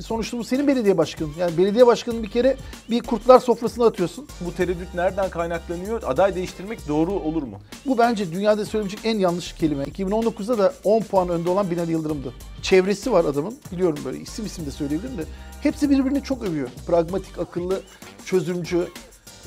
Sonuçta 0.00 0.38
bu 0.38 0.44
senin 0.44 0.66
belediye 0.68 0.98
başkanın. 0.98 1.32
Yani 1.38 1.58
belediye 1.58 1.86
başkanını 1.86 2.22
bir 2.22 2.30
kere 2.30 2.56
bir 2.90 3.02
kurtlar 3.02 3.38
sofrasına 3.38 3.86
atıyorsun. 3.86 4.26
Bu 4.40 4.54
tereddüt 4.54 4.94
nereden 4.94 5.30
kaynaklanıyor? 5.30 6.02
Aday 6.06 6.34
değiştirmek 6.34 6.88
doğru 6.88 7.12
olur 7.12 7.42
mu? 7.42 7.58
Bu 7.86 7.98
bence 7.98 8.32
dünyada 8.32 8.64
söyleyebilecek 8.64 9.06
en 9.06 9.18
yanlış 9.18 9.52
kelime. 9.52 9.84
2019'da 9.84 10.58
da 10.58 10.74
10 10.84 11.00
puan 11.00 11.28
önde 11.28 11.50
olan 11.50 11.70
Binali 11.70 11.92
Yıldırım'dı. 11.92 12.32
Çevresi 12.62 13.12
var 13.12 13.24
adamın. 13.24 13.58
Biliyorum 13.72 13.98
böyle 14.04 14.18
isim 14.18 14.46
isim 14.46 14.66
de 14.66 14.70
söyleyebilirim 14.70 15.18
de. 15.18 15.24
Hepsi 15.62 15.90
birbirini 15.90 16.22
çok 16.22 16.42
övüyor. 16.42 16.68
Pragmatik, 16.86 17.38
akıllı, 17.38 17.80
çözümcü, 18.24 18.88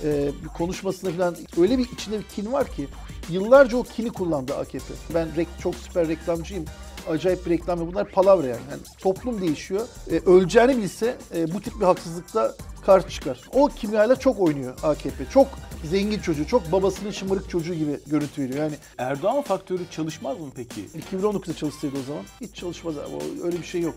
e, 0.04 0.30
bir 0.44 0.48
konuşmasında 0.48 1.12
falan 1.12 1.36
öyle 1.62 1.78
bir 1.78 1.90
içinde 1.90 2.20
bir 2.20 2.24
kin 2.24 2.54
var 2.54 2.68
ki 2.68 2.88
yıllarca 3.30 3.78
o 3.78 3.84
kini 3.84 4.10
kullandı 4.10 4.56
AKP. 4.56 4.94
Ben 5.14 5.36
rek, 5.36 5.48
çok 5.64 5.76
süper 5.76 6.08
reklamcıyım. 6.08 6.66
Acayip 7.10 7.46
bir 7.46 7.52
reklam 7.52 7.80
ve 7.80 7.88
bunlar 7.88 8.10
palavra 8.10 8.48
yani. 8.48 8.62
yani 8.72 8.82
toplum 8.98 9.42
değişiyor. 9.42 9.88
E, 10.12 10.20
öleceğini 10.20 10.78
bilse 10.78 11.18
e, 11.36 11.54
bu 11.54 11.62
tip 11.62 11.80
bir 11.80 11.86
haksızlıkla 11.86 12.56
karşı 12.86 13.10
çıkar. 13.10 13.42
O 13.54 13.68
kimyayla 13.68 14.16
çok 14.16 14.40
oynuyor 14.40 14.78
AKP. 14.84 15.26
Çok 15.34 15.48
zengin 15.84 16.20
çocuğu, 16.20 16.48
çok 16.48 16.72
babasının 16.72 17.12
şımarık 17.12 17.50
çocuğu 17.50 17.74
gibi 17.74 18.00
görüntü 18.08 18.42
veriyor. 18.42 18.60
Yani 18.60 18.76
Erdoğan 18.98 19.42
faktörü 19.42 19.82
çalışmaz 19.92 20.40
mı 20.40 20.48
peki? 20.56 20.86
2019'da 21.12 21.54
çalışsaydı 21.54 21.96
o 22.04 22.08
zaman 22.08 22.24
hiç 22.42 22.56
çalışmaz 22.56 22.98
abi. 22.98 23.44
Öyle 23.44 23.58
bir 23.58 23.64
şey 23.64 23.82
yok. 23.82 23.96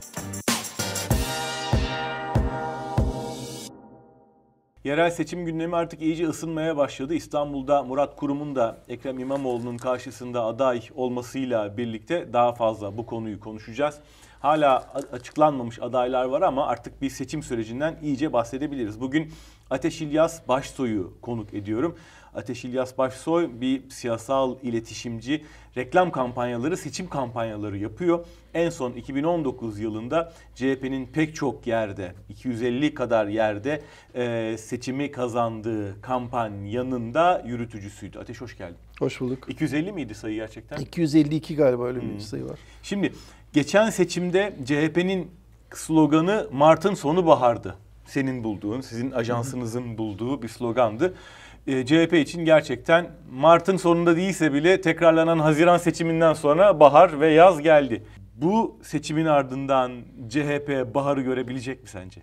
Yerel 4.84 5.10
seçim 5.10 5.44
gündemi 5.44 5.76
artık 5.76 6.02
iyice 6.02 6.28
ısınmaya 6.28 6.76
başladı. 6.76 7.14
İstanbul'da 7.14 7.82
Murat 7.82 8.16
Kurum'un 8.16 8.56
da 8.56 8.76
Ekrem 8.88 9.18
İmamoğlu'nun 9.18 9.76
karşısında 9.76 10.44
aday 10.44 10.82
olmasıyla 10.94 11.76
birlikte 11.76 12.32
daha 12.32 12.52
fazla 12.52 12.98
bu 12.98 13.06
konuyu 13.06 13.40
konuşacağız. 13.40 13.98
Hala 14.40 14.92
açıklanmamış 15.12 15.78
adaylar 15.82 16.24
var 16.24 16.42
ama 16.42 16.66
artık 16.66 17.02
bir 17.02 17.10
seçim 17.10 17.42
sürecinden 17.42 17.96
iyice 18.02 18.32
bahsedebiliriz. 18.32 19.00
Bugün 19.00 19.32
Ateş 19.70 20.02
İlyas 20.02 20.48
Başsoy'u 20.48 21.12
konuk 21.22 21.54
ediyorum. 21.54 21.98
Ateş 22.34 22.64
İlyas 22.64 22.98
Başsoy 22.98 23.50
bir 23.60 23.90
siyasal 23.90 24.56
iletişimci, 24.62 25.44
reklam 25.76 26.10
kampanyaları, 26.12 26.76
seçim 26.76 27.08
kampanyaları 27.08 27.78
yapıyor. 27.78 28.26
En 28.54 28.70
son 28.70 28.92
2019 28.92 29.78
yılında 29.78 30.32
CHP'nin 30.54 31.06
pek 31.06 31.34
çok 31.34 31.66
yerde, 31.66 32.12
250 32.28 32.94
kadar 32.94 33.26
yerde 33.26 33.82
e, 34.14 34.56
seçimi 34.58 35.10
kazandığı 35.10 36.00
kampanyanın 36.00 37.14
da 37.14 37.42
yürütücüsüydü. 37.46 38.18
Ateş 38.18 38.40
hoş 38.40 38.58
geldin. 38.58 38.76
Hoş 38.98 39.20
bulduk. 39.20 39.46
250 39.48 39.92
miydi 39.92 40.14
sayı 40.14 40.34
gerçekten? 40.34 40.76
252 40.76 41.56
galiba 41.56 41.86
öyle 41.86 42.00
bir 42.02 42.20
sayı 42.20 42.44
var. 42.44 42.58
Şimdi 42.82 43.12
geçen 43.52 43.90
seçimde 43.90 44.56
CHP'nin 44.64 45.30
sloganı 45.74 46.48
Mart'ın 46.52 46.94
sonu 46.94 47.26
bahardı. 47.26 47.76
Senin 48.06 48.44
bulduğun, 48.44 48.80
sizin 48.80 49.10
ajansınızın 49.10 49.98
bulduğu 49.98 50.42
bir 50.42 50.48
slogandı. 50.48 51.14
Ee, 51.66 51.86
CHP 51.86 52.12
için 52.14 52.44
gerçekten 52.44 53.10
Mart'ın 53.32 53.76
sonunda 53.76 54.16
değilse 54.16 54.52
bile 54.52 54.80
tekrarlanan 54.80 55.38
Haziran 55.38 55.78
seçiminden 55.78 56.32
sonra 56.32 56.80
bahar 56.80 57.20
ve 57.20 57.32
yaz 57.32 57.62
geldi. 57.62 58.02
Bu 58.36 58.78
seçimin 58.82 59.24
ardından 59.26 59.92
CHP 60.28 60.94
baharı 60.94 61.20
görebilecek 61.20 61.82
mi 61.82 61.88
sence? 61.88 62.20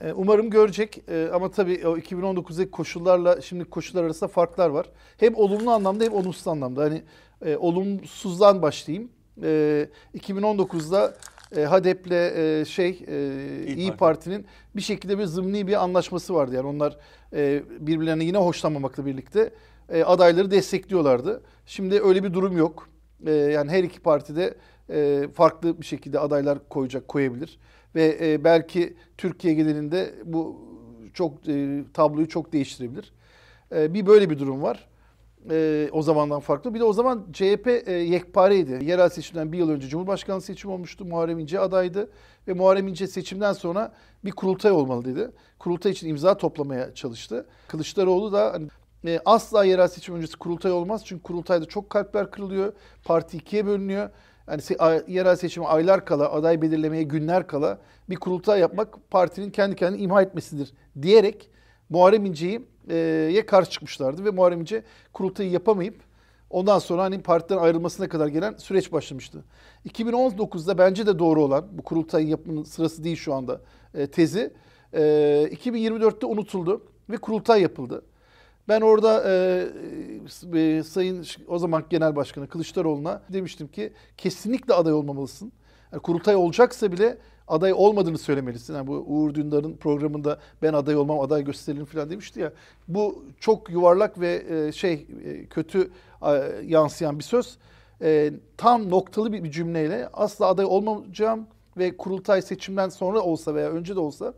Ee, 0.00 0.12
Umarım 0.12 0.50
görecek 0.50 1.02
Ee, 1.08 1.28
ama 1.32 1.50
tabii 1.50 1.86
o 1.86 1.98
2019'daki 1.98 2.70
koşullarla 2.70 3.40
şimdiki 3.40 3.70
koşullar 3.70 4.04
arasında 4.04 4.28
farklar 4.28 4.70
var. 4.70 4.86
Hem 5.16 5.34
olumlu 5.34 5.70
anlamda 5.70 6.04
hem 6.04 6.12
olumsuz 6.12 6.48
anlamda. 6.48 6.82
Hani 6.82 7.02
e, 7.44 7.56
olumsuzdan 7.56 8.62
başlayayım. 8.62 9.08
E, 9.42 9.88
2019'da 10.18 11.14
e, 11.56 11.64
HADEP'le 11.64 12.12
e, 12.12 12.64
şey 12.64 13.04
e, 13.08 13.16
İYİ 13.66 13.76
İyi 13.76 13.88
Parti. 13.88 13.98
Parti'nin 13.98 14.46
bir 14.76 14.80
şekilde 14.80 15.18
bir 15.18 15.24
zımni 15.24 15.66
bir 15.66 15.82
anlaşması 15.82 16.34
vardı. 16.34 16.54
Yani 16.56 16.66
onlar 16.66 16.96
e, 17.32 17.62
birbirlerine 17.80 18.24
yine 18.24 18.38
hoşlanmamakla 18.38 19.06
birlikte 19.06 19.50
e, 19.88 20.02
adayları 20.04 20.50
destekliyorlardı. 20.50 21.42
Şimdi 21.66 22.00
öyle 22.02 22.24
bir 22.24 22.34
durum 22.34 22.56
yok. 22.56 22.88
E, 23.26 23.32
yani 23.32 23.70
her 23.70 23.84
iki 23.84 24.00
partide 24.00 24.54
e, 24.90 25.28
farklı 25.34 25.80
bir 25.80 25.86
şekilde 25.86 26.18
adaylar 26.18 26.68
koyacak, 26.68 27.08
koyabilir. 27.08 27.58
Ve 27.94 28.18
e, 28.20 28.44
belki 28.44 28.96
Türkiye 29.18 29.54
genelinde 29.54 30.14
bu 30.24 30.60
çok 31.14 31.48
e, 31.48 31.84
tabloyu 31.94 32.28
çok 32.28 32.52
değiştirebilir. 32.52 33.12
E, 33.74 33.94
bir 33.94 34.06
böyle 34.06 34.30
bir 34.30 34.38
durum 34.38 34.62
var. 34.62 34.88
E, 35.50 35.88
o 35.92 36.02
zamandan 36.02 36.40
farklı. 36.40 36.74
Bir 36.74 36.80
de 36.80 36.84
o 36.84 36.92
zaman 36.92 37.26
CHP 37.32 37.66
e, 37.86 37.92
yekpareydi. 37.92 38.84
Yerel 38.84 39.08
seçimden 39.08 39.52
bir 39.52 39.58
yıl 39.58 39.70
önce 39.70 39.88
Cumhurbaşkanlığı 39.88 40.40
seçimi 40.40 40.72
olmuştu. 40.72 41.04
Muharrem 41.04 41.38
İnce 41.38 41.60
adaydı. 41.60 42.10
Ve 42.48 42.52
Muharrem 42.52 42.88
İnce 42.88 43.06
seçimden 43.06 43.52
sonra 43.52 43.92
bir 44.24 44.30
kurultay 44.30 44.72
olmalı 44.72 45.04
dedi. 45.04 45.30
Kurultay 45.58 45.92
için 45.92 46.08
imza 46.08 46.36
toplamaya 46.36 46.94
çalıştı. 46.94 47.46
Kılıçdaroğlu 47.68 48.32
da 48.32 48.52
hani, 48.52 48.68
e, 49.14 49.20
asla 49.24 49.64
yerel 49.64 49.88
seçim 49.88 50.14
öncesi 50.14 50.36
kurultay 50.36 50.72
olmaz. 50.72 51.02
Çünkü 51.04 51.22
kurultayda 51.22 51.64
çok 51.64 51.90
kalpler 51.90 52.30
kırılıyor. 52.30 52.72
Parti 53.04 53.36
ikiye 53.36 53.66
bölünüyor. 53.66 54.10
Yani 54.48 54.60
se- 54.60 54.78
a- 54.78 55.02
yerel 55.10 55.36
seçime 55.36 55.66
aylar 55.66 56.04
kala, 56.04 56.32
aday 56.32 56.62
belirlemeye 56.62 57.02
günler 57.02 57.46
kala 57.46 57.78
bir 58.10 58.16
kurultay 58.16 58.60
yapmak 58.60 59.10
partinin 59.10 59.50
kendi 59.50 59.76
kendini 59.76 60.02
imha 60.02 60.22
etmesidir 60.22 60.72
diyerek 61.02 61.50
Muharrem 61.90 62.24
İnce'yi 62.26 62.66
ye 63.32 63.46
karşı 63.46 63.70
çıkmışlardı 63.70 64.24
ve 64.24 64.30
Muharrem 64.30 64.60
İnce 64.60 64.82
kurultayı 65.12 65.50
yapamayıp 65.50 66.00
ondan 66.50 66.78
sonra 66.78 67.02
hani 67.02 67.22
partiden 67.22 67.58
ayrılmasına 67.58 68.08
kadar 68.08 68.28
gelen 68.28 68.54
süreç 68.56 68.92
başlamıştı. 68.92 69.44
2019'da 69.88 70.78
bence 70.78 71.06
de 71.06 71.18
doğru 71.18 71.44
olan 71.44 71.64
bu 71.72 71.82
kurultayı 71.82 72.28
yapmanın 72.28 72.62
sırası 72.62 73.04
değil 73.04 73.16
şu 73.16 73.34
anda 73.34 73.60
e, 73.94 74.06
tezi. 74.06 74.52
E, 74.92 75.00
2024'te 75.52 76.26
unutuldu 76.26 76.82
ve 77.10 77.16
kurultay 77.16 77.62
yapıldı. 77.62 78.02
Ben 78.68 78.80
orada 78.80 79.24
e, 79.30 79.66
e, 80.54 80.82
Sayın 80.82 81.26
o 81.48 81.58
zaman 81.58 81.84
Genel 81.90 82.16
Başkanı 82.16 82.48
Kılıçdaroğlu'na 82.48 83.22
demiştim 83.28 83.68
ki 83.68 83.92
kesinlikle 84.16 84.74
aday 84.74 84.92
olmamalısın. 84.92 85.52
Yani 85.92 86.02
kurultay 86.02 86.36
olacaksa 86.36 86.92
bile 86.92 87.18
aday 87.48 87.72
olmadığını 87.72 88.18
söylemelisin. 88.18 88.74
Yani 88.74 88.86
bu 88.86 88.92
Uğur 88.92 89.34
Dündar'ın 89.34 89.76
programında 89.76 90.38
ben 90.62 90.72
aday 90.72 90.96
olmam, 90.96 91.20
aday 91.20 91.44
gösteririm 91.44 91.84
falan 91.84 92.10
demişti 92.10 92.40
ya. 92.40 92.52
Bu 92.88 93.24
çok 93.40 93.70
yuvarlak 93.70 94.20
ve 94.20 94.44
e, 94.50 94.72
şey 94.72 95.06
e, 95.24 95.46
kötü 95.46 95.90
e, 96.22 96.30
yansıyan 96.66 97.18
bir 97.18 97.24
söz. 97.24 97.58
E, 98.02 98.32
tam 98.56 98.90
noktalı 98.90 99.32
bir, 99.32 99.44
bir 99.44 99.50
cümleyle 99.50 100.08
asla 100.12 100.46
aday 100.46 100.64
olmayacağım 100.64 101.46
ve 101.76 101.96
kurultay 101.96 102.42
seçimden 102.42 102.88
sonra 102.88 103.20
olsa 103.20 103.54
veya 103.54 103.70
önce 103.70 103.96
de 103.96 104.00
olsa 104.00 104.34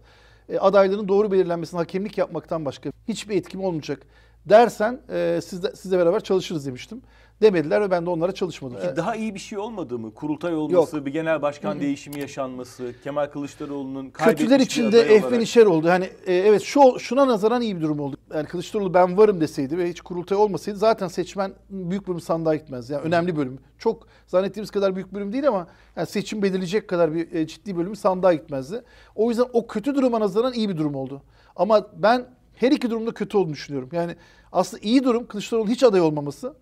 e, 0.48 0.58
adayların 0.58 1.08
doğru 1.08 1.32
belirlenmesine 1.32 1.78
hakemlik 1.78 2.18
yapmaktan 2.18 2.64
başka 2.64 2.90
hiçbir 3.08 3.36
etkim 3.36 3.64
olmayacak 3.64 4.00
dersen 4.46 5.00
e, 5.10 5.40
sizle, 5.44 5.76
sizle 5.76 5.98
beraber 5.98 6.20
çalışırız 6.20 6.66
demiştim. 6.66 7.02
Demediler 7.42 7.80
ve 7.80 7.90
ben 7.90 8.06
de 8.06 8.10
onlara 8.10 8.32
çalışmadım. 8.32 8.80
Ki 8.80 8.86
E, 8.86 8.96
daha 8.96 9.16
iyi 9.16 9.34
bir 9.34 9.38
şey 9.38 9.58
olmadı 9.58 9.98
mı? 9.98 10.14
Kurultay 10.14 10.54
olması, 10.54 11.06
bir 11.06 11.12
genel 11.12 11.42
başkan 11.42 11.80
değişimi 11.80 12.20
yaşanması, 12.20 12.92
Kemal 13.04 13.26
Kılıçdaroğlu'nun 13.26 14.10
Kötüler 14.10 14.60
içinde 14.60 14.88
aday 14.98 15.16
ehven 15.16 15.28
olarak- 15.28 15.42
işer 15.42 15.66
oldu. 15.66 15.88
Hani 15.88 16.04
e, 16.26 16.34
evet 16.34 16.62
şu 16.62 16.98
şuna 16.98 17.26
nazaran 17.28 17.62
iyi 17.62 17.76
bir 17.76 17.80
durum 17.80 18.00
oldu. 18.00 18.16
Yani 18.34 18.46
Kılıçdaroğlu 18.46 18.94
ben 18.94 19.16
varım 19.16 19.40
deseydi 19.40 19.78
ve 19.78 19.88
hiç 19.88 20.00
kurultay 20.00 20.38
olmasaydı 20.38 20.78
zaten 20.78 21.08
seçmen 21.08 21.52
büyük 21.70 22.08
bölüm 22.08 22.20
sandığa 22.20 22.54
gitmez. 22.54 22.90
Yani 22.90 23.02
önemli 23.02 23.36
bölüm. 23.36 23.58
Çok 23.78 24.06
zannettiğimiz 24.26 24.70
kadar 24.70 24.94
büyük 24.94 25.14
bölüm 25.14 25.32
değil 25.32 25.48
ama 25.48 25.66
yani 25.96 26.06
seçim 26.06 26.42
belirleyecek 26.42 26.88
kadar 26.88 27.14
bir 27.14 27.32
e, 27.32 27.46
ciddi 27.46 27.76
bölümü 27.76 27.96
sandığa 27.96 28.32
gitmezdi. 28.32 28.82
O 29.14 29.28
yüzden 29.30 29.46
o 29.52 29.66
kötü 29.66 29.94
duruma 29.94 30.20
nazaran 30.20 30.52
iyi 30.52 30.68
bir 30.68 30.76
durum 30.76 30.94
oldu. 30.94 31.22
Ama 31.56 31.86
ben 31.96 32.26
her 32.54 32.72
iki 32.72 32.90
durumda 32.90 33.10
kötü 33.12 33.36
olduğunu 33.36 33.52
düşünüyorum. 33.52 33.88
Yani 33.92 34.16
aslında 34.52 34.82
iyi 34.82 35.04
durum 35.04 35.26
Kılıçdaroğlu'nun 35.26 35.70
hiç 35.70 35.82
aday 35.82 36.00
olmaması 36.00 36.54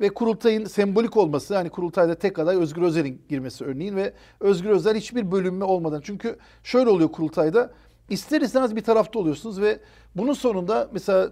ve 0.00 0.08
kurultayın 0.08 0.64
sembolik 0.64 1.16
olması 1.16 1.54
yani 1.54 1.70
kurultayda 1.70 2.14
tek 2.14 2.38
aday 2.38 2.56
Özgür 2.56 2.82
Özel'in 2.82 3.22
girmesi 3.28 3.64
örneğin 3.64 3.96
ve 3.96 4.12
Özgür 4.40 4.70
Özel 4.70 4.96
hiçbir 4.96 5.32
bölünme 5.32 5.64
olmadan 5.64 6.00
çünkü 6.00 6.36
şöyle 6.64 6.90
oluyor 6.90 7.12
kurultayda 7.12 7.72
ister 8.10 8.40
istemez 8.40 8.76
bir 8.76 8.84
tarafta 8.84 9.18
oluyorsunuz 9.18 9.60
ve 9.60 9.80
bunun 10.14 10.32
sonunda 10.32 10.88
mesela 10.92 11.30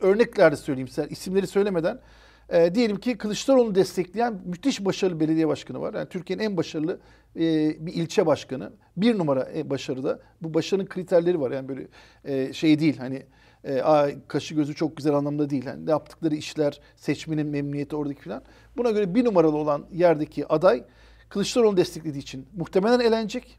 örnekler 0.00 0.52
de 0.52 0.56
söyleyeyim 0.56 0.88
size 0.88 1.06
isimleri 1.10 1.46
söylemeden 1.46 2.00
e, 2.48 2.74
diyelim 2.74 2.96
ki 2.96 3.18
Kılıçdaroğlu'nu 3.18 3.74
destekleyen 3.74 4.40
müthiş 4.44 4.84
başarılı 4.84 5.20
belediye 5.20 5.48
başkanı 5.48 5.80
var. 5.80 5.94
Yani 5.94 6.08
Türkiye'nin 6.08 6.42
en 6.42 6.56
başarılı 6.56 7.00
e, 7.36 7.40
bir 7.86 7.94
ilçe 7.94 8.26
başkanı. 8.26 8.72
Bir 8.96 9.18
numara 9.18 9.48
e, 9.56 9.70
başarıda. 9.70 10.20
Bu 10.42 10.54
başarının 10.54 10.86
kriterleri 10.86 11.40
var. 11.40 11.50
Yani 11.50 11.68
böyle 11.68 11.88
e, 12.24 12.52
şey 12.52 12.78
değil 12.78 12.96
hani 12.98 13.22
e, 13.64 13.82
kaşı 14.28 14.54
gözü 14.54 14.74
çok 14.74 14.96
güzel 14.96 15.14
anlamda 15.14 15.50
değil. 15.50 15.66
Yani 15.66 15.90
yaptıkları 15.90 16.34
işler, 16.34 16.80
seçmenin 16.96 17.46
memnuniyeti 17.46 17.96
oradaki 17.96 18.22
falan. 18.22 18.42
Buna 18.76 18.90
göre 18.90 19.14
bir 19.14 19.24
numaralı 19.24 19.56
olan 19.56 19.86
yerdeki 19.92 20.46
aday 20.46 20.84
Kılıçdaroğlu'nu 21.28 21.76
desteklediği 21.76 22.22
için 22.22 22.46
muhtemelen 22.56 23.00
elenecek. 23.00 23.58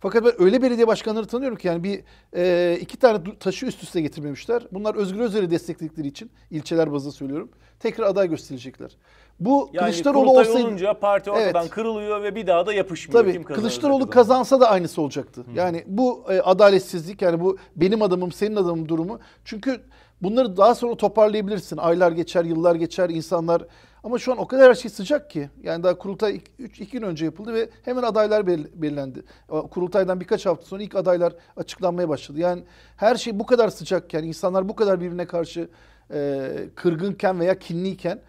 Fakat 0.00 0.24
ben 0.24 0.42
öyle 0.42 0.62
belediye 0.62 0.86
başkanları 0.86 1.26
tanıyorum 1.26 1.58
ki 1.58 1.68
yani 1.68 1.84
bir 1.84 2.04
e, 2.36 2.78
iki 2.80 2.96
tane 2.96 3.38
taşı 3.40 3.66
üst 3.66 3.82
üste 3.82 4.00
getirmemişler. 4.00 4.66
Bunlar 4.72 4.94
Özgür 4.94 5.20
Özel'i 5.20 5.50
destekledikleri 5.50 6.08
için 6.08 6.30
ilçeler 6.50 6.92
bazında 6.92 7.12
söylüyorum. 7.12 7.50
Tekrar 7.80 8.06
aday 8.06 8.28
gösterilecekler. 8.28 8.96
Bu 9.40 9.70
Yani 9.72 9.84
Kılıçdaroğlu 9.84 10.24
kurultay 10.24 10.48
olsaydı 10.48 10.66
olunca 10.68 10.98
parti 10.98 11.30
ortadan 11.30 11.62
Evet. 11.62 11.70
kırılıyor 11.70 12.22
ve 12.22 12.34
bir 12.34 12.46
daha 12.46 12.66
da 12.66 12.72
yapışmıyor. 12.72 13.20
Tabii 13.22 13.32
Kim 13.32 13.44
Kılıçdaroğlu 13.44 14.10
kazansa 14.10 14.60
da 14.60 14.70
aynısı 14.70 15.02
olacaktı. 15.02 15.44
Yani 15.54 15.84
bu 15.86 16.24
e, 16.28 16.40
adaletsizlik 16.40 17.22
yani 17.22 17.40
bu 17.40 17.56
benim 17.76 18.02
adamım 18.02 18.32
senin 18.32 18.56
adamım 18.56 18.88
durumu. 18.88 19.18
Çünkü 19.44 19.80
bunları 20.22 20.56
daha 20.56 20.74
sonra 20.74 20.94
toparlayabilirsin. 20.94 21.76
Aylar 21.76 22.12
geçer, 22.12 22.44
yıllar 22.44 22.74
geçer, 22.74 23.10
insanlar 23.10 23.62
ama 24.04 24.18
şu 24.18 24.32
an 24.32 24.38
o 24.38 24.46
kadar 24.46 24.68
her 24.68 24.74
şey 24.74 24.90
sıcak 24.90 25.30
ki. 25.30 25.50
Yani 25.62 25.82
daha 25.82 25.98
kurultay 25.98 26.40
3 26.58 26.80
2 26.80 26.90
gün 26.98 27.02
önce 27.06 27.24
yapıldı 27.24 27.54
ve 27.54 27.68
hemen 27.84 28.02
adaylar 28.02 28.46
bel- 28.46 28.68
belirlendi. 28.74 29.22
Kurultaydan 29.70 30.20
birkaç 30.20 30.46
hafta 30.46 30.66
sonra 30.66 30.82
ilk 30.82 30.94
adaylar 30.94 31.32
açıklanmaya 31.56 32.08
başladı. 32.08 32.40
Yani 32.40 32.62
her 32.96 33.16
şey 33.16 33.38
bu 33.38 33.46
kadar 33.46 33.68
sıcakken, 33.68 34.22
insanlar 34.24 34.68
bu 34.68 34.76
kadar 34.76 35.00
birbirine 35.00 35.26
karşı 35.26 35.68
e, 36.12 36.50
kırgınken 36.74 37.40
veya 37.40 37.58
kinliyken 37.58 38.20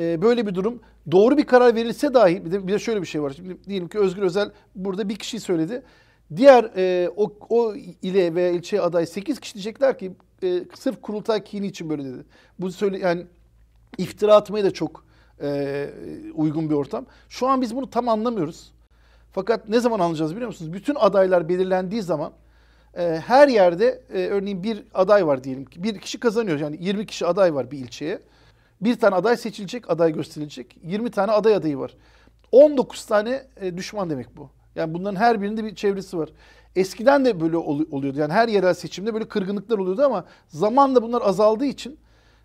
e, 0.00 0.22
böyle 0.22 0.46
bir 0.46 0.54
durum 0.54 0.80
doğru 1.10 1.36
bir 1.36 1.44
karar 1.44 1.74
verilse 1.74 2.14
dahi 2.14 2.44
bir 2.44 2.52
de, 2.52 2.66
bir 2.66 2.72
de 2.72 2.78
şöyle 2.78 3.02
bir 3.02 3.06
şey 3.06 3.22
var. 3.22 3.32
Şimdi 3.36 3.56
diyelim 3.68 3.88
ki 3.88 3.98
Özgür 3.98 4.22
Özel 4.22 4.50
burada 4.74 5.08
bir 5.08 5.16
kişi 5.16 5.40
söyledi. 5.40 5.82
Diğer 6.36 6.70
e, 6.76 7.10
o, 7.16 7.32
o 7.48 7.74
ile 8.02 8.34
veya 8.34 8.50
ilçeye 8.50 8.82
aday 8.82 9.06
8 9.06 9.40
kişi 9.40 9.54
diyecekler 9.54 9.98
ki 9.98 10.12
e, 10.42 10.64
sırf 10.74 11.02
kurultay 11.02 11.44
kini 11.44 11.66
için 11.66 11.90
böyle 11.90 12.04
dedi. 12.04 12.24
Bu 12.58 12.72
söyle 12.72 12.98
yani 12.98 13.26
iftira 13.98 14.34
atmaya 14.34 14.64
da 14.64 14.70
çok 14.70 15.04
e, 15.42 15.90
uygun 16.34 16.70
bir 16.70 16.74
ortam. 16.74 17.06
Şu 17.28 17.48
an 17.48 17.60
biz 17.60 17.76
bunu 17.76 17.90
tam 17.90 18.08
anlamıyoruz. 18.08 18.72
Fakat 19.32 19.68
ne 19.68 19.80
zaman 19.80 20.00
anlayacağız 20.00 20.32
biliyor 20.34 20.46
musunuz? 20.46 20.72
Bütün 20.72 20.94
adaylar 20.94 21.48
belirlendiği 21.48 22.02
zaman 22.02 22.32
e, 22.96 23.22
her 23.26 23.48
yerde 23.48 24.02
e, 24.14 24.26
örneğin 24.26 24.62
bir 24.62 24.84
aday 24.94 25.26
var 25.26 25.44
diyelim 25.44 25.64
ki. 25.64 25.82
Bir 25.82 25.98
kişi 25.98 26.20
kazanıyor. 26.20 26.60
Yani 26.60 26.76
20 26.80 27.06
kişi 27.06 27.26
aday 27.26 27.54
var 27.54 27.70
bir 27.70 27.78
ilçeye. 27.78 28.20
Bir 28.84 28.98
tane 28.98 29.14
aday 29.14 29.36
seçilecek, 29.36 29.90
aday 29.90 30.12
gösterilecek. 30.12 30.76
20 30.82 31.10
tane 31.10 31.32
aday 31.32 31.54
adayı 31.54 31.78
var. 31.78 31.94
19 32.52 33.04
tane 33.04 33.42
e, 33.60 33.76
düşman 33.76 34.10
demek 34.10 34.36
bu. 34.36 34.50
Yani 34.74 34.94
bunların 34.94 35.16
her 35.16 35.42
birinde 35.42 35.64
bir 35.64 35.74
çevresi 35.74 36.18
var. 36.18 36.28
Eskiden 36.76 37.24
de 37.24 37.40
böyle 37.40 37.56
ol- 37.56 37.86
oluyordu. 37.90 38.18
Yani 38.18 38.32
her 38.32 38.48
yerel 38.48 38.74
seçimde 38.74 39.14
böyle 39.14 39.28
kırgınlıklar 39.28 39.78
oluyordu 39.78 40.02
ama 40.02 40.24
zamanla 40.48 41.02
bunlar 41.02 41.22
azaldığı 41.22 41.64
için 41.64 41.98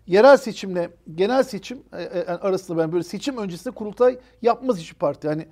yerel 0.06 0.36
seçimle 0.36 0.90
genel 1.14 1.42
seçim 1.42 1.82
e, 1.92 2.02
e, 2.02 2.24
arasında 2.24 2.78
ben 2.78 2.92
böyle 2.92 3.04
seçim 3.04 3.36
öncesinde 3.36 3.74
kurultay 3.74 4.18
yapmaz 4.42 4.78
hiçbir 4.78 4.98
parti. 4.98 5.26
Yani 5.26 5.46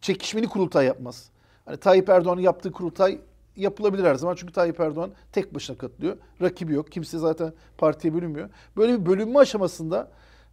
çekişmeli 0.00 0.46
kurultay 0.46 0.86
yapmaz. 0.86 1.30
Hani 1.64 1.76
Tayyip 1.76 2.08
Erdoğan'ın 2.08 2.40
yaptığı 2.40 2.72
kurultay 2.72 3.18
yapılabilir 3.56 4.04
her 4.04 4.14
zaman. 4.14 4.34
Çünkü 4.34 4.52
Tayyip 4.52 4.80
Erdoğan 4.80 5.10
tek 5.32 5.54
başına 5.54 5.78
katılıyor. 5.78 6.16
Rakibi 6.42 6.72
yok. 6.72 6.92
Kimse 6.92 7.18
zaten 7.18 7.52
partiye 7.78 8.14
bölünmüyor. 8.14 8.48
Böyle 8.76 9.00
bir 9.00 9.06
bölünme 9.06 9.38
aşamasında 9.38 10.08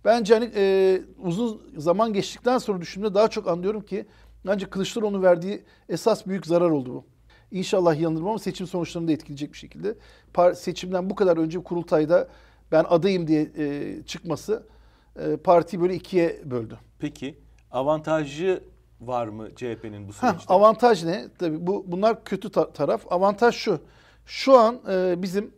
bence 0.07 0.33
hani 0.33 0.51
e, 0.55 1.01
uzun 1.19 1.61
zaman 1.77 2.13
geçtikten 2.13 2.57
sonra 2.57 2.81
düşündüğümde 2.81 3.13
daha 3.15 3.27
çok 3.27 3.47
anlıyorum 3.47 3.81
ki 3.81 4.05
bence 4.45 4.65
Kılıçdaroğlu'nun 4.65 5.23
verdiği 5.23 5.63
esas 5.89 6.25
büyük 6.27 6.45
zarar 6.45 6.69
oldu 6.69 6.93
bu. 6.93 7.05
İnşallah 7.51 7.99
yanılırım 7.99 8.27
ama 8.27 8.39
seçim 8.39 8.67
sonuçlarını 8.67 9.07
da 9.07 9.11
etkileyecek 9.11 9.53
bir 9.53 9.57
şekilde. 9.57 9.95
Par- 10.33 10.55
seçimden 10.55 11.09
bu 11.09 11.15
kadar 11.15 11.37
önce 11.37 11.63
kurultayda 11.63 12.27
ben 12.71 12.85
adayım 12.89 13.27
diye 13.27 13.51
e, 13.57 13.95
çıkması 14.05 14.67
e, 15.19 15.37
partiyi 15.37 15.81
böyle 15.81 15.95
ikiye 15.95 16.41
böldü. 16.45 16.77
Peki 16.99 17.37
avantajı 17.71 18.63
var 19.01 19.27
mı 19.27 19.47
CHP'nin 19.55 20.07
bu 20.07 20.11
Heh, 20.11 20.13
süreçte? 20.31 20.53
avantaj 20.53 21.03
ne? 21.03 21.25
Tabii 21.39 21.67
bu 21.67 21.83
bunlar 21.87 22.23
kötü 22.23 22.49
ta- 22.51 22.71
taraf. 22.73 23.01
Avantaj 23.09 23.55
şu. 23.55 23.79
Şu 24.25 24.57
an 24.59 24.79
e, 24.89 25.21
bizim 25.21 25.51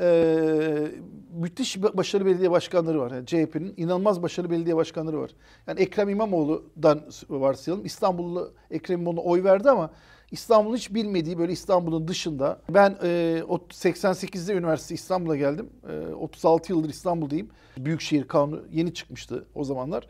e, 0.00 0.92
müthiş 1.34 1.76
ba- 1.76 1.96
başarılı 1.96 2.26
belediye 2.26 2.50
başkanları 2.50 3.00
var. 3.00 3.10
Yani 3.10 3.26
CHP'nin 3.26 3.74
inanılmaz 3.76 4.22
başarılı 4.22 4.50
belediye 4.50 4.76
başkanları 4.76 5.20
var. 5.20 5.30
Yani 5.66 5.80
Ekrem 5.80 6.08
İmamoğlu'dan 6.08 7.02
varsayalım. 7.28 7.84
İstanbullu 7.84 8.52
Ekrem 8.70 9.00
İmamoğlu'na 9.00 9.20
oy 9.20 9.44
verdi 9.44 9.70
ama 9.70 9.90
İstanbul'un 10.30 10.76
hiç 10.76 10.94
bilmediği 10.94 11.38
böyle 11.38 11.52
İstanbul'un 11.52 12.08
dışında. 12.08 12.60
Ben 12.68 12.96
e, 13.02 13.42
o 13.48 13.56
88'de 13.56 14.52
üniversite 14.52 14.94
İstanbul'a 14.94 15.36
geldim. 15.36 15.70
E, 15.88 16.14
36 16.14 16.72
yıldır 16.72 16.88
İstanbul'dayım. 16.88 17.48
Büyükşehir 17.76 18.28
Kanunu 18.28 18.62
yeni 18.72 18.94
çıkmıştı 18.94 19.46
o 19.54 19.64
zamanlar. 19.64 20.06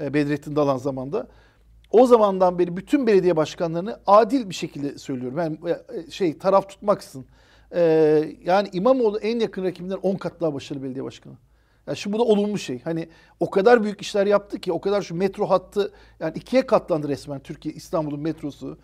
E, 0.00 0.14
Bedrettin 0.14 0.56
Dalan 0.56 0.76
zamanında. 0.76 1.28
O 1.90 2.06
zamandan 2.06 2.58
beri 2.58 2.76
bütün 2.76 3.06
belediye 3.06 3.36
başkanlarını 3.36 4.00
adil 4.06 4.50
bir 4.50 4.54
şekilde 4.54 4.98
söylüyorum. 4.98 5.38
Yani 5.38 5.58
e, 6.06 6.10
şey 6.10 6.38
taraf 6.38 6.68
tutmaksızın. 6.68 7.26
Ee, 7.74 8.36
yani 8.44 8.68
İmamoğlu 8.72 9.18
en 9.18 9.38
yakın 9.38 9.64
rakibinden 9.64 9.98
10 10.02 10.14
kat 10.14 10.40
daha 10.40 10.54
başarılı 10.54 10.82
belediye 10.84 11.04
başkanı. 11.04 11.34
Yani 11.86 11.96
şu 11.96 12.12
bu 12.12 12.18
da 12.18 12.22
olumlu 12.22 12.58
şey. 12.58 12.82
Hani 12.82 13.08
o 13.40 13.50
kadar 13.50 13.84
büyük 13.84 14.02
işler 14.02 14.26
yaptı 14.26 14.60
ki 14.60 14.72
o 14.72 14.80
kadar 14.80 15.02
şu 15.02 15.14
metro 15.14 15.50
hattı 15.50 15.92
yani 16.20 16.32
ikiye 16.36 16.66
katlandı 16.66 17.08
resmen 17.08 17.40
Türkiye 17.40 17.74
İstanbul'un 17.74 18.20
metrosu. 18.20 18.78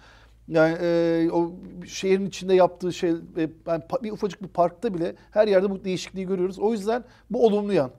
Yani 0.48 0.78
e, 0.80 1.28
o 1.32 1.52
şehrin 1.86 2.26
içinde 2.26 2.54
yaptığı 2.54 2.92
şey 2.92 3.10
e, 3.10 3.50
yani 3.66 3.82
bir 4.02 4.10
ufacık 4.10 4.42
bir 4.42 4.48
parkta 4.48 4.94
bile 4.94 5.14
her 5.30 5.48
yerde 5.48 5.70
bu 5.70 5.84
değişikliği 5.84 6.26
görüyoruz. 6.26 6.58
O 6.58 6.72
yüzden 6.72 7.04
bu 7.30 7.46
olumlu 7.46 7.72
yan. 7.72 7.90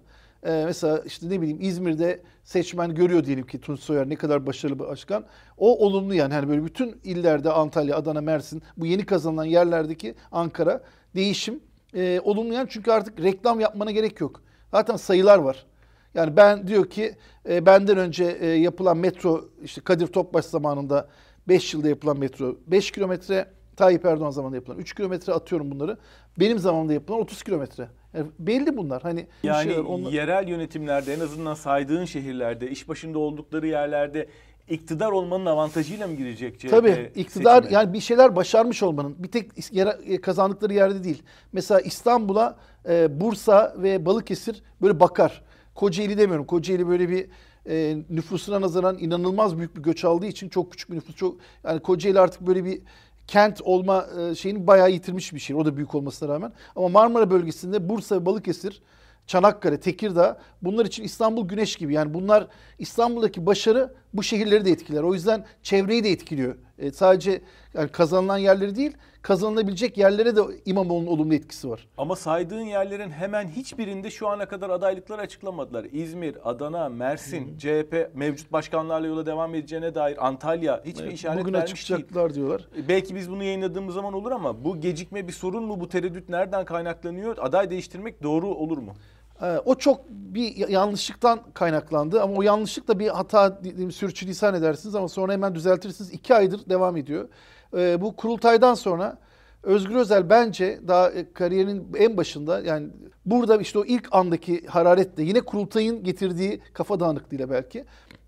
Ee, 0.46 0.64
mesela 0.66 1.02
işte 1.06 1.30
ne 1.30 1.42
bileyim 1.42 1.58
İzmir'de 1.62 2.22
seçmen 2.44 2.96
görüyor 2.96 3.26
diyelim 3.26 3.46
ki 3.46 3.62
Tunç 3.62 3.80
Soyer 3.80 4.10
ne 4.10 4.16
kadar 4.16 4.46
başarılı 4.46 4.80
bir 4.80 4.84
başkan. 4.84 5.26
O 5.58 5.86
olumlu 5.86 6.14
yani. 6.14 6.34
Hani 6.34 6.50
böyle 6.50 6.66
bütün 6.66 7.00
illerde 7.04 7.52
Antalya, 7.52 7.96
Adana, 7.96 8.22
Mersin 8.22 8.64
bu 8.78 8.86
yeni 8.86 9.06
kazanılan 9.06 9.46
yerlerdeki 9.46 10.16
Ankara 10.32 10.84
değişim 11.16 11.60
e, 11.96 12.20
olumlu 12.24 12.54
yan. 12.54 12.66
Çünkü 12.70 12.92
artık 12.92 13.22
reklam 13.22 13.60
yapmana 13.60 13.92
gerek 13.92 14.22
yok. 14.22 14.42
Zaten 14.72 14.96
sayılar 14.96 15.38
var. 15.38 15.66
Yani 16.14 16.38
ben 16.38 16.68
diyor 16.68 16.86
ki 16.90 17.16
e, 17.50 17.66
benden 17.66 17.98
önce 17.98 18.38
e, 18.40 18.48
yapılan 18.48 18.98
metro 18.98 19.46
işte 19.64 19.82
Kadir 19.82 20.08
Topbaş 20.08 20.46
zamanında 20.46 21.08
5 21.48 21.74
yılda 21.74 21.90
yapılan 21.90 22.20
metro 22.20 22.56
5 22.68 22.92
kilometre 22.92 23.48
Tayyip 23.76 24.06
Erdoğan 24.06 24.32
zamanında 24.32 24.56
yapılan 24.56 24.78
3 24.78 24.96
kilometre 24.96 25.34
atıyorum 25.34 25.72
bunları. 25.72 25.98
Benim 26.40 26.60
zamanımda 26.60 26.94
yapılan 26.94 27.20
30 27.20 27.44
kilometre. 27.44 27.88
Yani 28.14 28.28
belli 28.40 28.78
bunlar. 28.78 29.02
Hani 29.02 29.28
Yani 29.44 29.64
şeyler, 29.64 29.78
onlar- 29.80 30.12
yerel 30.12 30.48
yönetimlerde 30.48 31.14
en 31.14 31.20
azından 31.20 31.54
saydığın 31.54 32.06
şehirlerde, 32.06 32.70
iş 32.70 32.88
başında 32.90 33.20
oldukları 33.20 33.68
yerlerde 33.68 34.28
iktidar 34.70 35.12
olmanın 35.12 35.46
avantajıyla 35.46 36.08
mı 36.08 36.14
girecek 36.16 36.60
CHP 36.60 36.70
Tabii 36.70 37.12
iktidar 37.16 37.62
seçime? 37.62 37.80
yani 37.80 37.94
bir 37.94 38.00
şeyler 38.00 38.36
başarmış 38.36 38.84
olmanın 38.84 39.16
bir 39.20 39.28
tek 39.32 39.74
yere, 39.76 40.22
kazandıkları 40.22 40.74
yerde 40.74 41.04
değil. 41.04 41.24
Mesela 41.54 41.80
İstanbul'a 41.82 42.56
e, 42.90 43.22
Bursa 43.22 43.76
ve 43.78 44.06
Balıkesir 44.06 44.64
böyle 44.82 45.00
bakar. 45.00 45.42
Kocaeli 45.76 46.18
demiyorum. 46.18 46.46
Kocaeli 46.46 46.88
böyle 46.88 47.10
bir 47.10 47.28
e, 47.70 47.98
nüfusuna 48.10 48.62
nazaran 48.62 48.98
inanılmaz 48.98 49.58
büyük 49.58 49.76
bir 49.76 49.82
göç 49.82 50.06
aldığı 50.06 50.26
için 50.26 50.50
çok 50.50 50.72
küçük 50.72 50.92
bir 50.92 50.96
nüfus. 50.96 51.16
Çok 51.16 51.36
yani 51.64 51.80
Kocaeli 51.80 52.20
artık 52.20 52.42
böyle 52.42 52.66
bir 52.66 52.82
kent 53.28 53.62
olma 53.62 54.08
e, 54.20 54.36
şeyini 54.36 54.68
bayağı 54.68 54.92
yitirmiş 54.92 55.34
bir 55.34 55.40
şehir. 55.40 55.60
O 55.60 55.66
da 55.66 55.78
büyük 55.78 55.96
olmasına 55.96 56.34
rağmen. 56.34 56.54
Ama 56.76 56.90
Marmara 56.90 57.32
bölgesinde 57.32 57.90
Bursa 57.90 58.16
ve 58.16 58.26
Balıkesir 58.26 58.82
Çanakkale, 59.28 59.80
Tekirdağ 59.80 60.40
bunlar 60.62 60.86
için 60.86 61.04
İstanbul 61.04 61.48
güneş 61.48 61.76
gibi. 61.76 61.94
Yani 61.94 62.14
bunlar 62.14 62.48
İstanbul'daki 62.80 63.46
başarı 63.46 63.94
bu 64.14 64.24
şehirleri 64.24 64.66
de 64.66 64.72
etkiler. 64.72 65.04
O 65.04 65.14
yüzden 65.14 65.46
çevreyi 65.64 66.04
de 66.04 66.12
etkiliyor. 66.12 66.56
E, 66.78 66.92
sadece 66.92 67.42
yani 67.74 67.90
kazanılan 67.90 68.38
yerleri 68.38 68.76
değil, 68.76 68.92
kazanılabilecek 69.22 69.98
yerlere 69.98 70.36
de 70.36 70.42
İmamoğlu'nun 70.66 71.08
olumlu 71.08 71.34
etkisi 71.34 71.70
var. 71.70 71.88
Ama 71.98 72.16
saydığın 72.16 72.62
yerlerin 72.62 73.10
hemen 73.10 73.48
hiçbirinde 73.48 74.12
şu 74.12 74.28
ana 74.28 74.46
kadar 74.46 74.70
adaylıkları 74.70 75.22
açıklamadılar. 75.22 75.86
İzmir, 75.92 76.50
Adana, 76.50 76.90
Mersin, 76.90 77.58
CHP 77.58 78.10
mevcut 78.14 78.52
başkanlarla 78.52 79.08
yola 79.08 79.26
devam 79.26 79.56
edeceğine 79.56 79.96
dair 79.96 80.28
Antalya 80.28 80.82
hiçbir 80.86 81.12
işaret 81.12 81.40
Bugün 81.42 81.54
vermiş 81.54 81.90
değil. 81.90 82.06
diyorlar. 82.34 82.68
Belki 82.88 83.16
biz 83.16 83.32
bunu 83.32 83.44
yayınladığımız 83.44 83.96
zaman 83.96 84.14
olur 84.14 84.32
ama 84.32 84.64
bu 84.64 84.82
gecikme 84.82 85.28
bir 85.28 85.34
sorun 85.34 85.64
mu? 85.64 85.80
Bu 85.80 85.90
tereddüt 85.90 86.30
nereden 86.30 86.66
kaynaklanıyor? 86.66 87.38
Aday 87.42 87.70
değiştirmek 87.70 88.24
doğru 88.24 88.48
olur 88.48 88.78
mu? 88.78 88.94
Ee, 89.42 89.58
O 89.66 89.76
çok 89.76 90.10
bir 90.10 90.56
ya- 90.56 90.68
yanlışlıktan 90.70 91.40
kaynaklandı 91.54 92.22
ama 92.22 92.34
o 92.34 92.42
yanlışlık 92.42 92.88
da 92.88 93.00
bir 93.00 93.08
hata 93.08 93.64
dediğim 93.64 93.92
sürçülisan 93.92 94.56
edersiniz 94.56 94.96
ama 94.96 95.08
sonra 95.08 95.34
hemen 95.34 95.56
düzeltirsiniz. 95.56 96.12
İki 96.12 96.36
aydır 96.36 96.70
devam 96.70 96.98
ediyor. 96.98 97.30
Ee, 97.78 98.02
Bu 98.02 98.16
kurultaydan 98.16 98.74
sonra 98.74 99.18
Özgür 99.64 99.96
Özel 99.96 100.30
bence 100.30 100.80
daha 100.88 101.12
e, 101.12 101.34
kariyerinin 101.34 101.88
en 101.98 102.18
başında 102.18 102.60
yani 102.60 102.88
burada 103.26 103.58
işte 103.58 103.80
o 103.80 103.86
ilk 103.86 104.08
andaki 104.12 104.66
hararetle 104.68 105.24
yine 105.24 105.42
kurultayın 105.42 106.04
getirdiği 106.04 106.62
kafa 106.74 107.00
dağınıklığıyla 107.00 107.50
belki 107.50 107.86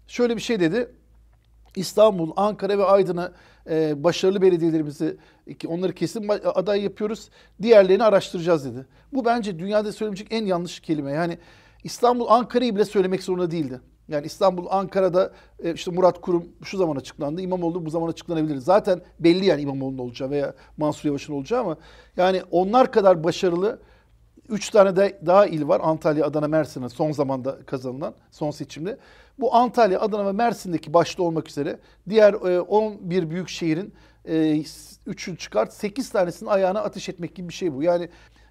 şöyle 0.08 0.36
bir 0.36 0.42
şey 0.42 0.60
dedi. 0.60 0.92
İstanbul, 1.76 2.32
Ankara 2.36 2.78
ve 2.78 2.84
Aydın'a 2.86 3.32
e, 3.70 4.04
başarılı 4.04 4.42
belediyelerimizi 4.42 5.18
onları 5.68 5.94
kesin 5.94 6.28
aday 6.30 6.82
yapıyoruz. 6.84 7.30
Diğerlerini 7.62 8.04
araştıracağız 8.04 8.66
dedi. 8.66 8.86
Bu 9.14 9.26
bence 9.26 9.60
dünyada 9.60 9.92
söylenecek 9.92 10.28
en 10.32 10.46
yanlış 10.46 10.80
kelime. 10.80 11.12
Yani 11.12 11.38
İstanbul, 11.84 12.28
Ankara'yı 12.30 12.76
bile 12.76 12.86
söylemek 12.86 13.24
zorunda 13.24 13.52
değildi. 13.52 13.82
Yani 14.08 14.26
İstanbul, 14.26 14.66
Ankara'da 14.70 15.32
e, 15.64 15.74
işte 15.74 15.92
Murat 15.92 16.22
Kurum 16.22 16.46
şu 16.64 16.78
zaman 16.78 16.96
açıklandı. 16.96 17.42
İmamoğlu 17.42 17.86
bu 17.86 17.90
zaman 17.90 18.08
açıklanabilir. 18.08 18.58
Zaten 18.58 19.02
belli 19.20 19.46
yani 19.46 19.62
İmamoğlu'nun 19.62 19.98
olacağı 19.98 20.30
veya 20.30 20.54
Mansur 20.78 21.10
Yavaş'ın 21.10 21.34
olacağı 21.34 21.60
ama 21.60 21.78
yani 22.18 22.42
onlar 22.52 22.92
kadar 22.92 23.24
başarılı 23.24 23.80
Üç 24.50 24.70
tane 24.70 24.96
de 24.96 25.20
daha 25.26 25.46
il 25.46 25.68
var. 25.68 25.82
Antalya, 25.84 26.26
Adana, 26.26 26.48
Mersin'in 26.48 26.88
son 26.88 27.12
zamanda 27.12 27.58
kazanılan 27.66 28.14
son 28.32 28.52
seçimde. 28.52 28.98
Bu 29.40 29.56
Antalya, 29.56 30.00
Adana 30.00 30.26
ve 30.28 30.32
Mersin'deki 30.32 30.94
başta 30.94 31.24
olmak 31.24 31.50
üzere 31.50 31.80
diğer 32.10 32.34
e, 32.34 32.62
11 32.62 33.30
büyük 33.30 33.50
şehrin 33.50 33.94
e, 34.26 34.34
3'ünü 35.08 35.38
çıkart 35.38 35.74
8 35.74 36.10
tanesinin 36.10 36.50
ayağına 36.50 36.82
ateş 36.82 37.10
etmek 37.10 37.36
gibi 37.36 37.50
bir 37.50 37.54
şey 37.54 37.74
bu. 37.74 37.84
Yani 37.84 38.10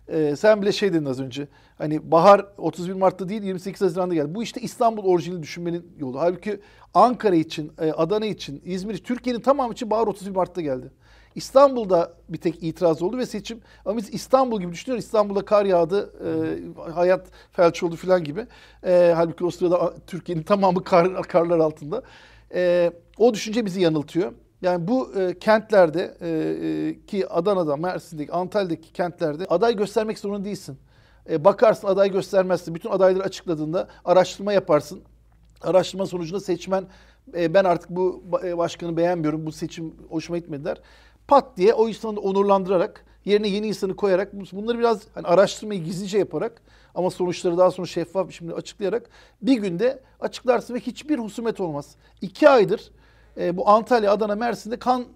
e, 0.08 0.36
sen 0.36 0.62
bile 0.62 0.72
şey 0.72 0.92
dedin 0.92 1.04
az 1.04 1.20
önce. 1.20 1.48
Hani 1.78 2.10
bahar 2.10 2.46
31 2.58 2.92
Mart'ta 2.92 3.28
değil 3.28 3.42
28 3.42 3.82
Haziran'da 3.82 4.14
geldi. 4.14 4.34
Bu 4.34 4.42
işte 4.42 4.60
İstanbul 4.60 5.04
orijinali 5.04 5.42
düşünmenin 5.42 5.92
yolu. 5.98 6.20
Halbuki 6.20 6.60
Ankara 6.94 7.34
için, 7.34 7.72
e, 7.80 7.92
Adana 7.92 8.26
için, 8.26 8.62
İzmir, 8.64 8.98
Türkiye'nin 8.98 9.40
tamamı 9.40 9.72
için 9.72 9.90
bahar 9.90 10.06
31 10.06 10.30
Mart'ta 10.30 10.60
geldi. 10.60 10.90
İstanbul'da 11.34 12.12
bir 12.28 12.38
tek 12.38 12.62
itiraz 12.62 13.02
oldu 13.02 13.18
ve 13.18 13.26
seçim 13.26 13.60
ama 13.84 13.96
biz 13.96 14.14
İstanbul 14.14 14.60
gibi 14.60 14.72
düşünüyoruz. 14.72 15.04
İstanbul'da 15.04 15.44
kar 15.44 15.64
yağdı, 15.64 16.12
e, 16.86 16.92
hayat 16.92 17.26
felç 17.52 17.82
oldu 17.82 17.96
falan 17.96 18.24
gibi. 18.24 18.46
E, 18.84 19.12
halbuki 19.16 19.44
o 19.44 19.50
sırada 19.50 19.94
Türkiye'nin 20.06 20.42
tamamı 20.52 20.84
kar, 20.84 21.22
karlar 21.22 21.58
altında. 21.58 22.02
E, 22.54 22.92
o 23.18 23.34
düşünce 23.34 23.66
bizi 23.66 23.80
yanıltıyor. 23.80 24.32
Yani 24.62 24.88
bu 24.88 25.14
e, 25.14 25.38
kentlerde 25.38 26.16
e, 26.20 26.28
e, 26.28 27.06
ki 27.06 27.28
Adana'da, 27.28 27.76
Mersin'deki, 27.76 28.32
Antalya'daki 28.32 28.92
kentlerde 28.92 29.44
aday 29.44 29.76
göstermek 29.76 30.18
zorunda 30.18 30.44
değilsin. 30.44 30.78
E, 31.30 31.44
bakarsın 31.44 31.88
aday 31.88 32.12
göstermezsin. 32.12 32.74
Bütün 32.74 32.90
adayları 32.90 33.24
açıkladığında 33.24 33.88
araştırma 34.04 34.52
yaparsın. 34.52 35.02
Araştırma 35.62 36.06
sonucunda 36.06 36.40
seçmen 36.40 36.84
e, 37.34 37.54
ben 37.54 37.64
artık 37.64 37.90
bu 37.90 38.22
e, 38.44 38.58
başkanı 38.58 38.96
beğenmiyorum, 38.96 39.46
bu 39.46 39.52
seçim 39.52 39.94
hoşuma 40.10 40.38
gitmedi 40.38 40.64
der 40.64 40.80
pat 41.28 41.56
diye 41.56 41.74
o 41.74 41.88
insanı 41.88 42.20
onurlandırarak 42.20 43.04
yerine 43.24 43.48
yeni 43.48 43.66
insanı 43.66 43.96
koyarak 43.96 44.32
bunları 44.52 44.78
biraz 44.78 45.02
hani 45.14 45.26
araştırmayı 45.26 45.84
gizlice 45.84 46.18
yaparak 46.18 46.62
ama 46.94 47.10
sonuçları 47.10 47.58
daha 47.58 47.70
sonra 47.70 47.86
şeffaf 47.86 48.28
bir 48.28 48.32
şekilde 48.32 48.54
açıklayarak 48.54 49.10
bir 49.42 49.56
günde 49.56 50.02
açıklarsın 50.20 50.74
ve 50.74 50.80
hiçbir 50.80 51.18
husumet 51.18 51.60
olmaz. 51.60 51.96
İki 52.22 52.48
aydır 52.48 52.90
e, 53.36 53.56
bu 53.56 53.68
Antalya, 53.68 54.12
Adana, 54.12 54.34
Mersin'de 54.34 54.78
kan 54.78 55.00
e, 55.02 55.06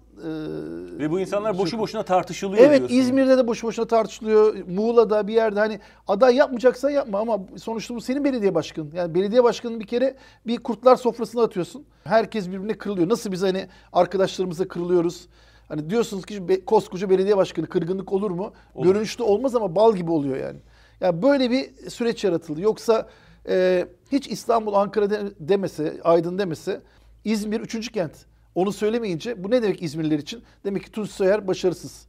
ve 0.99 1.11
bu 1.11 1.19
insanlar 1.19 1.57
boşu 1.57 1.79
boşuna 1.79 2.03
tartışılıyor 2.03 2.63
Evet 2.63 2.79
diyorsun. 2.79 2.95
İzmir'de 2.95 3.37
de 3.37 3.47
boşu 3.47 3.67
boşuna 3.67 3.87
tartışılıyor. 3.87 4.55
Muğla'da 4.67 5.27
bir 5.27 5.33
yerde 5.33 5.59
hani 5.59 5.79
aday 6.07 6.35
yapmayacaksan 6.35 6.89
yapma 6.89 7.19
ama 7.19 7.39
sonuçta 7.57 7.95
bu 7.95 8.01
senin 8.01 8.23
belediye 8.23 8.55
başkanın. 8.55 8.91
Yani 8.95 9.15
belediye 9.15 9.43
başkanını 9.43 9.79
bir 9.79 9.87
kere 9.87 10.15
bir 10.47 10.57
kurtlar 10.57 10.95
sofrasına 10.95 11.43
atıyorsun. 11.43 11.85
Herkes 12.03 12.47
birbirine 12.47 12.73
kırılıyor. 12.73 13.09
Nasıl 13.09 13.31
biz 13.31 13.41
hani 13.41 13.67
arkadaşlarımıza 13.93 14.67
kırılıyoruz. 14.67 15.27
Hani 15.69 15.89
diyorsunuz 15.89 16.25
ki 16.25 16.63
koskoca 16.65 17.09
belediye 17.09 17.37
başkanı 17.37 17.67
kırgınlık 17.67 18.13
olur 18.13 18.31
mu? 18.31 18.53
Olur. 18.75 18.85
Görünüşte 18.85 19.23
olmaz 19.23 19.55
ama 19.55 19.75
bal 19.75 19.95
gibi 19.95 20.11
oluyor 20.11 20.37
yani. 20.37 20.59
Yani 21.01 21.21
böyle 21.21 21.51
bir 21.51 21.89
süreç 21.89 22.23
yaratıldı. 22.23 22.61
Yoksa 22.61 23.09
e, 23.49 23.87
hiç 24.11 24.27
İstanbul, 24.27 24.73
Ankara 24.73 25.09
de, 25.09 25.21
demese, 25.39 25.99
Aydın 26.03 26.37
demese 26.37 26.81
İzmir 27.23 27.61
üçüncü 27.61 27.91
kent. 27.91 28.11
Onu 28.55 28.71
söylemeyince 28.71 29.43
bu 29.43 29.51
ne 29.51 29.63
demek 29.63 29.83
İzmirliler 29.83 30.19
için? 30.19 30.43
Demek 30.65 30.83
ki 30.83 30.91
Tunç 30.91 31.09
Soyer 31.09 31.47
başarısız. 31.47 32.07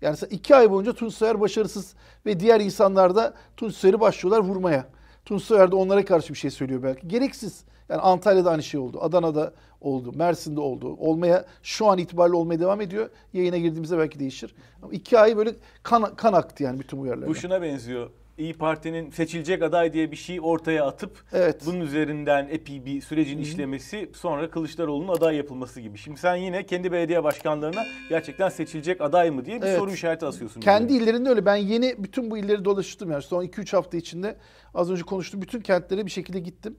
Yani 0.00 0.16
iki 0.30 0.56
ay 0.56 0.70
boyunca 0.70 0.92
Tunç 0.92 1.14
Soyer 1.14 1.40
başarısız 1.40 1.94
ve 2.26 2.40
diğer 2.40 2.60
insanlar 2.60 3.16
da 3.16 3.34
Tunç 3.56 3.74
Soyer'i 3.74 4.00
başlıyorlar 4.00 4.42
vurmaya. 4.48 4.86
Tunç 5.24 5.42
Soyer 5.42 5.70
de 5.70 5.76
onlara 5.76 6.04
karşı 6.04 6.32
bir 6.32 6.38
şey 6.38 6.50
söylüyor 6.50 6.82
belki. 6.82 7.08
Gereksiz. 7.08 7.64
Yani 7.88 8.00
Antalya'da 8.00 8.50
aynı 8.50 8.62
şey 8.62 8.80
oldu. 8.80 8.98
Adana'da 9.00 9.52
oldu. 9.80 10.12
Mersin'de 10.14 10.60
oldu. 10.60 10.96
Olmaya 10.98 11.44
şu 11.62 11.86
an 11.86 11.98
itibariyle 11.98 12.36
olmaya 12.36 12.60
devam 12.60 12.80
ediyor. 12.80 13.10
Yayına 13.32 13.56
girdiğimizde 13.56 13.98
belki 13.98 14.18
değişir. 14.18 14.54
Ama 14.82 14.92
iki 14.92 15.18
ay 15.18 15.36
böyle 15.36 15.54
kan, 15.82 16.14
kan 16.16 16.32
aktı 16.32 16.62
yani 16.62 16.80
bütün 16.80 17.00
bu 17.00 17.06
yerlerde. 17.06 17.26
Bu 17.26 17.34
şuna 17.34 17.62
benziyor. 17.62 18.10
İyi 18.38 18.54
Parti'nin 18.54 19.10
seçilecek 19.10 19.62
aday 19.62 19.92
diye 19.92 20.10
bir 20.10 20.16
şey 20.16 20.40
ortaya 20.42 20.86
atıp 20.86 21.24
evet. 21.32 21.62
bunun 21.66 21.80
üzerinden 21.80 22.48
epey 22.50 22.84
bir 22.84 23.00
sürecin 23.00 23.34
Hı-hı. 23.34 23.42
işlemesi 23.42 24.10
sonra 24.14 24.50
Kılıçdaroğlu'nun 24.50 25.12
aday 25.12 25.36
yapılması 25.36 25.80
gibi. 25.80 25.98
Şimdi 25.98 26.20
sen 26.20 26.36
yine 26.36 26.66
kendi 26.66 26.92
belediye 26.92 27.24
başkanlarına 27.24 27.84
gerçekten 28.08 28.48
seçilecek 28.48 29.00
aday 29.00 29.30
mı 29.30 29.44
diye 29.44 29.62
bir 29.62 29.66
evet. 29.66 29.78
soru 29.78 29.92
işareti 29.92 30.26
asıyorsun. 30.26 30.60
Kendi 30.60 30.88
bize. 30.88 31.04
illerinde 31.04 31.28
öyle. 31.28 31.46
Ben 31.46 31.56
yeni 31.56 31.94
bütün 31.98 32.30
bu 32.30 32.38
illeri 32.38 32.64
dolaştım 32.64 33.10
yani 33.10 33.22
son 33.22 33.44
2-3 33.44 33.76
hafta 33.76 33.96
içinde 33.96 34.36
az 34.74 34.90
önce 34.90 35.02
konuştum 35.02 35.42
bütün 35.42 35.60
kentlere 35.60 36.06
bir 36.06 36.10
şekilde 36.10 36.40
gittim. 36.40 36.76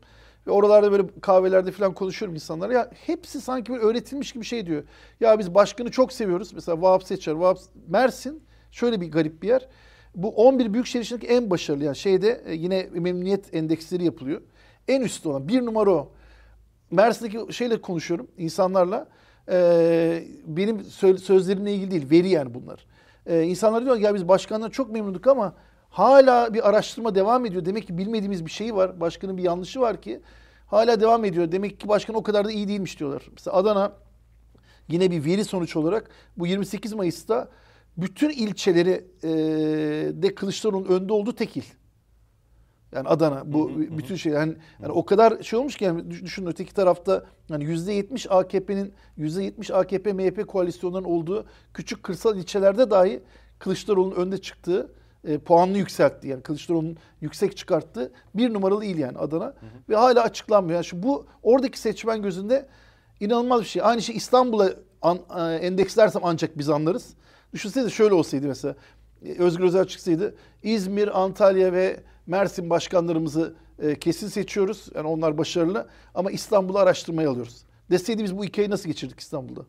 Ve 0.47 0.51
oralarda 0.51 0.91
böyle 0.91 1.03
kahvelerde 1.21 1.71
falan 1.71 1.93
konuşuyorum 1.93 2.35
insanlara. 2.35 2.73
Ya 2.73 2.91
hepsi 3.05 3.41
sanki 3.41 3.71
böyle 3.71 3.83
öğretilmiş 3.83 4.31
gibi 4.31 4.45
şey 4.45 4.65
diyor. 4.65 4.83
Ya 5.19 5.39
biz 5.39 5.55
başkanı 5.55 5.91
çok 5.91 6.13
seviyoruz. 6.13 6.53
Mesela 6.53 6.81
Vahap 6.81 7.03
Seçer, 7.03 7.31
Vahap 7.31 7.57
Mersin 7.87 8.43
şöyle 8.71 9.01
bir 9.01 9.11
garip 9.11 9.41
bir 9.43 9.47
yer. 9.47 9.67
Bu 10.15 10.29
11 10.29 10.73
büyükşehir 10.73 11.03
içindeki 11.03 11.27
en 11.27 11.49
başarılı 11.49 11.83
yani 11.83 11.95
şeyde 11.95 12.41
e, 12.45 12.53
yine 12.53 12.89
memnuniyet 12.91 13.55
endeksleri 13.55 14.05
yapılıyor. 14.05 14.41
En 14.87 15.01
üstte 15.01 15.29
olan 15.29 15.47
bir 15.47 15.65
numara 15.65 15.91
o. 15.91 16.11
Mersin'deki 16.91 17.53
şeyle 17.53 17.81
konuşuyorum 17.81 18.27
insanlarla. 18.37 19.07
Ee, 19.51 20.23
benim 20.47 20.83
sözlerimle 21.19 21.73
ilgili 21.73 21.91
değil, 21.91 22.09
veri 22.11 22.29
yani 22.29 22.53
bunlar. 22.53 22.85
Ee, 23.25 23.43
insanlar 23.43 23.85
diyor 23.85 23.97
ya 23.97 24.15
biz 24.15 24.27
başkandan 24.27 24.69
çok 24.69 24.91
memnunduk 24.91 25.27
ama 25.27 25.55
Hala 25.89 26.53
bir 26.53 26.69
araştırma 26.69 27.15
devam 27.15 27.45
ediyor. 27.45 27.65
Demek 27.65 27.87
ki 27.87 27.97
bilmediğimiz 27.97 28.45
bir 28.45 28.51
şey 28.51 28.75
var. 28.75 28.99
Başkanın 28.99 29.37
bir 29.37 29.43
yanlışı 29.43 29.79
var 29.79 30.01
ki 30.01 30.21
hala 30.67 30.99
devam 30.99 31.25
ediyor. 31.25 31.51
Demek 31.51 31.79
ki 31.79 31.87
başkan 31.87 32.15
o 32.15 32.23
kadar 32.23 32.45
da 32.45 32.51
iyi 32.51 32.67
değilmiş 32.67 32.99
diyorlar. 32.99 33.23
Mesela 33.31 33.57
Adana 33.57 33.93
yine 34.87 35.11
bir 35.11 35.25
veri 35.25 35.45
sonuç 35.45 35.75
olarak 35.75 36.09
bu 36.37 36.47
28 36.47 36.93
Mayıs'ta 36.93 37.49
bütün 37.97 38.29
ilçeleri 38.29 39.05
e, 39.23 39.29
de 40.23 40.35
Kılıçdaroğlu'nun 40.35 40.89
önde 40.89 41.13
olduğu 41.13 41.35
tekil. 41.35 41.63
Yani 42.91 43.07
Adana 43.07 43.53
bu 43.53 43.71
bütün 43.79 44.15
şey 44.15 44.33
yani, 44.33 44.55
yani 44.81 44.91
o 44.91 45.05
kadar 45.05 45.43
şey 45.43 45.59
olmuş 45.59 45.77
ki 45.77 45.85
yani 45.85 46.11
düşünün 46.11 46.47
öteki 46.47 46.73
tarafta 46.73 47.25
yani 47.49 47.63
%70 47.63 48.29
AKP'nin 48.29 48.93
%70 49.17 49.73
AKP 49.73 50.13
MHP 50.13 50.47
koalisyonlarının 50.47 51.09
olduğu 51.09 51.45
küçük 51.73 52.03
kırsal 52.03 52.37
ilçelerde 52.37 52.89
dahi 52.89 53.23
Kılıçdaroğlu'nun 53.59 54.15
önde 54.15 54.37
çıktığı 54.37 54.91
e, 55.27 55.37
puanını 55.37 55.77
yükseltti. 55.77 56.27
Yani 56.27 56.41
Kılıçdaroğlu'nun 56.41 56.97
yüksek 57.21 57.57
çıkarttı. 57.57 58.11
Bir 58.35 58.53
numaralı 58.53 58.85
il 58.85 58.97
yani 58.97 59.17
Adana. 59.17 59.45
Hı 59.45 59.49
hı. 59.49 59.53
Ve 59.89 59.95
hala 59.95 60.23
açıklanmıyor. 60.23 60.75
Yani 60.75 60.85
şu 60.85 61.03
bu 61.03 61.25
oradaki 61.43 61.79
seçmen 61.79 62.21
gözünde 62.21 62.67
inanılmaz 63.19 63.61
bir 63.61 63.65
şey. 63.65 63.81
Aynı 63.85 64.01
şey 64.01 64.15
İstanbul'a 64.15 64.73
an, 65.01 65.19
e, 65.37 65.41
endekslersem 65.41 66.21
ancak 66.25 66.57
biz 66.57 66.69
anlarız. 66.69 67.13
Düşünsenize 67.53 67.89
şöyle 67.89 68.13
olsaydı 68.13 68.47
mesela. 68.47 68.75
E, 69.25 69.33
Özgür 69.39 69.63
Özel 69.63 69.85
çıksaydı 69.85 70.35
İzmir, 70.63 71.21
Antalya 71.21 71.73
ve 71.73 71.99
Mersin 72.27 72.69
başkanlarımızı 72.69 73.55
e, 73.79 73.99
kesin 73.99 74.27
seçiyoruz. 74.27 74.89
Yani 74.95 75.07
onlar 75.07 75.37
başarılı 75.37 75.87
ama 76.15 76.31
İstanbul'u 76.31 76.77
araştırmaya 76.77 77.29
alıyoruz. 77.29 77.63
Deseydi 77.91 78.23
biz 78.23 78.37
bu 78.37 78.41
ayı 78.57 78.69
nasıl 78.69 78.87
geçirdik 78.89 79.19
İstanbul'da? 79.19 79.61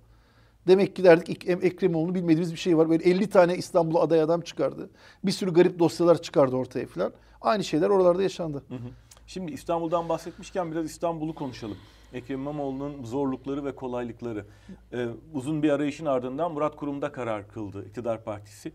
Demek 0.66 0.96
ki 0.96 1.04
derdik 1.04 1.48
Ekremoğlu'nu 1.48 2.14
bilmediğimiz 2.14 2.52
bir 2.52 2.58
şey 2.58 2.78
var. 2.78 2.90
Böyle 2.90 3.04
50 3.04 3.30
tane 3.30 3.56
İstanbul'a 3.56 4.00
aday 4.00 4.20
adam 4.20 4.40
çıkardı. 4.40 4.90
Bir 5.24 5.32
sürü 5.32 5.52
garip 5.52 5.78
dosyalar 5.78 6.22
çıkardı 6.22 6.56
ortaya 6.56 6.86
falan. 6.86 7.12
Aynı 7.40 7.64
şeyler 7.64 7.88
oralarda 7.88 8.22
yaşandı. 8.22 8.64
Hı 8.68 8.74
hı. 8.74 8.88
Şimdi 9.26 9.52
İstanbul'dan 9.52 10.08
bahsetmişken 10.08 10.72
biraz 10.72 10.84
İstanbul'u 10.84 11.34
konuşalım. 11.34 11.76
Ekrem 12.12 12.40
İmamoğlu'nun 12.40 13.04
zorlukları 13.04 13.64
ve 13.64 13.74
kolaylıkları. 13.74 14.46
Ee, 14.92 15.06
uzun 15.34 15.62
bir 15.62 15.70
arayışın 15.70 16.06
ardından 16.06 16.52
Murat 16.52 16.76
Kurum'da 16.76 17.12
karar 17.12 17.48
kıldı 17.48 17.84
iktidar 17.88 18.24
partisi. 18.24 18.72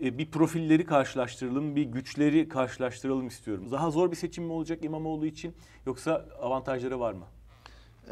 Ee, 0.00 0.18
bir 0.18 0.30
profilleri 0.30 0.86
karşılaştıralım, 0.86 1.76
bir 1.76 1.82
güçleri 1.82 2.48
karşılaştıralım 2.48 3.26
istiyorum. 3.26 3.70
Daha 3.70 3.90
zor 3.90 4.10
bir 4.10 4.16
seçim 4.16 4.44
mi 4.44 4.52
olacak 4.52 4.84
İmamoğlu 4.84 5.26
için 5.26 5.54
yoksa 5.86 6.26
avantajları 6.40 7.00
var 7.00 7.12
mı? 7.12 7.24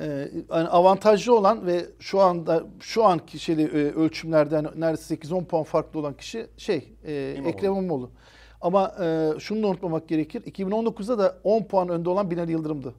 E, 0.00 0.28
yani 0.50 0.68
avantajlı 0.68 1.36
olan 1.36 1.66
ve 1.66 1.86
şu 1.98 2.20
anda 2.20 2.64
şu 2.80 3.04
anki 3.04 3.38
şeyli, 3.38 3.62
e, 3.62 3.92
ölçümlerden 3.92 4.64
neredeyse 4.76 5.14
8-10 5.14 5.44
puan 5.44 5.64
farklı 5.64 6.00
olan 6.00 6.16
kişi 6.16 6.46
şey 6.56 6.92
e, 7.04 7.34
İmamoğlu. 7.36 7.50
Ekrem 7.50 7.72
İmamoğlu. 7.72 8.10
Ama 8.60 8.94
e, 9.00 9.30
şunu 9.38 9.62
da 9.62 9.66
unutmamak 9.66 10.08
gerekir. 10.08 10.42
2019'da 10.42 11.18
da 11.18 11.38
10 11.44 11.64
puan 11.64 11.88
önde 11.88 12.10
olan 12.10 12.30
Binali 12.30 12.52
Yıldırım'dı. 12.52 12.94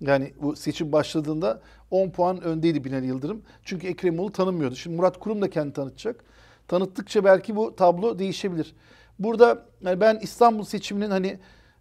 Yani 0.00 0.32
bu 0.42 0.56
seçim 0.56 0.92
başladığında 0.92 1.60
10 1.90 2.10
puan 2.10 2.42
öndeydi 2.42 2.84
Binali 2.84 3.06
Yıldırım. 3.06 3.42
Çünkü 3.64 3.86
Ekrem 3.86 4.14
İmamoğlu 4.14 4.32
tanınmıyordu. 4.32 4.76
Şimdi 4.76 4.96
Murat 4.96 5.18
Kurum 5.18 5.42
da 5.42 5.50
kendini 5.50 5.72
tanıtacak. 5.72 6.24
Tanıttıkça 6.68 7.24
belki 7.24 7.56
bu 7.56 7.76
tablo 7.76 8.18
değişebilir. 8.18 8.74
Burada 9.18 9.66
yani 9.80 10.00
ben 10.00 10.18
İstanbul 10.22 10.64
seçiminin 10.64 11.10
hani 11.10 11.38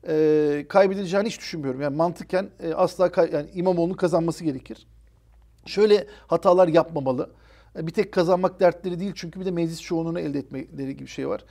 e, 0.08 0.66
kaybedileceğini 0.70 1.27
hiç 1.27 1.39
düşünmüyorum. 1.39 1.82
Yani 1.82 1.96
mantıken 1.96 2.50
e, 2.60 2.74
asla 2.74 3.12
kay- 3.12 3.32
yani 3.34 3.50
İmamoğlu'nun 3.54 3.94
kazanması 3.94 4.44
gerekir. 4.44 4.88
Şöyle 5.66 6.08
hatalar 6.27 6.68
yapmamalı. 6.68 7.30
E, 7.80 7.88
bir 7.88 7.92
tek 7.92 8.12
kazanmak 8.12 8.60
dertleri 8.60 9.00
değil 9.00 9.12
çünkü 9.16 9.39
bir 9.39 9.46
de 9.46 9.51
meclis 9.51 9.82
çoğunluğunu 9.82 10.20
elde 10.20 10.39
etmeleri 10.39 10.94
gibi 10.94 11.06
bir 11.06 11.12
şey 11.12 11.27
var. 11.30 11.44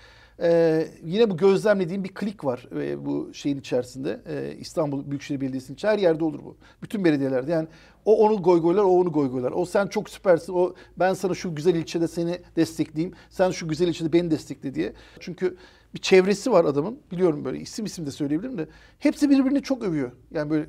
Ee, 0.42 0.88
yine 1.04 1.30
bu 1.30 1.36
gözlemlediğim 1.36 2.04
bir 2.04 2.14
klik 2.14 2.44
var 2.44 2.68
e, 2.76 3.06
bu 3.06 3.34
şeyin 3.34 3.58
içerisinde. 3.58 4.20
Ee, 4.28 4.56
İstanbul 4.60 5.10
Büyükşehir 5.10 5.40
Belediyesi'nin 5.40 5.78
her 5.82 5.98
yerde 5.98 6.24
olur 6.24 6.44
bu. 6.44 6.56
Bütün 6.82 7.04
belediyelerde 7.04 7.52
yani 7.52 7.68
o 8.04 8.26
onu 8.26 8.42
goygoylar, 8.42 8.82
o 8.82 8.88
onu 8.88 9.12
goygoylar. 9.12 9.52
O 9.52 9.64
sen 9.66 9.86
çok 9.86 10.10
süpersin, 10.10 10.52
o 10.52 10.74
ben 10.98 11.14
sana 11.14 11.34
şu 11.34 11.54
güzel 11.54 11.74
ilçede 11.74 12.08
seni 12.08 12.38
destekleyeyim, 12.56 13.14
sen 13.30 13.50
şu 13.50 13.68
güzel 13.68 13.88
ilçede 13.88 14.12
beni 14.12 14.30
destekle 14.30 14.74
diye. 14.74 14.92
Çünkü 15.20 15.56
bir 15.96 16.00
çevresi 16.00 16.52
var 16.52 16.64
adamın. 16.64 16.98
Biliyorum 17.12 17.44
böyle 17.44 17.58
isim 17.58 17.84
isim 17.84 18.06
de 18.06 18.10
söyleyebilirim 18.10 18.58
de. 18.58 18.68
Hepsi 18.98 19.30
birbirini 19.30 19.62
çok 19.62 19.82
övüyor. 19.82 20.12
Yani 20.30 20.50
böyle 20.50 20.66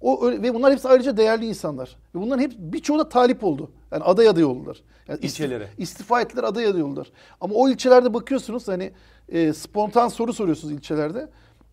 o 0.00 0.26
öyle, 0.26 0.42
ve 0.42 0.54
bunlar 0.54 0.72
hepsi 0.72 0.88
ayrıca 0.88 1.16
değerli 1.16 1.46
insanlar. 1.46 1.96
Ve 2.14 2.20
bunların 2.20 2.42
hep 2.42 2.52
birçoğu 2.58 2.98
da 2.98 3.08
talip 3.08 3.44
oldu. 3.44 3.70
Yani 3.92 4.04
aday 4.04 4.28
aday 4.28 4.44
oldular. 4.44 4.82
Yani 5.08 5.18
İlçelere. 5.22 5.68
istifa 5.78 6.20
ettiler 6.20 6.44
aday 6.44 6.66
aday 6.66 6.82
oldular. 6.82 7.10
Ama 7.40 7.54
o 7.54 7.68
ilçelerde 7.68 8.14
bakıyorsunuz 8.14 8.68
hani 8.68 8.92
e, 9.28 9.52
spontan 9.52 10.08
soru 10.08 10.32
soruyorsunuz 10.32 10.74
ilçelerde. 10.74 11.28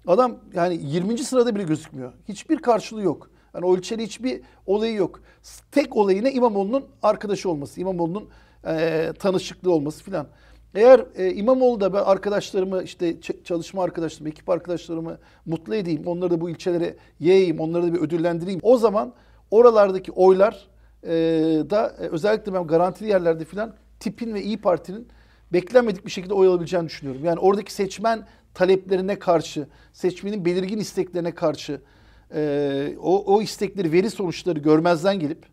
Adam 0.07 0.35
yani 0.53 0.79
20. 0.83 1.17
sırada 1.17 1.55
bile 1.55 1.63
gözükmüyor. 1.63 2.13
Hiçbir 2.27 2.57
karşılığı 2.57 3.01
yok. 3.01 3.29
Yani 3.53 3.65
o 3.65 3.77
ilçede 3.77 4.03
hiçbir 4.03 4.41
olayı 4.65 4.95
yok. 4.95 5.19
Tek 5.71 5.95
olayı 5.95 6.23
ne 6.23 6.31
İmamoğlu'nun 6.31 6.85
arkadaşı 7.03 7.49
olması, 7.49 7.81
İmamoğlu'nun 7.81 8.29
e, 8.67 9.13
tanışıklığı 9.19 9.71
olması 9.73 10.03
filan. 10.03 10.27
Eğer 10.75 11.05
e, 11.15 11.33
İmamoğlu 11.33 11.81
da 11.81 11.93
ben 11.93 12.03
arkadaşlarımı 12.03 12.83
işte 12.83 13.21
çalışma 13.43 13.83
arkadaşlarımı, 13.83 14.29
ekip 14.29 14.49
arkadaşlarımı 14.49 15.17
mutlu 15.45 15.75
edeyim, 15.75 16.01
onları 16.05 16.31
da 16.31 16.41
bu 16.41 16.49
ilçelere 16.49 16.95
yayayım, 17.19 17.59
onları 17.59 17.83
da 17.83 17.93
bir 17.93 17.99
ödüllendireyim. 17.99 18.59
O 18.63 18.77
zaman 18.77 19.13
oralardaki 19.51 20.11
oylar 20.11 20.67
e, 21.03 21.09
da 21.69 21.95
e, 21.99 22.07
özellikle 22.07 22.53
ben 22.53 22.67
garantili 22.67 23.09
yerlerde 23.09 23.45
filan 23.45 23.73
tipin 23.99 24.33
ve 24.33 24.41
İyi 24.41 24.57
Parti'nin 24.57 25.07
beklenmedik 25.53 26.05
bir 26.05 26.11
şekilde 26.11 26.33
oy 26.33 26.47
alabileceğini 26.47 26.87
düşünüyorum. 26.87 27.25
Yani 27.25 27.39
oradaki 27.39 27.73
seçmen 27.73 28.27
taleplerine 28.53 29.19
karşı, 29.19 29.67
seçmenin 29.93 30.45
belirgin 30.45 30.77
isteklerine 30.77 31.31
karşı 31.31 31.81
e, 32.35 32.95
o, 33.01 33.35
o 33.35 33.41
istekleri, 33.41 33.91
veri 33.91 34.09
sonuçları 34.09 34.59
görmezden 34.59 35.19
gelip 35.19 35.45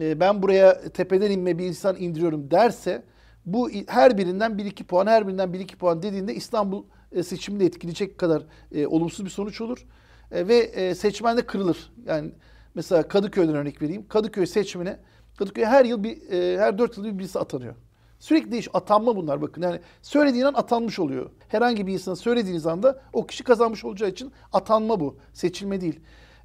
e, 0.00 0.20
ben 0.20 0.42
buraya 0.42 0.82
tepeden 0.90 1.30
inme 1.30 1.58
bir 1.58 1.66
insan 1.66 1.96
indiriyorum 1.96 2.50
derse 2.50 3.02
bu 3.46 3.70
her 3.86 4.18
birinden 4.18 4.52
1-2 4.52 4.84
puan, 4.84 5.06
her 5.06 5.28
birinden 5.28 5.48
1-2 5.48 5.76
puan 5.76 6.02
dediğinde 6.02 6.34
İstanbul 6.34 6.84
e, 7.12 7.22
seçimini 7.22 7.64
etkileyecek 7.64 8.18
kadar 8.18 8.42
e, 8.72 8.86
olumsuz 8.86 9.24
bir 9.24 9.30
sonuç 9.30 9.60
olur. 9.60 9.86
E, 10.30 10.48
ve 10.48 10.56
e, 10.56 10.94
seçmen 10.94 11.36
de 11.36 11.46
kırılır. 11.46 11.92
Yani 12.06 12.30
mesela 12.74 13.08
Kadıköy'den 13.08 13.54
örnek 13.54 13.82
vereyim. 13.82 14.08
Kadıköy 14.08 14.46
seçmene 14.46 14.98
Kadıköy'e 15.36 15.66
her 15.66 15.84
yıl 15.84 16.02
bir 16.02 16.32
e, 16.32 16.58
her 16.58 16.78
4 16.78 16.96
yılda 16.96 17.08
bir 17.08 17.18
birisi 17.18 17.38
atanıyor. 17.38 17.74
Sürekli 18.18 18.52
değiş 18.52 18.68
atanma 18.74 19.16
bunlar 19.16 19.42
bakın. 19.42 19.62
Yani 19.62 19.80
söylediğin 20.02 20.44
an 20.44 20.54
atanmış 20.54 20.98
oluyor. 20.98 21.30
Herhangi 21.48 21.86
bir 21.86 21.92
insana 21.92 22.16
söylediğiniz 22.16 22.66
anda 22.66 23.02
o 23.12 23.26
kişi 23.26 23.44
kazanmış 23.44 23.84
olacağı 23.84 24.08
için 24.08 24.32
atanma 24.52 25.00
bu. 25.00 25.16
Seçilme 25.32 25.80
değil. 25.80 26.00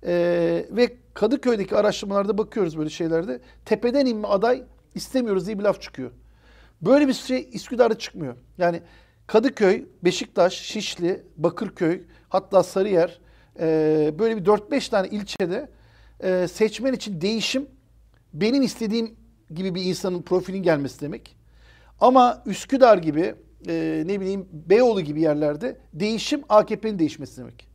Ee, 0.06 0.66
ve 0.72 0.98
Kadıköy'deki 1.14 1.76
araştırmalarda 1.76 2.38
bakıyoruz 2.38 2.78
böyle 2.78 2.90
şeylerde. 2.90 3.42
Tepeden 3.66 4.06
inme 4.06 4.28
aday 4.28 4.64
istemiyoruz 4.96 5.46
diye 5.46 5.60
bir 5.60 5.64
laf 5.64 5.82
çıkıyor. 5.82 6.12
Böyle 6.82 7.08
bir 7.08 7.14
şey 7.14 7.50
Üsküdar'da 7.54 7.98
çıkmıyor. 7.98 8.36
Yani 8.58 8.82
Kadıköy, 9.28 9.86
Beşiktaş, 10.04 10.54
Şişli, 10.54 11.24
Bakırköy, 11.38 12.02
hatta 12.30 12.64
Sarıyer 12.64 13.20
e, 13.60 14.14
böyle 14.20 14.38
bir 14.38 14.46
4-5 14.46 14.90
tane 14.90 15.08
ilçede 15.08 15.70
e, 16.24 16.48
seçmen 16.48 16.94
için 16.94 17.22
değişim 17.22 17.68
benim 18.34 18.62
istediğim 18.62 19.16
gibi 19.52 19.76
bir 19.76 19.84
insanın 19.84 20.22
profilin 20.22 20.64
gelmesi 20.64 21.02
demek. 21.02 21.36
Ama 22.00 22.44
Üsküdar 22.46 22.98
gibi 22.98 23.36
e, 23.68 24.04
ne 24.06 24.22
bileyim 24.22 24.48
Beyoğlu 24.52 25.02
gibi 25.02 25.22
yerlerde 25.22 25.78
değişim 25.94 26.44
AKP'nin 26.50 27.00
değişmesi 27.00 27.38
demek. 27.38 27.68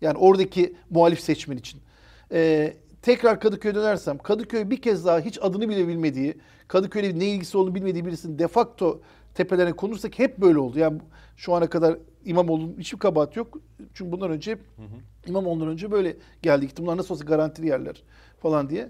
Yani 0.00 0.18
oradaki 0.18 0.76
muhalif 0.90 1.20
seçmen 1.20 1.56
için. 1.56 1.80
E, 2.32 2.72
tekrar 3.02 3.40
Kadıköy'e 3.40 3.74
dönersem 3.74 4.18
Kadıköy 4.18 4.70
bir 4.70 4.82
kez 4.82 5.06
daha 5.06 5.20
hiç 5.20 5.38
adını 5.42 5.68
bile 5.68 5.88
bilmediği, 5.88 6.34
Kadıköy'le 6.68 7.18
ne 7.18 7.26
ilgisi 7.26 7.58
olduğunu 7.58 7.74
bilmediği 7.74 8.06
birisinin 8.06 8.38
de 8.38 8.48
facto 8.48 9.00
tepelerine 9.34 9.72
konursak 9.72 10.18
hep 10.18 10.38
böyle 10.38 10.58
oldu. 10.58 10.78
Yani 10.78 11.00
şu 11.36 11.54
ana 11.54 11.70
kadar 11.70 11.98
İmamoğlu'nun 12.24 12.74
hiçbir 12.78 12.98
kabahat 12.98 13.36
yok. 13.36 13.58
Çünkü 13.94 14.12
bundan 14.12 14.30
önce 14.30 14.50
hep 14.50 14.60
İmamoğlu'ndan 15.26 15.68
önce 15.68 15.90
böyle 15.90 16.16
geldi. 16.42 16.66
gitti. 16.66 16.82
Bunlar 16.82 16.96
nasıl 16.96 17.14
olsa 17.14 17.24
garantili 17.24 17.66
yerler 17.66 18.02
falan 18.38 18.70
diye. 18.70 18.88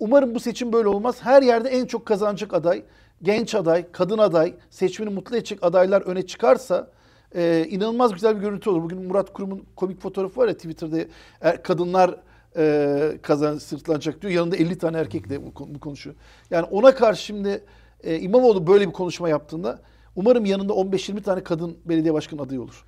Umarım 0.00 0.34
bu 0.34 0.40
seçim 0.40 0.72
böyle 0.72 0.88
olmaz. 0.88 1.16
Her 1.20 1.42
yerde 1.42 1.68
en 1.68 1.86
çok 1.86 2.06
kazanacak 2.06 2.54
aday, 2.54 2.82
genç 3.22 3.54
aday, 3.54 3.92
kadın 3.92 4.18
aday, 4.18 4.54
seçmeni 4.70 5.10
mutlu 5.10 5.36
edecek 5.36 5.58
adaylar 5.62 6.02
öne 6.02 6.26
çıkarsa 6.26 6.90
e, 7.34 7.66
inanılmaz 7.70 8.12
güzel 8.12 8.36
bir 8.36 8.40
görüntü 8.40 8.70
olur. 8.70 8.82
Bugün 8.82 9.02
Murat 9.02 9.32
Kurum'un 9.32 9.64
komik 9.76 10.00
fotoğrafı 10.00 10.40
var 10.40 10.48
ya 10.48 10.54
Twitter'da 10.54 10.98
er- 11.40 11.62
kadınlar 11.62 12.16
e, 12.56 13.18
kazan 13.22 13.58
sırtlanacak 13.58 14.22
diyor. 14.22 14.32
Yanında 14.32 14.56
50 14.56 14.78
tane 14.78 15.06
bu, 15.46 15.54
konu- 15.54 15.74
bu 15.74 15.80
konuşuyor. 15.80 16.16
Yani 16.50 16.66
ona 16.70 16.94
karşı 16.94 17.24
şimdi 17.24 17.64
e, 18.04 18.20
İmamoğlu 18.20 18.66
böyle 18.66 18.88
bir 18.88 18.92
konuşma 18.92 19.28
yaptığında 19.28 19.80
umarım 20.16 20.44
yanında 20.44 20.72
15-20 20.72 21.22
tane 21.22 21.44
kadın 21.44 21.78
belediye 21.84 22.14
başkanı 22.14 22.42
adayı 22.42 22.62
olur. 22.62 22.84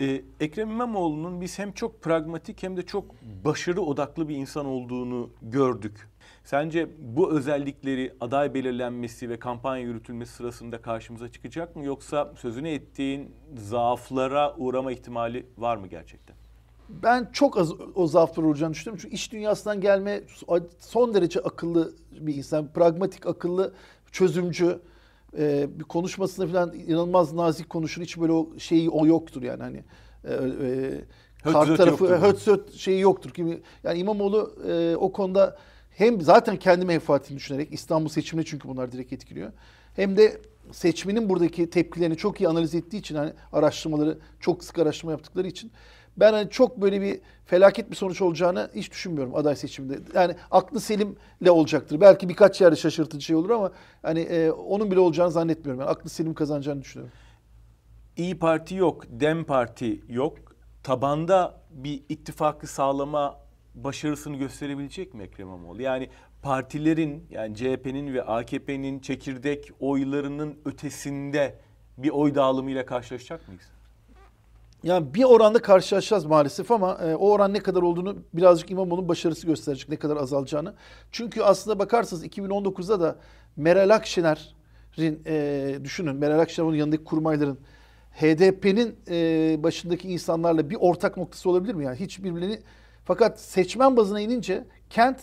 Ee, 0.00 0.22
Ekrem 0.40 0.70
İmamoğlu'nun 0.70 1.40
biz 1.40 1.58
hem 1.58 1.72
çok 1.72 2.02
pragmatik 2.02 2.62
hem 2.62 2.76
de 2.76 2.82
çok 2.82 3.04
başarı 3.44 3.80
odaklı 3.80 4.28
bir 4.28 4.36
insan 4.36 4.66
olduğunu 4.66 5.30
gördük. 5.42 6.08
Sence 6.44 6.88
bu 6.98 7.32
özellikleri 7.32 8.12
aday 8.20 8.54
belirlenmesi 8.54 9.28
ve 9.30 9.38
kampanya 9.38 9.82
yürütülmesi 9.84 10.32
sırasında 10.32 10.82
karşımıza 10.82 11.32
çıkacak 11.32 11.76
mı? 11.76 11.84
Yoksa 11.84 12.32
sözünü 12.36 12.68
ettiğin 12.68 13.34
zaaflara 13.56 14.56
uğrama 14.56 14.92
ihtimali 14.92 15.46
var 15.58 15.76
mı 15.76 15.86
gerçekten? 15.86 16.36
Ben 17.02 17.28
çok 17.32 17.58
az 17.58 17.72
o 17.94 18.06
zaaflara 18.06 18.46
uğrayacağını 18.46 18.74
düşünüyorum. 18.74 18.98
Çünkü 19.02 19.14
iş 19.14 19.32
dünyasından 19.32 19.80
gelme 19.80 20.22
son 20.78 21.14
derece 21.14 21.40
akıllı 21.40 21.92
bir 22.20 22.34
insan. 22.34 22.72
Pragmatik, 22.72 23.26
akıllı, 23.26 23.74
çözümcü. 24.12 24.78
Ee, 25.38 25.68
bir 25.78 25.84
konuşmasında 25.84 26.46
falan 26.46 26.74
inanılmaz 26.74 27.32
nazik 27.32 27.70
konuşur. 27.70 28.02
Hiç 28.02 28.20
böyle 28.20 28.32
o 28.32 28.48
şeyi 28.58 28.90
o 28.90 29.06
yoktur 29.06 29.42
yani 29.42 29.62
hani. 29.62 29.84
E, 30.24 30.32
e, 30.32 31.04
Höt 31.42 31.52
karşı 31.52 31.68
zöt 31.68 31.76
tarafı 31.76 32.04
yoktur. 32.04 32.28
höt 32.28 32.38
söt 32.38 32.72
şeyi 32.74 33.00
yoktur. 33.00 33.30
Kimi 33.30 33.60
yani 33.84 33.98
İmamoğlu 33.98 34.54
e, 34.68 34.96
o 34.96 35.12
konuda 35.12 35.56
hem 35.90 36.20
zaten 36.20 36.56
kendi 36.56 36.84
menfaatini 36.84 37.36
düşünerek 37.36 37.72
İstanbul 37.72 38.08
seçimini 38.08 38.46
çünkü 38.46 38.68
bunlar 38.68 38.92
direkt 38.92 39.12
etkiliyor. 39.12 39.52
Hem 39.96 40.16
de 40.16 40.40
seçmenin 40.72 41.28
buradaki 41.28 41.70
tepkilerini 41.70 42.16
çok 42.16 42.40
iyi 42.40 42.48
analiz 42.48 42.74
ettiği 42.74 42.96
için 42.96 43.14
hani 43.14 43.32
araştırmaları 43.52 44.18
çok 44.40 44.64
sık 44.64 44.78
araştırma 44.78 45.12
yaptıkları 45.12 45.46
için 45.46 45.72
ben 46.16 46.32
hani 46.32 46.50
çok 46.50 46.80
böyle 46.80 47.00
bir 47.00 47.20
felaket 47.46 47.90
bir 47.90 47.96
sonuç 47.96 48.22
olacağını 48.22 48.70
hiç 48.74 48.90
düşünmüyorum 48.90 49.34
aday 49.34 49.56
seçiminde. 49.56 49.98
Yani 50.14 50.34
aklı 50.50 50.80
selimle 50.80 51.50
olacaktır. 51.50 52.00
Belki 52.00 52.28
birkaç 52.28 52.60
yerde 52.60 52.76
şaşırtıcı 52.76 53.24
şey 53.24 53.36
olur 53.36 53.50
ama 53.50 53.72
hani 54.02 54.20
e, 54.20 54.50
onun 54.50 54.90
bile 54.90 55.00
olacağını 55.00 55.30
zannetmiyorum. 55.30 55.80
Yani 55.80 55.90
aklı 55.90 56.10
selim 56.10 56.34
kazanacağını 56.34 56.82
düşünüyorum. 56.82 57.12
İyi 58.16 58.38
Parti 58.38 58.74
yok, 58.74 59.04
Dem 59.08 59.44
Parti 59.44 60.00
yok. 60.08 60.38
Tabanda 60.82 61.60
bir 61.70 62.02
ittifakı 62.08 62.66
sağlama 62.66 63.40
başarısını 63.74 64.36
gösterebilecek 64.36 65.14
mi 65.14 65.22
Ekrem 65.22 65.46
İmamoğlu? 65.46 65.82
Yani 65.82 66.10
partilerin 66.42 67.26
yani 67.30 67.56
CHP'nin 67.56 68.14
ve 68.14 68.22
AKP'nin 68.22 68.98
çekirdek 68.98 69.70
oylarının 69.80 70.58
ötesinde 70.64 71.58
bir 71.98 72.10
oy 72.10 72.34
dağılımıyla 72.34 72.86
karşılaşacak 72.86 73.48
mıyız? 73.48 73.79
Yani 74.82 75.14
bir 75.14 75.24
oranda 75.24 75.62
karşılaşacağız 75.62 76.24
maalesef 76.24 76.70
ama 76.70 76.98
e, 77.04 77.14
o 77.16 77.30
oran 77.30 77.52
ne 77.54 77.58
kadar 77.60 77.82
olduğunu 77.82 78.16
birazcık 78.34 78.70
İmamoğlu'nun 78.70 79.08
başarısı 79.08 79.46
gösterecek 79.46 79.88
ne 79.88 79.96
kadar 79.96 80.16
azalacağını. 80.16 80.74
Çünkü 81.12 81.42
aslında 81.42 81.78
bakarsanız 81.78 82.24
2019'da 82.26 83.00
da 83.00 83.16
Meral 83.56 83.90
Akşener'in 83.94 85.22
e, 85.26 85.78
düşünün 85.84 86.16
Meral 86.16 86.38
Akşener'in 86.38 86.74
yanındaki 86.76 87.04
kurmayların 87.04 87.58
HDP'nin 88.12 88.96
e, 89.10 89.56
başındaki 89.62 90.08
insanlarla 90.08 90.70
bir 90.70 90.76
ortak 90.80 91.16
noktası 91.16 91.50
olabilir 91.50 91.74
mi? 91.74 91.84
Yani 91.84 92.00
hiç 92.00 92.22
birbirlerini 92.24 92.60
fakat 93.04 93.40
seçmen 93.40 93.96
bazına 93.96 94.20
inince 94.20 94.64
kent 94.90 95.20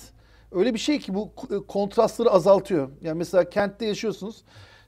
öyle 0.52 0.74
bir 0.74 0.80
şey 0.80 1.00
ki 1.00 1.14
bu 1.16 1.36
k- 1.36 1.66
kontrastları 1.68 2.30
azaltıyor. 2.30 2.90
Yani 3.02 3.18
mesela 3.18 3.50
kentte 3.50 3.86
yaşıyorsunuz. 3.86 4.44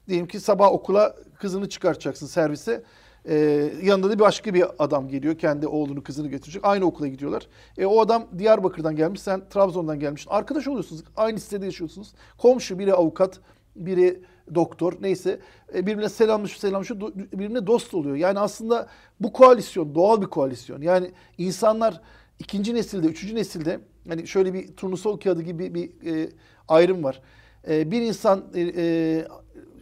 Diyelim 0.08 0.26
ki 0.28 0.40
sabah 0.40 0.72
okula 0.72 1.16
kızını 1.38 1.68
çıkartacaksın 1.68 2.26
servise. 2.26 2.82
Ee, 3.28 3.72
yanında 3.82 4.10
da 4.10 4.14
bir 4.14 4.18
başka 4.18 4.54
bir 4.54 4.64
adam 4.78 5.08
geliyor. 5.08 5.38
Kendi 5.38 5.66
oğlunu 5.66 6.02
kızını 6.02 6.28
götürecek. 6.28 6.64
Aynı 6.64 6.84
okula 6.84 7.06
gidiyorlar. 7.06 7.46
E, 7.78 7.86
o 7.86 8.00
adam 8.00 8.26
Diyarbakır'dan 8.38 8.96
gelmiş. 8.96 9.20
Sen 9.20 9.48
Trabzon'dan 9.50 10.00
gelmişsin. 10.00 10.30
Arkadaş 10.30 10.68
oluyorsunuz. 10.68 11.04
Aynı 11.16 11.40
sitede 11.40 11.64
yaşıyorsunuz. 11.64 12.12
Komşu 12.38 12.78
biri 12.78 12.94
avukat. 12.94 13.40
Biri 13.76 14.20
doktor 14.54 14.92
neyse 15.00 15.40
e, 15.74 15.86
birbirine 15.86 16.08
selamlaşıyor 16.08 17.02
do- 17.02 17.32
birbirine 17.32 17.66
dost 17.66 17.94
oluyor. 17.94 18.16
Yani 18.16 18.38
aslında 18.38 18.86
bu 19.20 19.32
koalisyon 19.32 19.94
doğal 19.94 20.22
bir 20.22 20.26
koalisyon. 20.26 20.82
Yani 20.82 21.10
insanlar 21.38 22.00
ikinci 22.38 22.74
nesilde, 22.74 23.06
üçüncü 23.06 23.34
nesilde 23.34 23.80
hani 24.08 24.26
şöyle 24.26 24.54
bir 24.54 24.76
turnusol 24.76 25.20
kağıdı 25.20 25.42
gibi 25.42 25.74
bir 25.74 25.90
e, 26.06 26.30
ayrım 26.68 27.04
var. 27.04 27.22
E, 27.68 27.90
bir 27.90 28.02
insan 28.02 28.44
e, 28.54 28.60
e, 28.60 29.24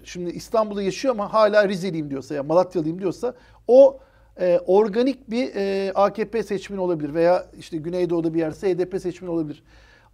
şimdi 0.08 0.30
İstanbul'da 0.30 0.82
yaşıyor 0.82 1.14
ama 1.14 1.32
hala 1.32 1.68
Rizeliyim 1.68 2.10
diyorsa 2.10 2.34
ya 2.34 2.42
Malatyalıyım 2.42 2.98
diyorsa 2.98 3.34
o 3.68 3.98
e, 4.40 4.60
organik 4.66 5.30
bir 5.30 5.54
e, 5.54 5.92
AKP 5.94 6.42
seçmeni 6.42 6.80
olabilir 6.80 7.14
veya 7.14 7.46
işte 7.58 7.76
Güneydoğu'da 7.76 8.34
bir 8.34 8.38
yerse 8.38 8.74
HDP 8.74 9.00
seçmeni 9.00 9.30
olabilir. 9.30 9.62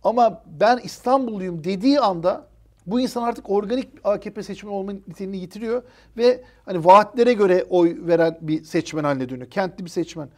Ama 0.04 0.42
ben 0.46 0.80
İstanbulluyum 0.84 1.64
dediği 1.64 2.00
anda 2.00 2.46
bu 2.86 3.00
insan 3.00 3.22
artık 3.22 3.50
organik 3.50 3.88
AKP 4.04 4.42
seçmeni 4.42 4.74
olma 4.74 4.92
niteliğini 4.92 5.36
yitiriyor 5.36 5.82
ve 6.16 6.42
hani 6.64 6.84
vaatlere 6.84 7.32
göre 7.32 7.64
oy 7.70 7.96
veren 8.00 8.38
bir 8.40 8.64
seçmen 8.64 9.04
haline 9.04 9.28
dönüyor. 9.28 9.50
Kentli 9.50 9.84
bir 9.84 9.90
seçmen. 9.90 10.28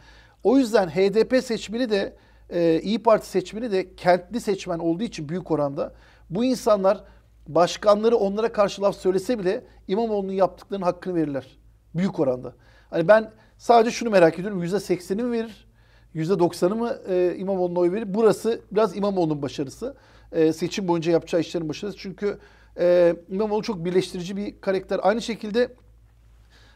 O 0.43 0.57
yüzden 0.57 0.89
HDP 0.89 1.43
seçmeni 1.43 1.89
de 1.89 2.15
e, 2.49 2.79
İyi 2.83 3.03
Parti 3.03 3.27
seçmeni 3.27 3.71
de 3.71 3.95
kentli 3.95 4.41
seçmen 4.41 4.79
olduğu 4.79 5.03
için 5.03 5.29
büyük 5.29 5.51
oranda 5.51 5.93
bu 6.29 6.45
insanlar 6.45 7.03
başkanları 7.47 8.17
onlara 8.17 8.51
karşı 8.51 8.81
laf 8.81 8.95
söylese 8.95 9.39
bile 9.39 9.63
İmamoğlu'nun 9.87 10.33
yaptıklarının 10.33 10.85
hakkını 10.85 11.15
verirler. 11.15 11.57
Büyük 11.95 12.19
oranda. 12.19 12.53
Hani 12.89 13.07
ben 13.07 13.31
sadece 13.57 13.91
şunu 13.91 14.09
merak 14.09 14.39
ediyorum. 14.39 14.63
%80'i 14.63 15.23
mi 15.23 15.31
verir? 15.31 15.67
%90'ı 16.15 16.75
mı 16.75 16.97
e, 17.07 17.35
İmamoğlu'na 17.37 17.79
oy 17.79 17.91
verir? 17.91 18.13
Burası 18.13 18.61
biraz 18.71 18.97
İmamoğlu'nun 18.97 19.41
başarısı. 19.41 19.95
E, 20.31 20.53
seçim 20.53 20.87
boyunca 20.87 21.11
yapacağı 21.11 21.41
işlerin 21.41 21.69
başarısı. 21.69 21.97
Çünkü 21.97 22.37
e, 22.79 23.15
İmamoğlu 23.29 23.63
çok 23.63 23.85
birleştirici 23.85 24.37
bir 24.37 24.61
karakter. 24.61 24.99
Aynı 25.03 25.21
şekilde 25.21 25.69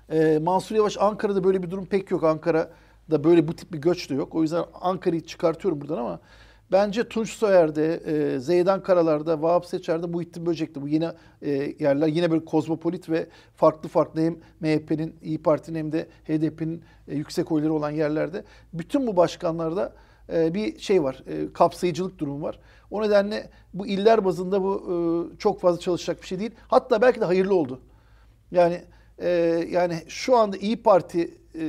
e, 0.10 0.40
Mansur 0.40 0.76
Yavaş 0.76 0.98
Ankara'da 1.00 1.44
böyle 1.44 1.64
bir 1.64 1.72
durum 1.72 1.86
pek 1.86 2.12
yok. 2.12 2.24
Ankara'da 2.24 3.24
böyle 3.24 3.48
bu 3.48 3.56
tip 3.56 3.74
bir 3.74 3.78
göç 3.78 4.10
de 4.10 4.14
yok. 4.14 4.36
O 4.36 4.42
yüzden 4.42 4.64
Ankara'yı 4.82 5.26
çıkartıyorum 5.26 5.82
buradan 5.82 5.98
ama 5.98 6.20
bence 6.72 7.10
Tunç 7.10 7.30
Soyer'de, 7.30 7.96
e, 7.96 8.40
Zeydan 8.40 8.84
Karalar'da, 8.84 9.42
Vahap 9.42 9.66
Seçer'de, 9.66 10.08
Muhittin 10.08 10.46
Böcek'te 10.46 10.82
bu 10.82 10.88
yine 10.88 11.12
e, 11.42 11.50
yerler 11.80 12.08
yine 12.08 12.32
böyle 12.32 12.46
kozmopolit 12.46 13.10
ve 13.10 13.28
farklı 13.56 13.90
farklı 13.90 14.22
hem 14.22 14.38
MHP'nin, 14.60 15.16
İyi 15.22 15.44
Parti'nin 15.44 15.80
hem 15.80 15.92
de 15.92 16.08
HDP'nin 16.28 16.84
e, 17.08 17.16
yüksek 17.16 17.52
oyları 17.52 17.74
olan 17.74 17.92
yerlerde 17.92 18.44
bütün 18.74 19.08
bu 19.08 19.18
başkanlarda 19.18 19.94
e, 20.34 20.54
bir 20.54 20.80
şey 20.80 21.04
var, 21.04 21.24
e, 21.28 21.54
kapsayıcılık 21.54 22.20
durumu 22.20 22.42
var. 22.42 22.60
O 22.92 23.02
nedenle 23.02 23.50
bu 23.74 23.88
iller 23.88 24.26
bazında 24.26 24.64
bu 24.64 25.32
e, 25.34 25.38
çok 25.38 25.62
fazla 25.62 25.80
çalışacak 25.80 26.22
bir 26.22 26.28
şey 26.28 26.40
değil. 26.40 26.52
Hatta 26.68 27.02
belki 27.02 27.22
de 27.22 27.26
hayırlı 27.26 27.56
oldu. 27.56 27.82
Yani 28.52 28.82
e, 29.20 29.30
yani 29.70 30.04
şu 30.08 30.38
anda 30.38 30.58
İyi 30.58 30.84
Parti 30.84 31.38
e, 31.56 31.68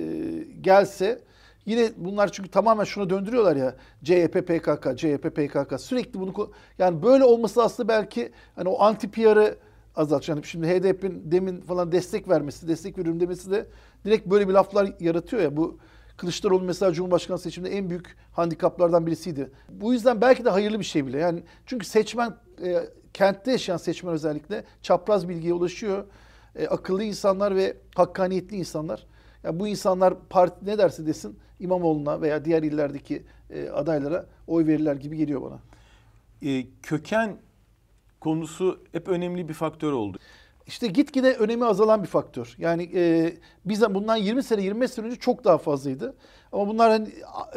gelse 0.60 1.20
yine 1.66 1.90
bunlar 1.96 2.32
çünkü 2.32 2.50
tamamen 2.50 2.84
şuna 2.84 3.10
döndürüyorlar 3.10 3.56
ya 3.56 3.76
CHP 4.04 4.46
PKK, 4.46 4.98
CHP 4.98 5.36
PKK 5.36 5.80
sürekli 5.80 6.20
bunu 6.20 6.52
yani 6.78 7.02
böyle 7.02 7.24
olması 7.24 7.62
aslında 7.62 7.88
belki 7.88 8.32
hani 8.56 8.68
o 8.68 8.82
anti 8.82 9.10
PR'ı 9.10 9.56
azaltacak. 9.96 10.36
Yani 10.36 10.46
şimdi 10.46 10.66
HDP'nin 10.66 11.32
demin 11.32 11.60
falan 11.60 11.92
destek 11.92 12.28
vermesi, 12.28 12.68
destek 12.68 12.98
veriyorum 12.98 13.20
demesi 13.20 13.50
de 13.50 13.66
direkt 14.04 14.26
böyle 14.26 14.48
bir 14.48 14.52
laflar 14.52 14.94
yaratıyor 15.00 15.42
ya 15.42 15.56
bu 15.56 15.78
Kılıçdaroğlu 16.16 16.64
mesela 16.64 16.92
Cumhurbaşkanı 16.92 17.38
seçiminde 17.38 17.76
en 17.76 17.90
büyük 17.90 18.16
handikaplardan 18.32 19.06
birisiydi. 19.06 19.50
Bu 19.68 19.92
yüzden 19.92 20.20
belki 20.20 20.44
de 20.44 20.50
hayırlı 20.50 20.78
bir 20.78 20.84
şey 20.84 21.06
bile. 21.06 21.18
Yani 21.18 21.42
çünkü 21.66 21.86
seçmen 21.86 22.34
e, 22.64 22.80
kentte 23.14 23.50
yaşayan 23.50 23.76
seçmen 23.76 24.14
özellikle 24.14 24.64
çapraz 24.82 25.28
bilgiye 25.28 25.54
ulaşıyor. 25.54 26.04
E, 26.56 26.66
akıllı 26.66 27.04
insanlar 27.04 27.56
ve 27.56 27.76
hakkaniyetli 27.94 28.56
insanlar. 28.56 29.06
Yani 29.44 29.60
bu 29.60 29.68
insanlar 29.68 30.14
parti 30.30 30.66
ne 30.66 30.78
derse 30.78 31.06
desin 31.06 31.38
İmamoğlu'na 31.60 32.20
veya 32.20 32.44
diğer 32.44 32.62
illerdeki 32.62 33.22
e, 33.50 33.68
adaylara 33.68 34.26
oy 34.46 34.66
verirler 34.66 34.96
gibi 34.96 35.16
geliyor 35.16 35.42
bana. 35.42 35.58
E, 36.50 36.64
köken 36.82 37.36
konusu 38.20 38.80
hep 38.92 39.08
önemli 39.08 39.48
bir 39.48 39.54
faktör 39.54 39.92
oldu. 39.92 40.18
İşte 40.66 40.86
gitgide 40.86 41.34
önemi 41.34 41.64
azalan 41.64 42.02
bir 42.02 42.08
faktör. 42.08 42.54
Yani 42.58 42.90
e, 42.94 43.32
biz 43.64 43.82
bundan 43.94 44.16
20 44.16 44.42
sene 44.42 44.62
25 44.62 44.90
sene 44.90 45.06
önce 45.06 45.16
çok 45.16 45.44
daha 45.44 45.58
fazlaydı. 45.58 46.14
Ama 46.52 46.68
bunlar 46.68 46.90
hani 46.90 47.08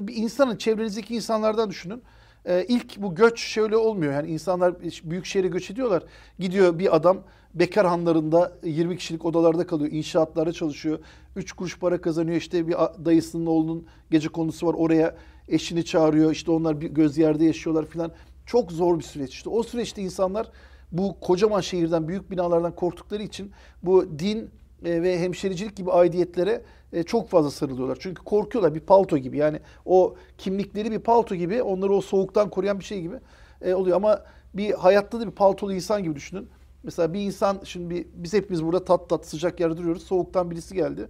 bir 0.01 0.15
insanın 0.15 0.55
çevrenizdeki 0.55 1.15
insanlardan 1.15 1.69
düşünün. 1.69 2.03
E, 2.45 2.65
ilk 2.67 2.97
bu 2.97 3.15
göç 3.15 3.39
şöyle 3.39 3.77
olmuyor. 3.77 4.13
Yani 4.13 4.31
insanlar 4.31 4.75
büyük 5.03 5.25
şehre 5.25 5.47
göç 5.47 5.71
ediyorlar. 5.71 6.03
Gidiyor 6.39 6.79
bir 6.79 6.95
adam 6.95 7.23
bekar 7.55 7.87
hanlarında 7.87 8.51
20 8.63 8.97
kişilik 8.97 9.25
odalarda 9.25 9.67
kalıyor. 9.67 9.91
inşaatlarda 9.91 10.53
çalışıyor. 10.53 10.99
3 11.35 11.51
kuruş 11.51 11.79
para 11.79 12.01
kazanıyor. 12.01 12.37
İşte 12.37 12.67
bir 12.67 12.73
dayısının 13.05 13.45
oğlunun 13.45 13.85
gece 14.11 14.29
konusu 14.29 14.67
var. 14.67 14.73
Oraya 14.73 15.15
eşini 15.47 15.85
çağırıyor. 15.85 16.31
İşte 16.31 16.51
onlar 16.51 16.81
bir 16.81 16.89
göz 16.89 17.17
yerde 17.17 17.45
yaşıyorlar 17.45 17.85
filan. 17.85 18.11
Çok 18.45 18.71
zor 18.71 18.99
bir 18.99 19.03
süreç. 19.03 19.33
İşte 19.33 19.49
o 19.49 19.63
süreçte 19.63 20.01
insanlar 20.01 20.51
bu 20.91 21.19
kocaman 21.21 21.61
şehirden, 21.61 22.07
büyük 22.07 22.31
binalardan 22.31 22.75
korktukları 22.75 23.23
için 23.23 23.51
bu 23.83 24.19
din 24.19 24.49
e, 24.85 25.03
ve 25.03 25.19
hemşericilik 25.19 25.75
gibi 25.75 25.91
aidiyetlere 25.91 26.61
e, 26.93 27.03
çok 27.03 27.29
fazla 27.29 27.51
sarılıyorlar. 27.51 27.97
Çünkü 27.99 28.23
korkuyorlar 28.23 28.75
bir 28.75 28.79
palto 28.79 29.17
gibi. 29.17 29.37
Yani 29.37 29.59
o 29.85 30.15
kimlikleri 30.37 30.91
bir 30.91 30.99
palto 30.99 31.35
gibi, 31.35 31.61
onları 31.61 31.93
o 31.93 32.01
soğuktan 32.01 32.49
koruyan 32.49 32.79
bir 32.79 32.85
şey 32.85 33.01
gibi 33.01 33.15
e, 33.61 33.73
oluyor. 33.73 33.97
Ama 33.97 34.21
bir 34.53 34.71
hayatta 34.71 35.19
da 35.19 35.27
bir 35.27 35.31
paltolu 35.31 35.73
insan 35.73 36.03
gibi 36.03 36.15
düşünün. 36.15 36.49
Mesela 36.85 37.13
bir 37.13 37.19
insan 37.19 37.61
şimdi 37.63 38.07
biz 38.13 38.33
hepimiz 38.33 38.63
burada 38.63 38.85
tat 38.85 39.09
tat 39.09 39.25
sıcak 39.25 39.59
yerde 39.59 39.77
duruyoruz. 39.77 40.03
Soğuktan 40.03 40.51
birisi 40.51 40.75
geldi. 40.75 41.07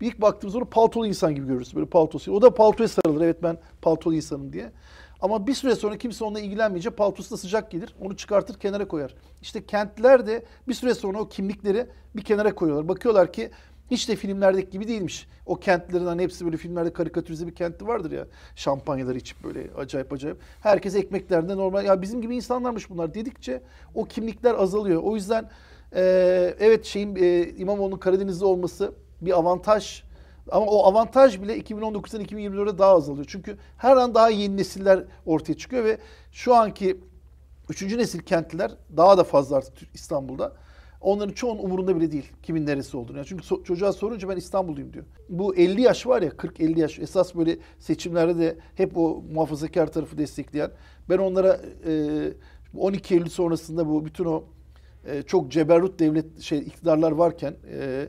Bir 0.00 0.06
ilk 0.06 0.20
baktığımız 0.20 0.56
onu 0.56 0.64
paltolu 0.64 1.06
insan 1.06 1.34
gibi 1.34 1.46
görürüz. 1.46 1.74
Böyle 1.74 1.86
paltosu. 1.86 2.32
O 2.32 2.42
da 2.42 2.54
paltoya 2.54 2.88
sarılır. 2.88 3.24
Evet 3.24 3.42
ben 3.42 3.58
paltolu 3.82 4.14
insanım 4.14 4.52
diye. 4.52 4.72
Ama 5.20 5.46
bir 5.46 5.54
süre 5.54 5.74
sonra 5.74 5.98
kimse 5.98 6.24
onunla 6.24 6.40
ilgilenmeyince 6.40 6.90
paltosu 6.90 7.30
da 7.30 7.36
sıcak 7.36 7.70
gelir. 7.70 7.94
Onu 8.00 8.16
çıkartır 8.16 8.58
kenara 8.58 8.88
koyar. 8.88 9.14
İşte 9.42 9.66
kentliler 9.66 10.26
de 10.26 10.44
bir 10.68 10.74
süre 10.74 10.94
sonra 10.94 11.20
o 11.20 11.28
kimlikleri 11.28 11.86
bir 12.16 12.22
kenara 12.22 12.54
koyuyorlar. 12.54 12.88
Bakıyorlar 12.88 13.32
ki 13.32 13.50
hiç 13.92 14.08
de 14.08 14.16
filmlerdeki 14.16 14.70
gibi 14.70 14.88
değilmiş. 14.88 15.26
O 15.46 15.56
kentlerin 15.56 16.06
hani 16.06 16.22
hepsi 16.22 16.44
böyle 16.44 16.56
filmlerde 16.56 16.92
karikatürize 16.92 17.46
bir 17.46 17.54
kenti 17.54 17.86
vardır 17.86 18.10
ya. 18.10 18.26
Şampanyaları 18.56 19.18
içip 19.18 19.44
böyle 19.44 19.70
acayip 19.76 20.12
acayip. 20.12 20.38
Herkes 20.60 20.94
ekmeklerinde 20.94 21.56
normal. 21.56 21.84
Ya 21.84 22.02
bizim 22.02 22.22
gibi 22.22 22.36
insanlarmış 22.36 22.90
bunlar 22.90 23.14
dedikçe 23.14 23.62
o 23.94 24.04
kimlikler 24.04 24.54
azalıyor. 24.54 25.02
O 25.02 25.14
yüzden 25.14 25.50
e, 25.94 26.02
evet 26.60 26.84
şeyin 26.84 27.16
e, 27.16 27.48
İmamoğlu'nun 27.48 27.98
Karadeniz'de 27.98 28.44
olması 28.44 28.92
bir 29.20 29.38
avantaj 29.38 30.02
ama 30.50 30.66
o 30.66 30.84
avantaj 30.86 31.42
bile 31.42 31.58
2019'dan 31.58 32.24
2024'e 32.24 32.78
daha 32.78 32.94
azalıyor. 32.94 33.26
Çünkü 33.28 33.56
her 33.76 33.96
an 33.96 34.14
daha 34.14 34.30
yeni 34.30 34.56
nesiller 34.56 35.04
ortaya 35.26 35.54
çıkıyor 35.54 35.84
ve 35.84 35.98
şu 36.32 36.54
anki 36.54 37.00
üçüncü 37.68 37.98
nesil 37.98 38.20
kentliler 38.20 38.72
daha 38.96 39.18
da 39.18 39.24
fazla 39.24 39.56
artık 39.56 39.94
İstanbul'da. 39.94 40.52
Onların 41.02 41.32
çoğunun 41.32 41.62
umurunda 41.62 41.96
bile 41.96 42.12
değil 42.12 42.32
kimin 42.42 42.66
neresi 42.66 42.96
olduğunu. 42.96 43.16
Yani 43.16 43.26
çünkü 43.26 43.44
so- 43.44 43.64
çocuğa 43.64 43.92
sorunca 43.92 44.28
ben 44.28 44.36
İstanbulluyum 44.36 44.92
diyor. 44.92 45.04
Bu 45.28 45.56
50 45.56 45.80
yaş 45.80 46.06
var 46.06 46.22
ya 46.22 46.28
40-50 46.28 46.80
yaş 46.80 46.98
esas 46.98 47.34
böyle 47.34 47.58
seçimlerde 47.78 48.38
de 48.38 48.56
hep 48.74 48.96
o 48.98 49.22
muhafazakar 49.34 49.92
tarafı 49.92 50.18
destekleyen. 50.18 50.70
Ben 51.08 51.18
onlara 51.18 51.60
e, 51.86 52.32
12 52.78 53.14
Eylül 53.14 53.28
sonrasında 53.28 53.88
bu 53.88 54.04
bütün 54.04 54.24
o 54.24 54.44
e, 55.06 55.22
çok 55.22 55.52
ceberrut 55.52 55.98
devlet 55.98 56.40
şey 56.40 56.58
iktidarlar 56.58 57.12
varken 57.12 57.54
e, 57.70 58.08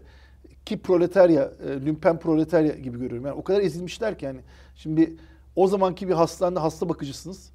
ki 0.65 0.77
proletarya, 0.79 1.51
e, 1.65 1.85
lümpen 1.85 2.19
proletarya 2.19 2.75
gibi 2.75 2.99
görüyorum. 2.99 3.25
Yani 3.25 3.35
o 3.35 3.43
kadar 3.43 3.61
ezilmişler 3.61 4.17
ki 4.17 4.25
yani. 4.25 4.39
Şimdi 4.75 5.15
o 5.55 5.67
zamanki 5.67 6.07
bir 6.07 6.13
hastanede 6.13 6.59
hasta 6.59 6.89
bakıcısınız. 6.89 7.52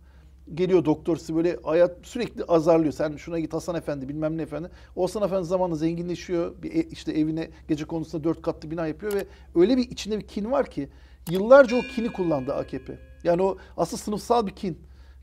Geliyor 0.54 0.84
doktor 0.84 1.16
size 1.16 1.34
böyle 1.34 1.56
hayat 1.62 1.96
sürekli 2.02 2.44
azarlıyor. 2.44 2.92
Sen 2.92 3.16
şuna 3.16 3.38
git 3.38 3.52
Hasan 3.52 3.74
Efendi 3.74 4.08
bilmem 4.08 4.36
ne 4.36 4.42
efendi. 4.42 4.70
O 4.96 5.02
Hasan 5.04 5.22
Efendi 5.22 5.44
zamanla 5.44 5.76
zenginleşiyor. 5.76 6.62
Bir 6.62 6.74
e, 6.74 6.82
işte 6.82 7.12
evine 7.12 7.50
gece 7.68 7.84
konusunda 7.84 8.24
dört 8.24 8.42
katlı 8.42 8.70
bina 8.70 8.86
yapıyor 8.86 9.12
ve 9.14 9.26
öyle 9.54 9.76
bir 9.76 9.90
içinde 9.90 10.18
bir 10.18 10.26
kin 10.26 10.50
var 10.50 10.70
ki 10.70 10.88
yıllarca 11.30 11.76
o 11.76 11.80
kini 11.80 12.12
kullandı 12.12 12.54
AKP. 12.54 12.98
Yani 13.24 13.42
o 13.42 13.56
aslında 13.76 14.02
sınıfsal 14.02 14.46
bir 14.46 14.52
kin 14.52 14.78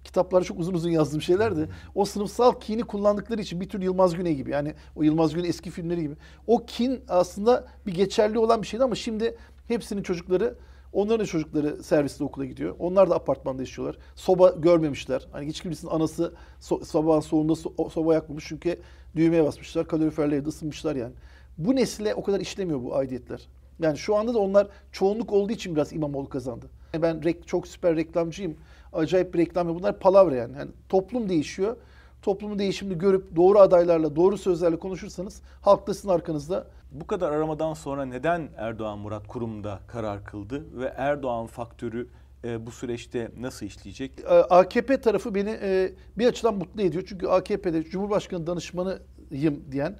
kitapları 0.05 0.43
çok 0.43 0.59
uzun 0.59 0.73
uzun 0.73 0.89
yazdığım 0.89 1.21
şeylerdi. 1.21 1.69
O 1.95 2.05
sınıfsal 2.05 2.59
kini 2.59 2.83
kullandıkları 2.83 3.41
için 3.41 3.61
bir 3.61 3.69
tür 3.69 3.81
Yılmaz 3.81 4.15
Güney 4.15 4.35
gibi 4.35 4.51
yani 4.51 4.73
o 4.95 5.03
Yılmaz 5.03 5.33
Güney 5.33 5.49
eski 5.49 5.71
filmleri 5.71 6.01
gibi. 6.01 6.15
O 6.47 6.65
kin 6.65 7.01
aslında 7.07 7.67
bir 7.87 7.93
geçerli 7.93 8.39
olan 8.39 8.61
bir 8.61 8.67
şeydi 8.67 8.83
ama 8.83 8.95
şimdi 8.95 9.37
hepsinin 9.67 10.03
çocukları 10.03 10.55
Onların 10.95 11.25
çocukları 11.25 11.83
serviste 11.83 12.23
okula 12.23 12.45
gidiyor. 12.45 12.75
Onlar 12.79 13.09
da 13.09 13.15
apartmanda 13.15 13.61
yaşıyorlar. 13.61 13.97
Soba 14.15 14.49
görmemişler. 14.49 15.27
Hani 15.31 15.47
hiç 15.47 15.61
kimsenin 15.61 15.91
anası 15.91 16.33
so 16.59 16.79
sabahın 16.83 17.19
soğuğunda 17.19 17.55
so 17.55 17.89
soba 17.89 18.13
yakmamış. 18.13 18.45
Çünkü 18.47 18.79
düğmeye 19.15 19.43
basmışlar. 19.43 19.87
Kaloriferle 19.87 20.35
evde 20.35 20.49
ısınmışlar 20.49 20.95
yani. 20.95 21.13
Bu 21.57 21.75
nesile 21.75 22.15
o 22.15 22.23
kadar 22.23 22.39
işlemiyor 22.39 22.83
bu 22.83 22.95
aidiyetler. 22.95 23.47
Yani 23.79 23.97
şu 23.97 24.15
anda 24.15 24.33
da 24.33 24.39
onlar 24.39 24.67
çoğunluk 24.91 25.33
olduğu 25.33 25.51
için 25.51 25.75
biraz 25.75 25.93
İmamoğlu 25.93 26.29
kazandı. 26.29 26.65
Ben 27.01 27.23
rek, 27.23 27.47
çok 27.47 27.67
süper 27.67 27.95
reklamcıyım 27.95 28.57
acayip 28.93 29.33
bir 29.33 29.39
reklam. 29.39 29.75
Bunlar 29.75 29.99
palavra 29.99 30.35
yani. 30.35 30.57
yani. 30.57 30.71
Toplum 30.89 31.29
değişiyor. 31.29 31.77
Toplumun 32.21 32.59
değişimini 32.59 32.97
görüp 32.97 33.35
doğru 33.35 33.59
adaylarla, 33.59 34.15
doğru 34.15 34.37
sözlerle 34.37 34.79
konuşursanız 34.79 35.41
halk 35.61 35.87
da 35.87 35.93
sizin 35.93 36.09
arkanızda. 36.09 36.67
Bu 36.95 37.07
kadar 37.07 37.31
aramadan 37.31 37.73
sonra 37.73 38.05
neden 38.05 38.49
Erdoğan 38.57 38.99
Murat 38.99 39.27
Kurum'da 39.27 39.79
karar 39.87 40.23
kıldı 40.23 40.65
ve 40.79 40.93
Erdoğan 40.95 41.47
faktörü 41.47 42.07
e, 42.43 42.65
bu 42.65 42.71
süreçte 42.71 43.31
nasıl 43.39 43.65
işleyecek? 43.65 44.19
E, 44.19 44.23
AKP 44.29 45.01
tarafı 45.01 45.35
beni 45.35 45.49
e, 45.61 45.93
bir 46.17 46.27
açıdan 46.27 46.55
mutlu 46.55 46.81
ediyor. 46.81 47.03
Çünkü 47.07 47.27
AKP'de 47.27 47.83
Cumhurbaşkanı 47.83 48.47
danışmanıyım 48.47 49.71
diyen 49.71 49.99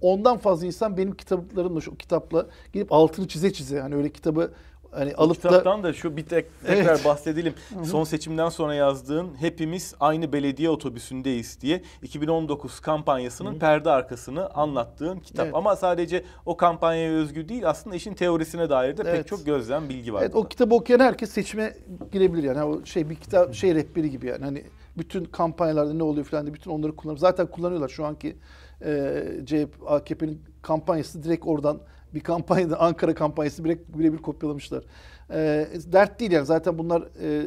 ondan 0.00 0.38
fazla 0.38 0.66
insan 0.66 0.96
benim 0.96 1.14
kitaplarımla 1.14 1.80
şu 1.80 1.96
kitapla 1.96 2.46
gelip 2.72 2.92
altını 2.92 3.28
çize 3.28 3.52
çize 3.52 3.80
hani 3.80 3.94
öyle 3.94 4.08
kitabı 4.08 4.52
hani 4.90 5.14
alıp 5.14 5.42
da 5.44 5.48
kitaptan 5.48 5.82
da 5.82 5.92
şu 5.92 6.16
bir 6.16 6.26
tek 6.26 6.46
tekrar 6.66 6.84
Evet. 6.94 7.04
bahsedelim. 7.04 7.54
Son 7.84 8.04
seçimden 8.04 8.48
sonra 8.48 8.74
yazdığın 8.74 9.34
hepimiz 9.40 9.94
aynı 10.00 10.32
belediye 10.32 10.70
otobüsündeyiz 10.70 11.60
diye 11.60 11.82
2019 12.02 12.80
kampanyasının 12.80 13.58
perde 13.58 13.90
arkasını 13.90 14.50
anlattığın 14.50 15.18
kitap. 15.20 15.44
Evet. 15.44 15.54
Ama 15.54 15.76
sadece 15.76 16.24
o 16.46 16.56
kampanyaya 16.56 17.12
özgü 17.12 17.48
değil 17.48 17.68
aslında 17.68 17.96
işin 17.96 18.14
teorisine 18.14 18.70
dair 18.70 18.96
de 18.96 19.02
pek 19.02 19.14
Evet. 19.14 19.28
çok 19.28 19.46
gözlem 19.46 19.88
bilgi 19.88 20.12
var. 20.12 20.20
Evet 20.22 20.34
burada. 20.34 20.46
o 20.46 20.48
kitabı 20.48 20.74
okuyan 20.74 21.00
herkes 21.00 21.30
seçime 21.30 21.74
girebilir 22.12 22.42
yani. 22.42 22.62
O 22.62 22.84
şey 22.84 23.10
bir 23.10 23.14
kitap 23.16 23.54
şey 23.54 23.74
rehberi 23.74 24.10
gibi 24.10 24.26
yani. 24.26 24.44
Hani 24.44 24.64
bütün 24.98 25.24
kampanyalarda 25.24 25.94
ne 25.94 26.02
oluyor 26.02 26.26
falan 26.26 26.46
diye 26.46 26.54
bütün 26.54 26.70
onları 26.70 26.96
kullanıyor. 26.96 27.18
Zaten 27.18 27.46
kullanıyorlar 27.46 27.88
şu 27.88 28.04
anki 28.04 28.36
e, 28.84 29.22
CHP 29.46 29.68
AKP'nin 29.86 30.42
kampanyası 30.62 31.22
direkt 31.22 31.46
oradan 31.46 31.80
bir 32.14 32.20
kampanyada 32.20 32.80
Ankara 32.80 33.14
kampanyası 33.14 33.64
direkt 33.64 33.98
birebir 33.98 34.18
kopyalamışlar. 34.18 34.84
E, 35.30 35.68
dert 35.92 36.20
değil 36.20 36.30
yani 36.30 36.46
zaten 36.46 36.78
bunlar 36.78 37.02
e, 37.02 37.46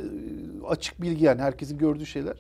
açık 0.68 1.02
bilgi 1.02 1.26
yani 1.26 1.42
herkesin 1.42 1.78
gördüğü 1.78 2.06
şeyler. 2.06 2.36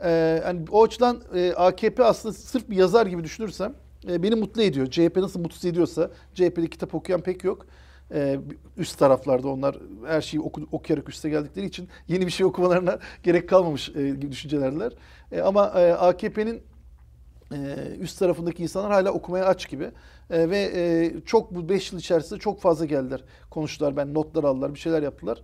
E, 0.00 0.10
yani 0.46 0.60
o 0.70 0.84
açıdan 0.84 1.22
e, 1.34 1.52
AKP 1.52 2.04
aslında 2.04 2.34
sırf 2.34 2.70
bir 2.70 2.76
yazar 2.76 3.06
gibi 3.06 3.24
düşünürsem 3.24 3.74
e, 4.08 4.22
beni 4.22 4.34
mutlu 4.34 4.62
ediyor. 4.62 4.86
CHP 4.86 5.16
nasıl 5.16 5.40
mutsuz 5.40 5.64
ediyorsa 5.64 6.10
CHP'de 6.34 6.66
kitap 6.66 6.94
okuyan 6.94 7.20
pek 7.20 7.44
yok. 7.44 7.66
Ee, 8.14 8.40
üst 8.76 8.98
taraflarda 8.98 9.48
onlar 9.48 9.76
her 10.06 10.20
şeyi 10.20 10.40
oku, 10.40 10.68
okuyarak 10.72 11.08
üste 11.08 11.28
geldikleri 11.28 11.66
için 11.66 11.88
yeni 12.08 12.26
bir 12.26 12.30
şey 12.30 12.46
okumalarına 12.46 12.98
gerek 13.22 13.48
kalmamış 13.48 13.88
e, 13.88 14.10
gibi 14.10 14.32
düşüncelerdiler. 14.32 14.92
E, 15.32 15.40
ama 15.40 15.66
e, 15.80 15.92
AKP'nin 15.92 16.62
üst 18.00 18.18
tarafındaki 18.18 18.62
insanlar 18.62 18.92
hala 18.92 19.10
okumaya 19.10 19.46
aç 19.46 19.68
gibi. 19.68 19.90
E, 20.30 20.50
ve 20.50 20.70
e, 20.74 21.12
çok 21.26 21.54
bu 21.54 21.68
5 21.68 21.92
yıl 21.92 21.98
içerisinde 21.98 22.40
çok 22.40 22.60
fazla 22.60 22.84
geldiler. 22.84 23.24
Konuştular, 23.50 23.96
ben 23.96 24.14
notlar 24.14 24.44
aldılar, 24.44 24.74
bir 24.74 24.78
şeyler 24.78 25.02
yaptılar. 25.02 25.42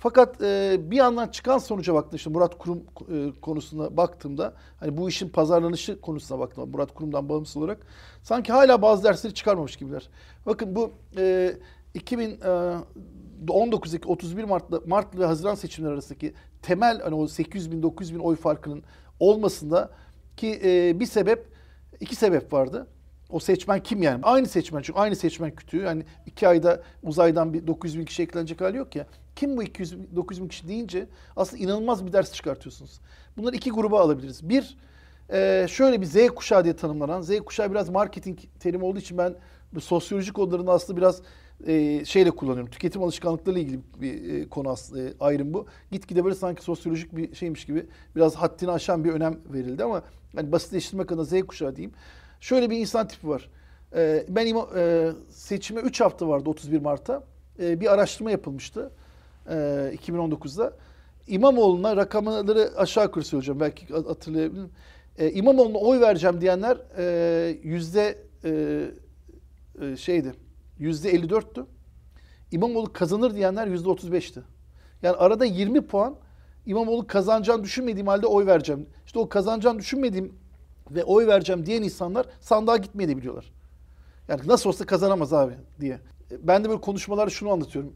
Fakat 0.00 0.42
e, 0.42 0.78
bir 0.90 0.96
yandan 0.96 1.28
çıkan 1.28 1.58
sonuca 1.58 1.94
baktım 1.94 2.16
işte 2.16 2.30
Murat 2.30 2.58
Kurum 2.58 2.82
e, 3.12 3.40
konusuna 3.40 3.96
baktığımda 3.96 4.54
hani 4.80 4.96
bu 4.96 5.08
işin 5.08 5.28
pazarlanışı 5.28 6.00
konusuna 6.00 6.38
baktım 6.38 6.70
Murat 6.70 6.94
Kurum'dan 6.94 7.28
bağımsız 7.28 7.56
olarak 7.56 7.86
sanki 8.22 8.52
hala 8.52 8.82
bazı 8.82 9.04
dersleri 9.04 9.34
çıkarmamış 9.34 9.76
gibiler. 9.76 10.08
Bakın 10.46 10.76
bu 10.76 10.92
e, 11.16 11.52
2019'daki 11.94 14.06
31 14.06 14.44
Mart'la 14.44 14.80
Mart 14.86 15.18
ve 15.18 15.24
Haziran 15.24 15.54
seçimleri 15.54 15.92
arasındaki 15.92 16.34
temel 16.62 17.00
hani 17.00 17.14
o 17.14 17.28
800 17.28 17.72
bin 17.72 17.82
900 17.82 18.14
bin 18.14 18.20
oy 18.20 18.36
farkının 18.36 18.82
olmasında 19.20 19.90
ki 20.36 20.60
e, 20.64 21.00
bir 21.00 21.06
sebep 21.06 21.49
iki 22.00 22.16
sebep 22.16 22.52
vardı. 22.52 22.86
O 23.30 23.40
seçmen 23.40 23.82
kim 23.82 24.02
yani? 24.02 24.20
Aynı 24.22 24.46
seçmen 24.46 24.82
çünkü 24.82 24.98
aynı 24.98 25.16
seçmen 25.16 25.54
kütüğü. 25.54 25.80
Yani 25.80 26.04
iki 26.26 26.48
ayda 26.48 26.82
uzaydan 27.02 27.52
bir 27.54 27.66
900 27.66 27.98
bin 27.98 28.04
kişi 28.04 28.22
eklenecek 28.22 28.60
hali 28.60 28.76
yok 28.76 28.96
ya. 28.96 29.06
Kim 29.36 29.56
bu 29.56 29.62
200 29.62 29.98
bin, 29.98 30.16
900 30.16 30.42
bin 30.42 30.48
kişi 30.48 30.68
deyince 30.68 31.06
aslında 31.36 31.62
inanılmaz 31.62 32.06
bir 32.06 32.12
ders 32.12 32.32
çıkartıyorsunuz. 32.32 33.00
Bunları 33.36 33.56
iki 33.56 33.70
gruba 33.70 34.00
alabiliriz. 34.00 34.48
Bir, 34.48 34.76
e, 35.32 35.66
şöyle 35.68 36.00
bir 36.00 36.06
Z 36.06 36.28
kuşağı 36.28 36.64
diye 36.64 36.76
tanımlanan, 36.76 37.22
Z 37.22 37.40
kuşağı 37.40 37.70
biraz 37.70 37.88
marketing 37.88 38.38
terimi 38.60 38.84
olduğu 38.84 38.98
için 38.98 39.18
ben 39.18 39.34
sosyolojik 39.80 40.34
kodlarını 40.34 40.70
aslında 40.70 40.96
biraz 40.96 41.22
e, 41.66 42.04
şeyle 42.04 42.30
kullanıyorum. 42.30 42.70
Tüketim 42.70 43.02
alışkanlıklarıyla 43.02 43.62
ilgili 43.62 43.80
bir 44.00 44.34
e, 44.34 44.48
konu 44.48 44.68
aslında 44.70 45.12
ayrım 45.20 45.54
bu. 45.54 45.66
Gitgide 45.90 46.24
böyle 46.24 46.34
sanki 46.34 46.62
sosyolojik 46.62 47.16
bir 47.16 47.34
şeymiş 47.34 47.64
gibi 47.64 47.86
biraz 48.16 48.34
haddini 48.34 48.70
aşan 48.70 49.04
bir 49.04 49.12
önem 49.12 49.38
verildi 49.52 49.84
ama 49.84 50.02
hani 50.34 50.52
basitleştirmek 50.52 51.12
adına 51.12 51.24
Z 51.24 51.42
kuşağı 51.42 51.76
diyeyim. 51.76 51.92
Şöyle 52.40 52.70
bir 52.70 52.78
insan 52.78 53.08
tipi 53.08 53.28
var. 53.28 53.50
E, 53.96 54.24
ben 54.28 54.46
ima, 54.46 54.68
e, 54.76 55.10
seçime 55.30 55.80
3 55.80 56.00
hafta 56.00 56.28
vardı 56.28 56.50
31 56.50 56.80
Mart'ta. 56.80 57.24
E, 57.62 57.80
bir 57.80 57.92
araştırma 57.92 58.30
yapılmıştı 58.30 58.90
e, 59.46 59.52
2019'da. 60.06 60.72
İmamoğlu'na 61.26 61.96
rakamları 61.96 62.70
aşağı 62.76 63.04
yukarı 63.04 63.24
söyleyeceğim 63.24 63.60
belki 63.60 63.94
hatırlayabilirim. 63.94 64.70
E, 65.18 65.30
İmamoğlu'na 65.30 65.78
oy 65.78 66.00
vereceğim 66.00 66.40
diyenler 66.40 66.78
e, 66.98 67.58
yüzde 67.62 68.18
e, 68.44 68.84
e, 69.82 69.96
şeydi 69.96 70.34
yüzde 70.80 71.12
54'tü. 71.12 71.64
İmamoğlu 72.50 72.92
kazanır 72.92 73.34
diyenler 73.34 73.66
yüzde 73.66 73.88
35'ti. 73.88 74.40
Yani 75.02 75.16
arada 75.16 75.44
20 75.44 75.86
puan 75.86 76.14
İmamoğlu 76.70 77.06
kazanacağını 77.06 77.64
düşünmediğim 77.64 78.06
halde 78.06 78.26
oy 78.26 78.46
vereceğim. 78.46 78.86
İşte 79.06 79.18
o 79.18 79.28
kazanacağını 79.28 79.78
düşünmediğim 79.78 80.32
ve 80.90 81.04
oy 81.04 81.26
vereceğim 81.26 81.66
diyen 81.66 81.82
insanlar 81.82 82.26
sandığa 82.40 82.76
gitmeyi 82.76 83.08
de 83.08 83.16
biliyorlar. 83.16 83.52
Yani 84.28 84.40
nasıl 84.46 84.68
olsa 84.68 84.86
kazanamaz 84.86 85.32
abi 85.32 85.52
diye. 85.80 86.00
Ben 86.38 86.64
de 86.64 86.68
böyle 86.68 86.80
konuşmalarda 86.80 87.30
şunu 87.30 87.50
anlatıyorum. 87.50 87.92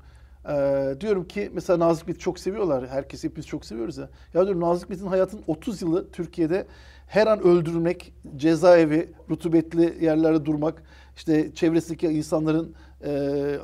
Ee, 0.48 0.94
diyorum 1.00 1.28
ki 1.28 1.50
mesela 1.54 1.78
Nazik 1.78 2.08
Bit'i 2.08 2.18
çok 2.18 2.38
seviyorlar. 2.38 2.88
Herkes 2.88 3.24
hepimiz 3.24 3.46
çok 3.46 3.64
seviyoruz 3.64 3.96
ya. 3.96 4.08
Ya 4.34 4.42
diyorum 4.42 4.60
Nazik 4.60 4.90
Bit'in 4.90 5.06
hayatın 5.06 5.42
30 5.46 5.82
yılı 5.82 6.10
Türkiye'de 6.10 6.66
her 7.06 7.26
an 7.26 7.40
öldürülmek, 7.40 8.14
cezaevi, 8.36 9.12
rutubetli 9.30 10.04
yerlerde 10.04 10.44
durmak, 10.44 10.82
işte 11.16 11.54
çevresindeki 11.54 12.06
insanların 12.06 12.74
e, 13.04 13.10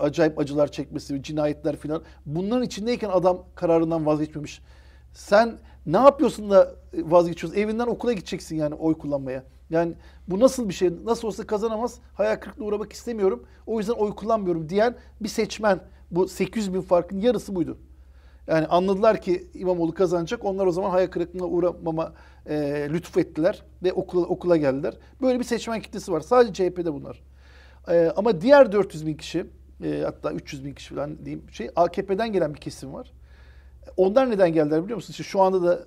acayip 0.01 0.39
acılar 0.39 0.73
çekmesi, 0.73 1.23
cinayetler 1.23 1.77
filan. 1.77 2.03
Bunların 2.27 2.63
içindeyken 2.65 3.11
adam 3.11 3.45
kararından 3.55 4.07
vazgeçmemiş. 4.07 4.61
Sen 5.13 5.59
ne 5.87 5.97
yapıyorsun 5.97 6.51
da 6.51 6.75
vazgeçiyorsun? 6.95 7.61
Evinden 7.61 7.87
okula 7.87 8.13
gideceksin 8.13 8.57
yani 8.57 8.75
oy 8.75 8.99
kullanmaya. 8.99 9.45
Yani 9.71 9.95
bu 10.29 10.41
nasıl 10.41 10.69
bir 10.69 10.75
şey? 10.75 10.91
Nasıl 11.05 11.29
olsa 11.29 11.47
kazanamaz. 11.47 11.99
Hayal 12.15 12.37
kırıklığına 12.37 12.67
uğramak 12.67 12.93
istemiyorum. 12.93 13.45
O 13.67 13.79
yüzden 13.79 13.93
oy 13.93 14.15
kullanmıyorum 14.15 14.69
diyen 14.69 14.97
bir 15.21 15.29
seçmen. 15.29 15.81
Bu 16.11 16.29
800 16.29 16.75
bin 16.75 16.81
farkın 16.81 17.21
yarısı 17.21 17.55
buydu. 17.55 17.79
Yani 18.47 18.67
anladılar 18.67 19.21
ki 19.21 19.49
İmamoğlu 19.55 19.95
kazanacak. 19.95 20.45
Onlar 20.45 20.67
o 20.67 20.73
zaman 20.73 20.91
hayal 20.91 21.07
kırıklığına 21.07 21.47
uğramama 21.47 22.13
e, 22.47 22.87
lütfettiler 22.91 23.63
ve 23.83 23.93
okula, 23.93 24.27
okula 24.27 24.57
geldiler. 24.57 24.95
Böyle 25.23 25.39
bir 25.39 25.45
seçmen 25.45 25.81
kitlesi 25.81 26.13
var. 26.13 26.21
Sadece 26.21 26.53
CHP'de 26.71 26.93
bunlar. 26.93 27.23
E, 27.89 28.13
ama 28.17 28.41
diğer 28.41 28.73
400 28.73 29.07
bin 29.07 29.15
kişi 29.15 29.47
e, 29.85 30.03
hatta 30.05 30.33
300 30.33 30.65
bin 30.65 30.75
kişi 30.75 30.95
falan 30.95 31.25
diyeyim 31.25 31.51
şey 31.51 31.71
AKP'den 31.77 32.33
gelen 32.33 32.55
bir 32.55 32.61
kesim 32.61 32.93
var. 32.93 33.13
Onlar 33.97 34.31
neden 34.31 34.53
geldiler 34.53 34.85
biliyor 34.85 34.97
musun? 34.97 35.11
İşte 35.11 35.25
şu 35.25 35.41
anda 35.41 35.63
da 35.63 35.85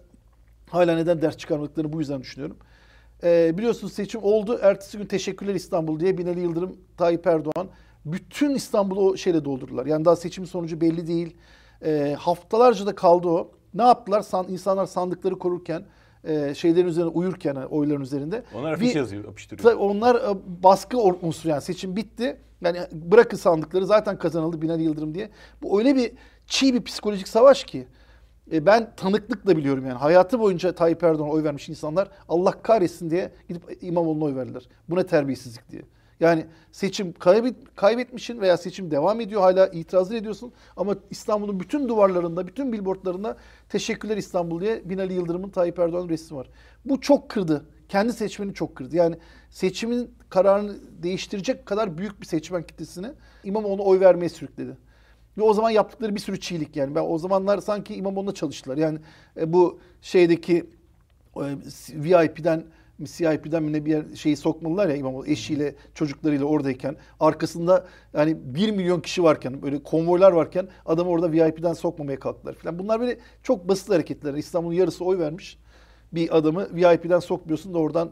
hala 0.70 0.96
neden 0.96 1.22
ders 1.22 1.38
çıkarmadıklarını 1.38 1.94
bu 1.94 2.00
yüzden 2.00 2.22
düşünüyorum. 2.22 2.58
Ee, 3.24 3.58
biliyorsunuz 3.58 3.94
seçim 3.94 4.24
oldu. 4.24 4.60
Ertesi 4.62 4.98
gün 4.98 5.06
teşekkürler 5.06 5.56
İstanbul 5.56 6.00
diye 6.00 6.18
Binali 6.18 6.40
Yıldırım, 6.40 6.78
Tayyip 6.98 7.28
Erdoğan 7.28 7.68
bütün 8.06 8.56
İstanbul'u 8.56 9.10
o 9.10 9.18
şeyle 9.18 9.46
doldurdular. 9.46 9.86
Yani 9.86 10.06
daha 10.06 10.16
seçim 10.16 10.46
sonucu 10.46 10.82
belli 10.82 11.08
değil. 11.08 11.38
Ee, 11.86 12.16
haftalarca 12.20 12.86
da 12.86 12.96
kaldı 12.96 13.28
o. 13.28 13.52
Ne 13.74 13.84
yaptılar? 13.84 14.22
San, 14.22 14.46
insanlar 14.50 14.86
sandıkları 14.86 15.40
korurken, 15.40 15.86
e, 16.24 16.56
şeylerin 16.56 16.88
üzerine 16.88 17.10
uyurken, 17.10 17.56
yani 17.56 17.66
oyların 17.66 18.02
üzerinde. 18.02 18.44
Onlar 18.56 18.74
afiş 18.74 18.96
yazıyor, 18.96 19.26
yapıştırıyor. 19.26 19.64
Tabii 19.64 19.84
onlar 19.84 20.16
e, 20.16 20.36
baskı 20.64 20.98
unsuru 21.00 21.50
yani 21.50 21.62
seçim 21.62 21.96
bitti. 21.96 22.38
Yani 22.62 22.80
bırakın 22.92 23.38
sandıkları 23.38 23.86
zaten 23.86 24.18
kazanıldı 24.18 24.62
Binali 24.62 24.84
Yıldırım 24.84 25.16
diye. 25.16 25.30
Bu 25.62 25.80
öyle 25.80 25.96
bir 25.96 26.12
çiğ 26.48 26.74
bir 26.74 26.84
psikolojik 26.84 27.28
savaş 27.28 27.64
ki. 27.64 27.88
E, 28.52 28.66
ben 28.66 28.96
tanıklıkla 28.96 29.58
biliyorum 29.58 29.86
yani. 29.86 29.98
Hayatı 29.98 30.40
boyunca 30.40 30.72
Tayyip 30.72 31.04
Erdoğan'a 31.04 31.32
oy 31.32 31.44
vermiş 31.44 31.70
insanlar 31.70 32.08
Allah 32.30 32.62
kahretsin 32.62 33.10
diye 33.10 33.32
gidip 33.48 33.78
İmamoğlu'na 33.82 34.24
oy 34.24 34.36
verdiler. 34.36 34.64
Bu 34.90 34.96
ne 34.96 35.06
terbiyesizlik 35.06 35.72
diye. 35.72 35.82
Yani 36.20 36.46
seçim 36.72 37.14
kaybet, 37.14 37.56
kaybetmişsin 37.76 38.42
veya 38.42 38.58
seçim 38.58 38.92
devam 38.92 39.22
ediyor 39.22 39.42
hala 39.42 39.68
itirazlar 39.68 40.16
ediyorsun. 40.16 40.54
Ama 40.78 40.96
İstanbul'un 41.10 41.60
bütün 41.60 41.90
duvarlarında, 41.90 42.48
bütün 42.48 42.74
billboardlarında 42.74 43.38
teşekkürler 43.70 44.18
İstanbul 44.18 44.62
diye 44.62 44.90
Binali 44.90 45.14
Yıldırım'ın 45.14 45.50
Tayyip 45.50 45.80
Erdoğan'ın 45.80 46.10
resmi 46.10 46.38
var. 46.38 46.50
Bu 46.86 47.02
çok 47.02 47.30
kırdı. 47.30 47.66
Kendi 47.90 48.14
seçmeni 48.14 48.54
çok 48.54 48.76
kırdı. 48.76 48.96
Yani 48.96 49.16
seçimin 49.50 50.12
kararını 50.30 50.76
değiştirecek 51.04 51.66
kadar 51.66 51.98
büyük 51.98 52.22
bir 52.22 52.26
seçmen 52.26 52.64
kitlesini 52.64 53.08
İmamoğlu'na 53.44 53.84
oy 53.84 54.00
vermeye 54.00 54.30
sürükledi. 54.30 54.78
Ve 55.38 55.42
o 55.42 55.54
zaman 55.54 55.70
yaptıkları 55.70 56.16
bir 56.16 56.20
sürü 56.20 56.40
çiğlik 56.40 56.76
yani. 56.76 56.96
Ben 56.96 57.04
o 57.08 57.18
zamanlar 57.18 57.58
sanki 57.58 57.96
İmamoğlu'na 57.96 58.34
çalıştılar. 58.34 58.78
Yani 58.78 59.00
e, 59.38 59.54
bu 59.54 59.80
şeydeki 60.02 60.66
e, 61.36 61.46
VIP'den 61.94 62.64
CIP'den 63.04 63.64
mi 63.64 63.74
ne 63.74 63.86
bir 63.86 63.92
yer 63.92 64.04
şeyi 64.16 64.38
sokmalılar 64.38 64.90
ya 64.90 64.96
İmamoğlu 64.96 65.28
eşiyle 65.28 65.76
çocuklarıyla 65.94 66.46
oradayken 66.46 66.96
arkasında 67.20 67.88
yani 68.14 68.38
1 68.56 68.72
milyon 68.72 69.02
kişi 69.02 69.24
varken 69.24 69.62
böyle 69.62 69.84
konvoylar 69.84 70.32
varken 70.32 70.68
adamı 70.86 71.10
orada 71.10 71.32
VIP'den 71.32 71.74
sokmamaya 71.74 72.20
kalktılar 72.20 72.54
falan. 72.54 72.80
Bunlar 72.80 73.00
böyle 73.00 73.18
çok 73.44 73.68
basit 73.68 73.90
hareketler. 73.90 74.34
İstanbul'un 74.34 74.74
yarısı 74.74 75.06
oy 75.06 75.20
vermiş. 75.20 75.58
Bir 76.14 76.38
adamı 76.38 76.76
VIP'den 76.76 77.20
sokmuyorsun 77.20 77.74
da 77.74 77.78
oradan 77.78 78.12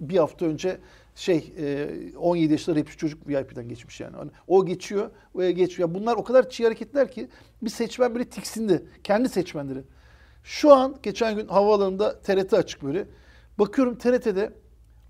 bir 0.00 0.16
hafta 0.16 0.46
önce 0.46 0.78
şey 1.14 1.52
e, 1.58 1.88
17 2.16 2.52
yaşında 2.52 2.76
rapçi 2.76 2.96
çocuk 2.96 3.28
VIP'den 3.28 3.68
geçmiş 3.68 4.00
yani. 4.00 4.16
Hani 4.16 4.30
o 4.46 4.66
geçiyor, 4.66 5.10
o 5.34 5.42
geçiyor. 5.42 5.94
Bunlar 5.94 6.16
o 6.16 6.24
kadar 6.24 6.50
çiğ 6.50 6.64
hareketler 6.64 7.10
ki 7.10 7.28
bir 7.62 7.70
seçmen 7.70 8.14
böyle 8.14 8.24
tiksindi. 8.24 8.86
Kendi 9.04 9.28
seçmenleri. 9.28 9.82
Şu 10.44 10.74
an 10.74 10.96
geçen 11.02 11.36
gün 11.36 11.46
havaalanında 11.46 12.20
TRT 12.20 12.54
açık 12.54 12.82
böyle. 12.82 13.06
Bakıyorum 13.58 13.98
TRT'de 13.98 14.52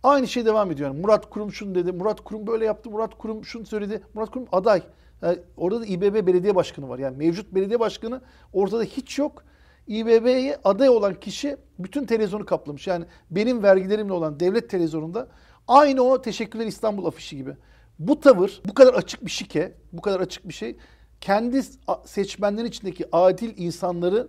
Aynı 0.02 0.28
şey 0.28 0.46
devam 0.46 0.70
ediyor. 0.70 0.90
Yani 0.90 1.00
Murat 1.00 1.30
Kurum 1.30 1.52
şunu 1.52 1.74
dedi, 1.74 1.92
Murat 1.92 2.20
Kurum 2.20 2.46
böyle 2.46 2.64
yaptı, 2.64 2.90
Murat 2.90 3.18
Kurum 3.18 3.44
şunu 3.44 3.66
söyledi. 3.66 4.02
Murat 4.14 4.30
Kurum 4.30 4.46
aday. 4.52 4.82
Yani 5.22 5.38
orada 5.56 5.80
da 5.80 5.86
İBB 5.86 6.26
belediye 6.26 6.54
başkanı 6.54 6.88
var. 6.88 6.98
Yani 6.98 7.16
mevcut 7.16 7.54
belediye 7.54 7.80
başkanı 7.80 8.20
ortada 8.52 8.82
hiç 8.82 9.18
yok. 9.18 9.44
İBB'ye 9.86 10.58
aday 10.64 10.88
olan 10.88 11.14
kişi 11.14 11.56
bütün 11.78 12.04
televizyonu 12.04 12.46
kaplamış. 12.46 12.86
Yani 12.86 13.04
benim 13.30 13.62
vergilerimle 13.62 14.12
olan 14.12 14.40
devlet 14.40 14.70
televizyonunda 14.70 15.28
aynı 15.68 16.02
o 16.02 16.22
Teşekkürler 16.22 16.66
İstanbul 16.66 17.06
afişi 17.06 17.36
gibi. 17.36 17.56
Bu 17.98 18.20
tavır, 18.20 18.62
bu 18.68 18.74
kadar 18.74 18.94
açık 18.94 19.24
bir 19.24 19.30
şike, 19.30 19.72
bu 19.92 20.02
kadar 20.02 20.20
açık 20.20 20.48
bir 20.48 20.54
şey 20.54 20.76
kendi 21.20 21.62
seçmenlerin 22.04 22.66
içindeki 22.66 23.04
adil 23.12 23.52
insanları 23.56 24.28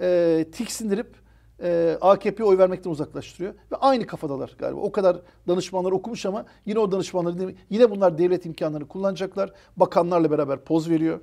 e, 0.00 0.46
tiksindirip 0.52 1.14
e, 1.62 1.98
AKP'ye 2.00 2.48
oy 2.48 2.58
vermekten 2.58 2.90
uzaklaştırıyor. 2.90 3.54
Ve 3.72 3.76
aynı 3.76 4.06
kafadalar 4.06 4.54
galiba. 4.58 4.80
O 4.80 4.92
kadar 4.92 5.20
danışmanlar 5.48 5.92
okumuş 5.92 6.26
ama 6.26 6.44
yine 6.66 6.78
o 6.78 6.92
danışmanları 6.92 7.54
yine 7.70 7.90
bunlar 7.90 8.18
devlet 8.18 8.46
imkanlarını 8.46 8.88
kullanacaklar. 8.88 9.52
Bakanlarla 9.76 10.30
beraber 10.30 10.64
poz 10.64 10.90
veriyor. 10.90 11.20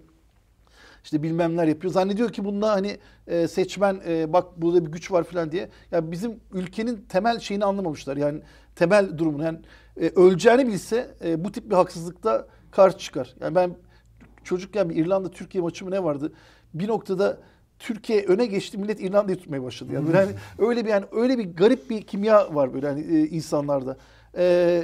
İşte 1.08 1.24
bilmemler 1.24 1.68
yapıyor. 1.68 1.94
Zannediyor 1.94 2.30
ki 2.32 2.46
bununla 2.46 2.72
hani 2.72 2.98
e, 3.28 3.48
seçmen 3.48 4.02
e, 4.08 4.34
bak 4.34 4.62
burada 4.62 4.86
bir 4.86 4.92
güç 4.92 5.12
var 5.12 5.24
falan 5.24 5.52
diye. 5.52 5.70
Ya 5.92 6.12
bizim 6.12 6.40
ülkenin 6.52 7.06
temel 7.10 7.40
şeyini 7.40 7.66
anlamamışlar. 7.66 8.18
Yani 8.18 8.42
temel 8.76 9.18
durumunu. 9.18 9.44
Yani 9.44 9.60
e, 10.02 10.10
öleceğini 10.10 10.68
bilse 10.68 11.16
e, 11.26 11.44
bu 11.44 11.52
tip 11.52 11.70
bir 11.70 11.76
haksızlıkta 11.76 12.48
karşı 12.72 12.98
çıkar. 12.98 13.36
Yani 13.40 13.56
ben 13.56 13.76
çocukken 14.44 14.90
bir 14.90 14.96
İrlanda 14.96 15.32
Türkiye 15.32 15.62
maçı 15.62 15.86
mı 15.86 15.92
ne 15.92 16.04
vardı? 16.04 16.34
Bir 16.74 16.88
noktada 16.88 17.38
Türkiye 17.80 18.26
öne 18.26 18.46
geçti 18.46 18.78
millet 18.78 19.02
İrlanda'yı 19.02 19.38
tutmaya 19.38 19.64
başladı. 19.64 19.94
Yani 19.94 20.08
böyle 20.08 20.18
hani 20.18 20.32
öyle 20.70 20.86
bir 20.86 20.90
yani 20.90 21.06
öyle 21.12 21.38
bir 21.38 21.56
garip 21.56 21.90
bir 21.90 22.02
kimya 22.02 22.56
var 22.56 22.74
böyle 22.74 22.88
hani 22.88 23.02
e, 23.02 23.28
insanlarda. 23.28 23.98
E, 24.38 24.84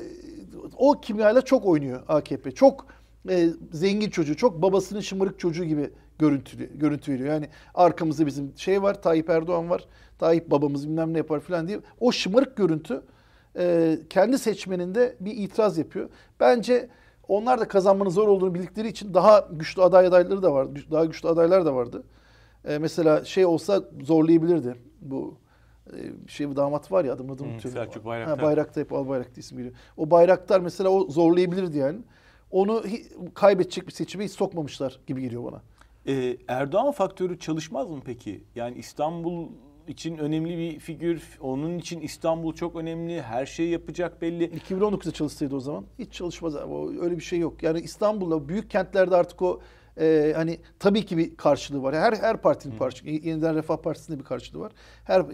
o 0.77 1.01
kimyayla 1.01 1.41
çok 1.41 1.65
oynuyor 1.65 2.03
AKP. 2.07 2.51
Çok 2.51 2.85
e, 3.29 3.49
zengin 3.71 4.09
çocuğu, 4.09 4.35
çok 4.35 4.61
babasının 4.61 4.99
şımarık 4.99 5.39
çocuğu 5.39 5.63
gibi 5.65 5.89
görüntü 6.19 6.79
görüntü 6.79 7.13
veriyor. 7.13 7.33
Yani 7.33 7.49
arkamızda 7.73 8.25
bizim 8.25 8.53
şey 8.57 8.81
var, 8.81 9.01
Tayyip 9.01 9.29
Erdoğan 9.29 9.69
var. 9.69 9.85
Tayyip 10.19 10.51
babamız 10.51 10.87
bilmem 10.87 11.13
ne 11.13 11.17
yapar 11.17 11.39
falan 11.39 11.67
diye. 11.67 11.79
O 11.99 12.11
şımarık 12.11 12.57
görüntü 12.57 13.01
e, 13.57 13.97
kendi 14.09 14.39
seçmeninde 14.39 15.15
bir 15.19 15.37
itiraz 15.37 15.77
yapıyor. 15.77 16.09
Bence 16.39 16.89
onlar 17.27 17.59
da 17.59 17.67
kazanmanın 17.67 18.09
zor 18.09 18.27
olduğunu 18.27 18.53
bildikleri 18.53 18.87
için 18.87 19.13
daha 19.13 19.47
güçlü 19.51 19.81
aday 19.81 20.07
adayları 20.07 20.43
da 20.43 20.53
vardı. 20.53 20.79
Daha 20.91 21.05
güçlü 21.05 21.29
adaylar 21.29 21.65
da 21.65 21.75
vardı. 21.75 22.03
E, 22.65 22.77
mesela 22.77 23.25
şey 23.25 23.45
olsa 23.45 23.83
zorlayabilirdi. 24.01 24.75
Bu 25.01 25.37
e, 25.87 25.97
şey 26.27 26.49
bir 26.49 26.55
damat 26.55 26.91
var 26.91 27.05
ya 27.05 27.13
adını 27.13 27.31
unutuyorum. 27.31 27.59
Selçuk 27.59 28.05
Bayraktar. 28.05 28.39
Ha, 28.39 28.45
Bayraktar 28.45 28.83
hep 28.83 28.93
Al 28.93 29.07
Bayraktar 29.07 29.37
ismi 29.37 29.57
geliyor. 29.57 29.75
O 29.97 30.11
Bayraktar 30.11 30.59
mesela 30.59 30.89
o 30.89 31.11
zorlayabilirdi 31.11 31.77
yani. 31.77 31.99
Onu 32.51 32.83
kaybedecek 33.33 33.87
bir 33.87 33.91
seçime 33.91 34.25
hiç 34.25 34.31
sokmamışlar 34.31 34.99
gibi 35.07 35.21
geliyor 35.21 35.43
bana. 35.43 35.61
Ee, 36.07 36.37
Erdoğan 36.47 36.91
faktörü 36.91 37.39
çalışmaz 37.39 37.89
mı 37.89 37.99
peki? 38.05 38.43
Yani 38.55 38.77
İstanbul 38.77 39.47
için 39.87 40.17
önemli 40.17 40.57
bir 40.57 40.79
figür. 40.79 41.23
Onun 41.41 41.77
için 41.77 42.01
İstanbul 42.01 42.53
çok 42.53 42.75
önemli. 42.75 43.21
Her 43.21 43.45
şeyi 43.45 43.69
yapacak 43.69 44.21
belli. 44.21 44.43
2019'da 44.45 45.11
çalışsaydı 45.11 45.55
o 45.55 45.59
zaman 45.59 45.85
hiç 45.99 46.13
çalışmaz. 46.13 46.55
Öyle 47.01 47.17
bir 47.17 47.23
şey 47.23 47.39
yok. 47.39 47.63
Yani 47.63 47.79
İstanbul'da 47.79 48.49
büyük 48.49 48.69
kentlerde 48.69 49.15
artık 49.15 49.41
o 49.41 49.61
e, 49.99 50.33
hani 50.35 50.59
tabii 50.79 51.05
ki 51.05 51.17
bir 51.17 51.35
karşılığı 51.35 51.83
var. 51.83 51.95
Her 51.95 52.13
her 52.13 52.37
partinin 52.37 52.77
karşılığı. 52.77 53.09
Yeniden 53.09 53.55
Refah 53.55 53.77
Partisi'nde 53.77 54.19
bir 54.19 54.23
karşılığı 54.23 54.59
var. 54.59 54.71
Her 55.03 55.25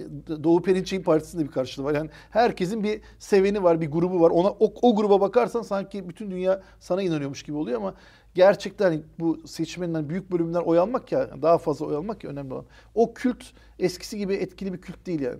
Doğu 0.43 0.61
Perinçek'in 0.61 1.03
partisinde 1.03 1.43
bir 1.43 1.51
karşılığı 1.51 1.85
var. 1.85 1.95
Yani 1.95 2.09
herkesin 2.29 2.83
bir 2.83 3.01
seveni 3.19 3.63
var, 3.63 3.81
bir 3.81 3.91
grubu 3.91 4.21
var. 4.21 4.29
Ona 4.29 4.49
o, 4.49 4.73
o 4.81 4.95
gruba 4.95 5.21
bakarsan 5.21 5.61
sanki 5.61 6.09
bütün 6.09 6.31
dünya 6.31 6.63
sana 6.79 7.01
inanıyormuş 7.01 7.43
gibi 7.43 7.57
oluyor 7.57 7.77
ama 7.77 7.93
gerçekten 8.35 9.03
bu 9.19 9.47
seçmenin 9.47 10.09
büyük 10.09 10.31
bölümünden 10.31 10.61
oy 10.61 10.79
almak 10.79 11.11
ya 11.11 11.41
daha 11.41 11.57
fazla 11.57 11.85
oy 11.85 11.95
almak 11.95 12.23
ya 12.23 12.29
önemli 12.29 12.53
olan. 12.53 12.65
O 12.95 13.13
kült 13.13 13.43
eskisi 13.79 14.17
gibi 14.17 14.33
etkili 14.33 14.73
bir 14.73 14.81
kült 14.81 15.05
değil 15.05 15.19
yani. 15.19 15.39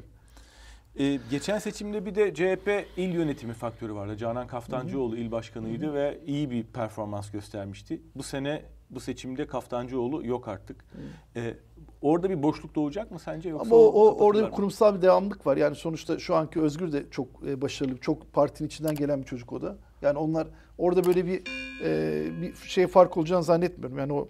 Ee, 0.99 1.19
geçen 1.31 1.59
seçimde 1.59 2.05
bir 2.05 2.15
de 2.15 2.33
CHP 2.33 2.87
il 2.97 3.09
yönetimi 3.09 3.53
faktörü 3.53 3.93
vardı. 3.93 4.17
Canan 4.17 4.47
Kaftancıoğlu 4.47 5.17
il 5.17 5.31
başkanıydı 5.31 5.85
hı 5.85 5.89
hı. 5.89 5.93
ve 5.93 6.19
iyi 6.25 6.51
bir 6.51 6.63
performans 6.63 7.31
göstermişti. 7.31 8.01
Bu 8.15 8.23
sene 8.23 8.61
bu 8.89 8.99
seçimde 8.99 9.47
Kaftancıoğlu 9.47 10.27
yok 10.27 10.47
artık. 10.47 10.85
Ee, 11.35 11.53
orada 12.01 12.29
bir 12.29 12.43
boşluk 12.43 12.75
doğacak 12.75 13.11
mı 13.11 13.19
sence 13.19 13.49
yoksa 13.49 13.65
Ama 13.65 13.75
o, 13.75 13.85
o 13.85 14.25
orada 14.25 14.47
bir 14.47 14.51
kurumsal 14.51 14.95
bir 14.95 15.01
devamlık 15.01 15.47
var. 15.47 15.57
Yani 15.57 15.75
sonuçta 15.75 16.19
şu 16.19 16.35
anki 16.35 16.61
Özgür 16.61 16.91
de 16.91 17.05
çok 17.11 17.27
e, 17.47 17.61
başarılı, 17.61 17.97
çok 17.97 18.33
partinin 18.33 18.67
içinden 18.67 18.95
gelen 18.95 19.21
bir 19.21 19.25
çocuk 19.25 19.53
o 19.53 19.61
da. 19.61 19.77
Yani 20.01 20.17
onlar 20.17 20.47
orada 20.77 21.03
böyle 21.05 21.25
bir 21.25 21.41
e, 21.83 22.41
bir 22.41 22.55
şey 22.55 22.87
fark 22.87 23.17
olacağını 23.17 23.43
zannetmiyorum. 23.43 23.97
Yani 23.97 24.13
o 24.13 24.27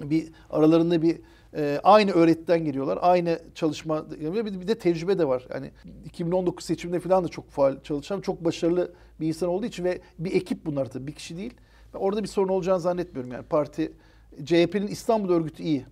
bir 0.00 0.32
aralarında 0.50 1.02
bir 1.02 1.20
e, 1.56 1.80
aynı 1.82 2.10
öğretiden 2.10 2.64
geliyorlar. 2.64 2.98
Aynı 3.02 3.38
çalışma 3.54 4.10
bir, 4.10 4.60
bir 4.60 4.68
de 4.68 4.78
tecrübe 4.78 5.18
de 5.18 5.28
var. 5.28 5.46
Yani 5.54 5.70
2019 6.04 6.64
seçiminde 6.64 7.00
falan 7.00 7.24
da 7.24 7.28
çok 7.28 7.50
faal 7.50 7.82
çalışan, 7.82 8.20
çok 8.20 8.44
başarılı 8.44 8.92
bir 9.20 9.26
insan 9.26 9.48
olduğu 9.48 9.66
için 9.66 9.84
ve 9.84 10.00
bir 10.18 10.32
ekip 10.32 10.66
bunlar 10.66 10.90
tabii 10.90 11.06
bir 11.06 11.12
kişi 11.12 11.36
değil. 11.36 11.54
Ben 11.94 11.98
orada 11.98 12.22
bir 12.22 12.28
sorun 12.28 12.48
olacağını 12.48 12.80
zannetmiyorum 12.80 13.32
yani. 13.32 13.44
Parti 13.44 13.92
CHP'nin 14.44 14.86
İstanbul 14.86 15.30
örgütü 15.30 15.62
iyi. 15.62 15.86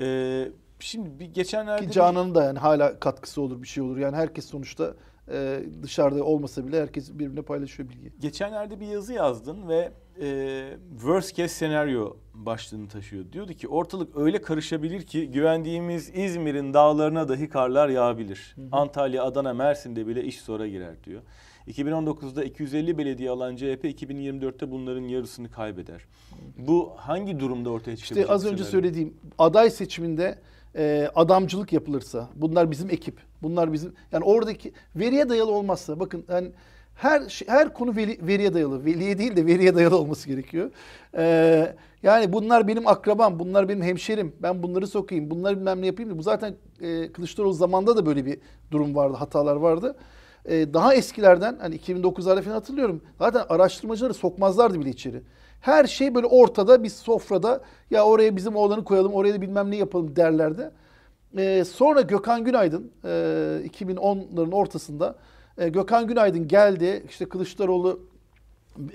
Ee, 0.00 0.48
şimdi 0.80 1.20
bir 1.20 1.26
geçenlerde 1.26 1.86
Ki 1.86 1.92
Canan'ın 1.92 2.34
da 2.34 2.44
yani 2.44 2.58
hala 2.58 3.00
katkısı 3.00 3.42
olur 3.42 3.62
bir 3.62 3.68
şey 3.68 3.82
olur. 3.82 3.96
Yani 3.96 4.16
herkes 4.16 4.46
sonuçta 4.46 4.94
e, 5.28 5.62
dışarıda 5.82 6.24
olmasa 6.24 6.66
bile 6.66 6.80
herkes 6.80 7.12
birbirine 7.12 7.42
paylaşıyor 7.42 7.88
bilgiyi. 7.88 8.12
Geçenlerde 8.20 8.80
bir 8.80 8.86
yazı 8.86 9.12
yazdın 9.12 9.68
ve 9.68 9.92
e, 10.20 10.78
worst 10.90 11.36
case 11.36 11.54
senaryo 11.54 12.16
başlığını 12.34 12.88
taşıyor. 12.88 13.32
Diyordu 13.32 13.52
ki 13.52 13.68
ortalık 13.68 14.16
öyle 14.16 14.42
karışabilir 14.42 15.02
ki 15.02 15.30
güvendiğimiz 15.30 16.10
İzmir'in 16.14 16.74
dağlarına 16.74 17.28
dahi 17.28 17.48
karlar 17.48 17.88
yağabilir. 17.88 18.52
Hı 18.56 18.60
hı. 18.60 18.68
Antalya, 18.72 19.24
Adana, 19.24 19.54
Mersin'de 19.54 20.06
bile 20.06 20.24
iş 20.24 20.40
zora 20.40 20.68
girer 20.68 21.04
diyor. 21.04 21.22
2019'da 21.68 22.44
250 22.44 22.98
belediye 22.98 23.30
alan 23.30 23.56
CHP 23.56 23.84
2024'te 23.84 24.70
bunların 24.70 25.02
yarısını 25.02 25.50
kaybeder. 25.50 26.00
Bu 26.58 26.92
hangi 26.96 27.40
durumda 27.40 27.70
ortaya 27.70 27.96
çıkacak? 27.96 28.18
İşte 28.18 28.32
az 28.32 28.46
önce 28.46 28.64
söylediğim 28.64 29.14
aday 29.38 29.70
seçiminde 29.70 30.38
e, 30.76 31.10
adamcılık 31.14 31.72
yapılırsa, 31.72 32.28
bunlar 32.34 32.70
bizim 32.70 32.90
ekip, 32.90 33.18
bunlar 33.42 33.72
bizim 33.72 33.92
yani 34.12 34.24
oradaki 34.24 34.72
veriye 34.96 35.28
dayalı 35.28 35.52
olmazsa 35.52 36.00
bakın 36.00 36.24
yani 36.28 36.52
her 36.94 37.28
şey, 37.28 37.48
her 37.48 37.74
konu 37.74 37.96
veri, 37.96 38.18
veriye 38.26 38.54
dayalı. 38.54 38.84
Veliye 38.84 39.18
değil 39.18 39.36
de 39.36 39.46
veriye 39.46 39.74
dayalı 39.74 39.98
olması 39.98 40.28
gerekiyor. 40.28 40.70
Ee, 41.16 41.76
yani 42.02 42.32
bunlar 42.32 42.68
benim 42.68 42.86
akrabam, 42.86 43.38
bunlar 43.38 43.68
benim 43.68 43.82
hemşerim. 43.82 44.32
Ben 44.42 44.62
bunları 44.62 44.86
sokayım, 44.86 45.30
bunları 45.30 45.56
bilmem 45.56 45.82
ne 45.82 45.86
yapayım. 45.86 46.18
Bu 46.18 46.22
zaten 46.22 46.54
e, 46.80 47.12
Kılıçdaroğlu 47.12 47.52
zamanında 47.52 47.96
da 47.96 48.06
böyle 48.06 48.26
bir 48.26 48.38
durum 48.70 48.94
vardı, 48.94 49.16
hatalar 49.16 49.56
vardı. 49.56 49.96
Ee, 50.46 50.74
daha 50.74 50.94
eskilerden 50.94 51.58
hani 51.60 51.76
2009'larda 51.76 52.42
falan 52.42 52.54
hatırlıyorum. 52.54 53.02
Zaten 53.18 53.44
araştırmacıları 53.48 54.14
sokmazlardı 54.14 54.80
bile 54.80 54.90
içeri. 54.90 55.22
Her 55.60 55.84
şey 55.84 56.14
böyle 56.14 56.26
ortada 56.26 56.82
bir 56.82 56.88
sofrada 56.88 57.60
ya 57.90 58.04
oraya 58.04 58.36
bizim 58.36 58.56
oğlanı 58.56 58.84
koyalım, 58.84 59.12
oraya 59.12 59.34
da 59.34 59.40
bilmem 59.40 59.70
ne 59.70 59.76
yapalım 59.76 60.16
derlerdi. 60.16 60.70
Ee, 61.38 61.64
sonra 61.64 62.00
Gökhan 62.00 62.44
Günaydın 62.44 62.90
e, 63.04 63.08
2010'ların 63.64 64.54
ortasında 64.54 65.16
e, 65.58 65.68
Gökhan 65.68 66.06
Günaydın 66.06 66.48
geldi. 66.48 67.06
İşte 67.08 67.28
Kılıçdaroğlu 67.28 68.00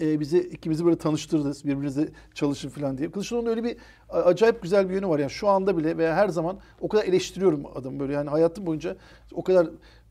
e, 0.01 0.19
bizi 0.19 0.39
ikimizi 0.39 0.85
böyle 0.85 0.97
tanıştırdı. 0.97 1.51
Birbirinize 1.65 2.09
çalışın 2.33 2.69
falan 2.69 2.97
diye. 2.97 3.11
Kılıçdaroğlu'nun 3.11 3.49
öyle 3.49 3.63
bir 3.63 3.77
acayip 4.09 4.61
güzel 4.61 4.89
bir 4.89 4.93
yönü 4.93 5.07
var. 5.07 5.19
Yani 5.19 5.31
şu 5.31 5.47
anda 5.47 5.77
bile 5.77 5.97
veya 5.97 6.15
her 6.15 6.29
zaman 6.29 6.57
o 6.81 6.87
kadar 6.87 7.03
eleştiriyorum 7.03 7.65
adamı 7.75 7.99
böyle. 7.99 8.13
Yani 8.13 8.29
hayatım 8.29 8.65
boyunca 8.65 8.95
o 9.33 9.43
kadar 9.43 9.67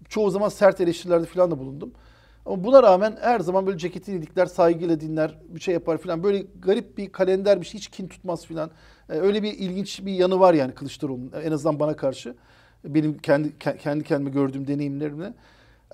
çoğu 0.09 0.31
zaman 0.31 0.49
sert 0.49 0.81
eleştirilerde 0.81 1.27
falan 1.27 1.51
da 1.51 1.59
bulundum. 1.59 1.93
Ama 2.47 2.65
buna 2.65 2.83
rağmen 2.83 3.17
her 3.21 3.41
zaman 3.41 3.67
böyle 3.67 3.79
ceketini 3.79 4.17
ilikler, 4.17 4.47
saygıyla 4.47 5.01
dinler, 5.01 5.39
bir 5.49 5.61
şey 5.61 5.75
yapar 5.75 5.99
falan. 5.99 6.23
Böyle 6.23 6.45
garip 6.59 6.99
bir 6.99 7.13
kalender 7.13 7.61
bir 7.61 7.67
şey, 7.67 7.81
hiç 7.81 7.89
kin 7.89 8.09
tutmaz 8.09 8.47
falan. 8.47 8.71
Ee, 9.11 9.13
öyle 9.13 9.43
bir 9.43 9.53
ilginç 9.53 10.07
bir 10.07 10.13
yanı 10.13 10.41
var 10.41 10.55
yani 10.55 10.75
Kılıçdaroğlu'nun 10.75 11.33
en 11.45 11.53
azından 11.53 11.81
bana 11.81 11.97
karşı. 11.97 12.35
Benim 12.85 13.19
kendi 13.19 13.59
kendi 13.59 14.05
kendime 14.05 14.31
gördüğüm 14.31 14.67
deneyimlerimle. 14.67 15.35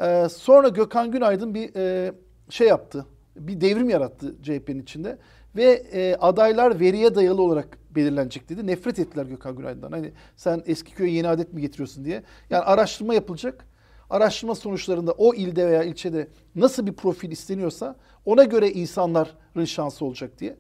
Ee, 0.03 0.29
sonra 0.29 0.69
Gökhan 0.69 1.11
Günaydın 1.11 1.55
bir 1.55 1.75
e, 1.77 2.13
şey 2.51 2.69
yaptı. 2.69 3.07
Bir 3.37 3.61
devrim 3.61 3.91
yarattı 3.91 4.35
CHP'nin 4.43 4.83
içinde. 4.83 5.19
Ve 5.57 5.65
e, 5.93 6.17
adaylar 6.17 6.81
veriye 6.81 7.15
dayalı 7.15 7.43
olarak 7.43 7.79
belirlenecek 7.91 8.49
dedi. 8.49 8.67
Nefret 8.67 8.99
ettiler 8.99 9.25
Gökhan 9.25 9.57
Günaydın'dan. 9.57 9.93
Hani 9.93 10.13
sen 10.37 10.63
eski 10.67 10.95
köye 10.95 11.13
yeni 11.13 11.29
adet 11.29 11.53
mi 11.53 11.61
getiriyorsun 11.61 12.05
diye. 12.05 12.23
Yani 12.51 12.65
araştırma 12.65 13.15
yapılacak. 13.15 13.67
Araştırma 14.13 14.55
sonuçlarında 14.55 15.13
o 15.13 15.35
ilde 15.35 15.67
veya 15.67 15.83
ilçede 15.83 16.29
nasıl 16.55 16.87
bir 16.87 16.93
profil 16.93 17.31
isteniyorsa 17.31 17.97
ona 18.25 18.45
göre 18.45 18.71
insanların 18.71 19.65
şansı 19.65 20.05
olacak 20.05 20.39
diye. 20.39 20.57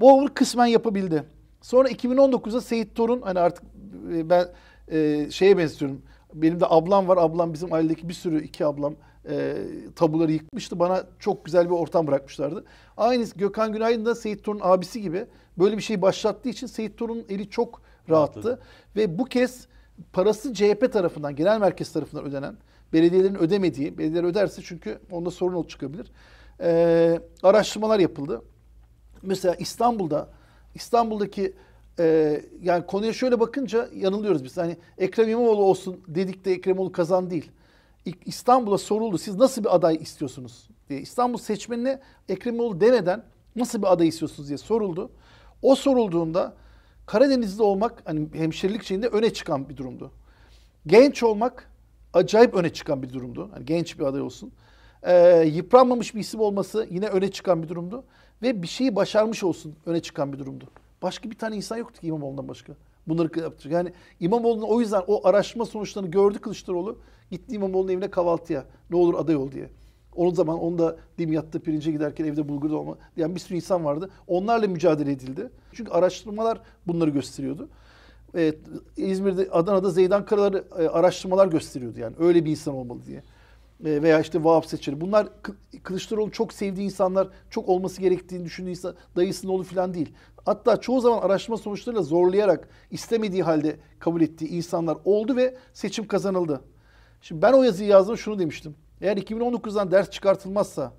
Bu 0.00 0.12
onu 0.12 0.34
kısmen 0.34 0.66
yapabildi. 0.66 1.24
Sonra 1.60 1.88
2019'da 1.88 2.60
Seyit 2.60 2.94
Torun 2.94 3.22
hani 3.22 3.40
artık 3.40 3.64
e, 4.12 4.30
ben 4.30 4.48
e, 4.88 5.30
şeye 5.30 5.58
benziyorum 5.58 6.02
benim 6.34 6.60
de 6.60 6.64
ablam 6.68 7.08
var. 7.08 7.16
Ablam 7.16 7.52
bizim 7.52 7.72
ailedeki 7.72 8.08
bir 8.08 8.14
sürü 8.14 8.44
iki 8.44 8.66
ablam 8.66 8.94
e, 9.28 9.56
tabuları 9.96 10.32
yıkmıştı. 10.32 10.78
Bana 10.78 11.04
çok 11.18 11.44
güzel 11.44 11.66
bir 11.66 11.74
ortam 11.74 12.06
bırakmışlardı. 12.06 12.64
Aynı 12.96 13.24
Gökhan 13.36 13.72
Günaydın 13.72 14.04
da 14.04 14.14
Seyit 14.14 14.44
Torun 14.44 14.60
abisi 14.62 15.02
gibi 15.02 15.26
böyle 15.58 15.76
bir 15.76 15.82
şey 15.82 16.02
başlattığı 16.02 16.48
için 16.48 16.66
Seyit 16.66 16.98
Torun'un 16.98 17.24
eli 17.28 17.50
çok 17.50 17.82
rahattı. 18.10 18.38
Rahatladı. 18.38 18.60
Ve 18.96 19.18
bu 19.18 19.24
kez 19.24 19.66
parası 20.12 20.54
CHP 20.54 20.92
tarafından, 20.92 21.36
genel 21.36 21.60
merkez 21.60 21.92
tarafından 21.92 22.24
ödenen, 22.24 22.56
belediyelerin 22.92 23.34
ödemediği, 23.34 23.98
belediyeler 23.98 24.28
öderse 24.28 24.62
çünkü 24.64 24.98
onda 25.10 25.30
sorun 25.30 25.62
çıkabilir. 25.62 26.12
E, 26.60 27.20
araştırmalar 27.42 27.98
yapıldı. 27.98 28.42
Mesela 29.22 29.54
İstanbul'da, 29.54 30.28
İstanbul'daki 30.74 31.54
e, 31.98 32.40
yani 32.62 32.86
konuya 32.86 33.12
şöyle 33.12 33.40
bakınca 33.40 33.88
yanılıyoruz 33.94 34.44
biz. 34.44 34.56
Hani 34.56 34.76
Ekrem 34.98 35.28
İmamoğlu 35.28 35.62
olsun 35.62 36.00
dedik 36.08 36.44
de 36.44 36.52
Ekrem 36.52 36.74
İmamoğlu 36.74 36.92
kazan 36.92 37.30
değil. 37.30 37.50
İstanbul'a 38.24 38.78
soruldu. 38.78 39.18
Siz 39.18 39.34
nasıl 39.34 39.64
bir 39.64 39.74
aday 39.74 39.96
istiyorsunuz 40.00 40.68
diye. 40.88 41.00
İstanbul 41.00 41.38
seçmenine 41.38 42.00
Ekrem 42.28 42.54
İmamoğlu 42.54 42.80
demeden 42.80 43.24
nasıl 43.56 43.82
bir 43.82 43.92
aday 43.92 44.08
istiyorsunuz 44.08 44.48
diye 44.48 44.58
soruldu. 44.58 45.10
O 45.62 45.74
sorulduğunda 45.74 46.54
Karadeniz'de 47.06 47.62
olmak 47.62 48.02
hani 48.04 48.28
hemşerilik 48.32 48.82
şeyinde 48.82 49.08
öne 49.08 49.32
çıkan 49.32 49.68
bir 49.68 49.76
durumdu. 49.76 50.10
Genç 50.86 51.22
olmak 51.22 51.70
acayip 52.14 52.54
öne 52.54 52.72
çıkan 52.72 53.02
bir 53.02 53.12
durumdu. 53.12 53.50
Hani 53.52 53.64
genç 53.64 53.98
bir 53.98 54.04
aday 54.04 54.20
olsun. 54.20 54.52
Ee, 55.02 55.44
yıpranmamış 55.54 56.14
bir 56.14 56.20
isim 56.20 56.40
olması 56.40 56.88
yine 56.90 57.06
öne 57.06 57.30
çıkan 57.30 57.62
bir 57.62 57.68
durumdu. 57.68 58.04
Ve 58.42 58.62
bir 58.62 58.66
şeyi 58.66 58.96
başarmış 58.96 59.44
olsun 59.44 59.74
öne 59.86 60.02
çıkan 60.02 60.32
bir 60.32 60.38
durumdu. 60.38 60.64
Başka 61.02 61.30
bir 61.30 61.38
tane 61.38 61.56
insan 61.56 61.76
yoktu 61.76 62.00
ki 62.00 62.06
İmamoğlu'ndan 62.06 62.48
başka. 62.48 62.72
Bunları 63.08 63.40
yapacak. 63.40 63.72
Yani 63.72 63.92
İmamoğlu'nun 64.20 64.66
o 64.66 64.80
yüzden 64.80 65.02
o 65.06 65.28
araştırma 65.28 65.66
sonuçlarını 65.66 66.10
gördü 66.10 66.38
Kılıçdaroğlu. 66.38 66.98
Gitti 67.30 67.54
İmamoğlu'nun 67.54 67.92
evine 67.92 68.10
kahvaltıya. 68.10 68.64
Ne 68.90 68.96
olur 68.96 69.14
aday 69.14 69.36
ol 69.36 69.52
diye. 69.52 69.70
Onun 70.16 70.34
zaman 70.34 70.60
onu 70.60 70.78
da 70.78 70.96
Dimyat'ta 71.18 71.58
pirince 71.58 71.92
giderken 71.92 72.24
evde 72.24 72.48
bulgur 72.48 72.70
olma 72.70 72.96
diyen 73.16 73.34
bir 73.34 73.40
sürü 73.40 73.56
insan 73.56 73.84
vardı. 73.84 74.10
Onlarla 74.26 74.68
mücadele 74.68 75.12
edildi. 75.12 75.50
Çünkü 75.72 75.90
araştırmalar 75.90 76.60
bunları 76.86 77.10
gösteriyordu. 77.10 77.68
Evet, 78.34 78.58
İzmir'de, 78.96 79.48
Adana'da 79.50 79.90
Zeydan 79.90 80.24
Karaları 80.24 80.64
e, 80.78 80.88
araştırmalar 80.88 81.46
gösteriyordu 81.46 82.00
yani. 82.00 82.16
Öyle 82.18 82.44
bir 82.44 82.50
insan 82.50 82.74
olmalı 82.74 83.00
diye. 83.06 83.22
E, 83.84 84.02
veya 84.02 84.20
işte 84.20 84.44
Vahap 84.44 84.66
Seçeri. 84.66 85.00
Bunlar 85.00 85.26
Kı- 85.42 85.80
Kılıçdaroğlu 85.82 86.30
çok 86.30 86.52
sevdiği 86.52 86.86
insanlar, 86.86 87.28
çok 87.50 87.68
olması 87.68 88.00
gerektiğini 88.00 88.44
düşündüğü 88.44 88.70
insan, 88.70 88.94
dayısının 89.16 89.52
oğlu 89.52 89.62
falan 89.62 89.94
değil. 89.94 90.12
Hatta 90.44 90.80
çoğu 90.80 91.00
zaman 91.00 91.18
araştırma 91.18 91.56
sonuçlarıyla 91.56 92.02
zorlayarak 92.02 92.68
istemediği 92.90 93.42
halde 93.42 93.76
kabul 93.98 94.20
ettiği 94.20 94.48
insanlar 94.48 94.96
oldu 95.04 95.36
ve 95.36 95.56
seçim 95.72 96.06
kazanıldı. 96.06 96.60
Şimdi 97.20 97.42
ben 97.42 97.52
o 97.52 97.62
yazıyı 97.62 97.88
yazdım 97.88 98.18
şunu 98.18 98.38
demiştim. 98.38 98.74
Eğer 99.00 99.16
2019'dan 99.16 99.90
ders 99.90 100.10
çıkartılmazsa 100.10 100.92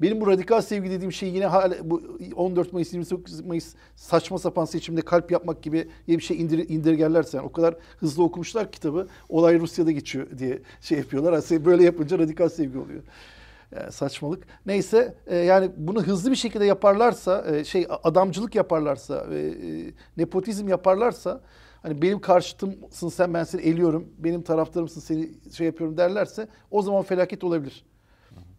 benim 0.00 0.20
bu 0.20 0.26
radikal 0.26 0.60
sevgi 0.60 0.90
dediğim 0.90 1.12
şey 1.12 1.28
yine 1.28 1.46
hala 1.46 1.90
bu 1.90 2.02
14 2.36 2.72
Mayıs 2.72 2.92
28 2.92 3.40
Mayıs 3.40 3.74
saçma 3.96 4.38
sapan 4.38 4.64
seçimde 4.64 5.00
kalp 5.00 5.30
yapmak 5.30 5.62
gibi 5.62 5.88
bir 6.08 6.20
şey 6.20 6.40
indir, 6.40 6.68
indirgerlerse 6.68 7.36
yani 7.36 7.46
o 7.46 7.52
kadar 7.52 7.74
hızlı 7.98 8.24
okumuşlar 8.24 8.72
kitabı 8.72 9.06
olay 9.28 9.60
Rusya'da 9.60 9.90
geçiyor 9.90 10.38
diye 10.38 10.58
şey 10.80 10.98
yapıyorlar. 10.98 11.32
Aslında 11.32 11.64
böyle 11.64 11.84
yapınca 11.84 12.18
radikal 12.18 12.48
sevgi 12.48 12.78
oluyor. 12.78 13.02
Yani 13.76 13.92
saçmalık. 13.92 14.46
Neyse 14.66 15.14
e, 15.26 15.36
yani 15.36 15.70
bunu 15.76 16.02
hızlı 16.02 16.30
bir 16.30 16.36
şekilde 16.36 16.64
yaparlarsa 16.64 17.44
e, 17.50 17.64
şey 17.64 17.86
adamcılık 18.02 18.54
yaparlarsa 18.54 19.26
e, 19.32 19.38
e, 19.38 19.92
nepotizm 20.16 20.68
yaparlarsa 20.68 21.40
hani 21.82 22.02
benim 22.02 22.20
karşıtımsın 22.20 23.08
sen 23.08 23.34
ben 23.34 23.44
seni 23.44 23.62
eliyorum 23.62 24.08
benim 24.18 24.42
taraftarımsın 24.42 25.00
seni 25.00 25.30
şey 25.52 25.66
yapıyorum 25.66 25.96
derlerse 25.96 26.48
o 26.70 26.82
zaman 26.82 27.02
felaket 27.02 27.44
olabilir. 27.44 27.84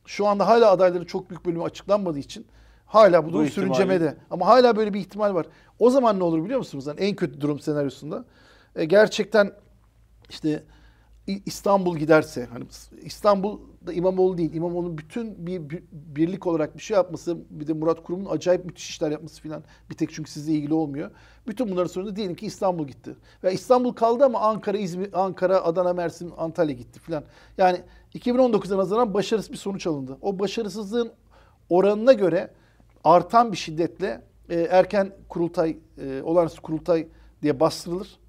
Şu 0.06 0.28
anda 0.28 0.48
hala 0.48 0.72
adayların 0.72 1.06
çok 1.06 1.30
büyük 1.30 1.46
bölümü 1.46 1.64
açıklanmadığı 1.64 2.20
için 2.20 2.46
hala 2.86 3.24
bu 3.24 3.28
Bu 3.30 3.34
durum 3.34 3.46
ihtimali- 3.46 3.52
sürüncemede. 3.54 4.18
Ama 4.32 4.48
hala 4.48 4.76
böyle 4.76 4.94
bir 4.94 5.00
ihtimal 5.00 5.34
var. 5.34 5.46
O 5.80 5.90
zaman 5.90 6.20
ne 6.20 6.24
olur 6.24 6.44
biliyor 6.44 6.60
musunuz? 6.60 6.88
Yani 6.88 7.00
en 7.00 7.16
kötü 7.16 7.42
durum 7.42 7.60
senaryosunda 7.60 8.26
e, 8.76 8.86
gerçekten 8.86 9.52
işte 10.30 10.64
İstanbul 11.46 11.98
giderse 11.98 12.46
hani 12.54 12.66
İstanbul'da 13.02 13.94
İmamoğlu 13.94 14.38
değil 14.38 14.54
İmamoğlu'nun 14.54 14.98
bütün 14.98 15.48
bir, 15.48 15.70
bir- 15.70 15.84
birlik 15.92 16.48
olarak 16.48 16.78
bir 16.78 16.82
şey 16.82 16.96
yapması 16.98 17.38
bir 17.50 17.68
de 17.68 17.74
Murat 17.74 18.04
Kurum'un 18.04 18.26
acayip 18.30 18.66
müthiş 18.66 18.90
işler 18.90 19.12
yapması 19.12 19.42
filan 19.42 19.64
bir 19.90 19.96
tek 19.96 20.12
çünkü 20.14 20.32
sizle 20.32 20.54
ilgili 20.54 20.74
olmuyor. 20.74 21.12
Bütün 21.48 21.72
bunların 21.72 21.88
sonunda 21.88 22.16
diyelim 22.16 22.36
ki 22.36 22.46
İstanbul 22.46 22.88
gitti. 22.88 23.16
Ve 23.44 23.54
İstanbul 23.54 23.94
kaldı 23.94 24.26
ama 24.26 24.40
Ankara, 24.40 24.78
İzmir, 24.78 25.10
Ankara, 25.24 25.62
Adana, 25.64 25.94
Mersin, 25.94 26.32
Antalya 26.38 26.76
gitti 26.76 27.00
filan. 27.00 27.24
Yani 27.58 27.82
2019'a 28.16 28.78
nazaran 28.78 29.14
başarısız 29.14 29.52
bir 29.52 29.58
sonuç 29.58 29.88
alındı. 29.88 30.18
O 30.22 30.40
başarısızlığın 30.40 31.12
oranına 31.70 32.14
göre 32.14 32.52
artan 33.04 33.52
bir 33.52 33.58
şiddetle 33.58 34.22
e, 34.50 34.62
erken 34.62 35.12
kurultay, 35.30 35.78
e, 35.98 36.22
olağanüstü 36.22 36.62
kurultay 36.62 37.08
diye 37.42 37.60
bastırılır. 37.60 38.20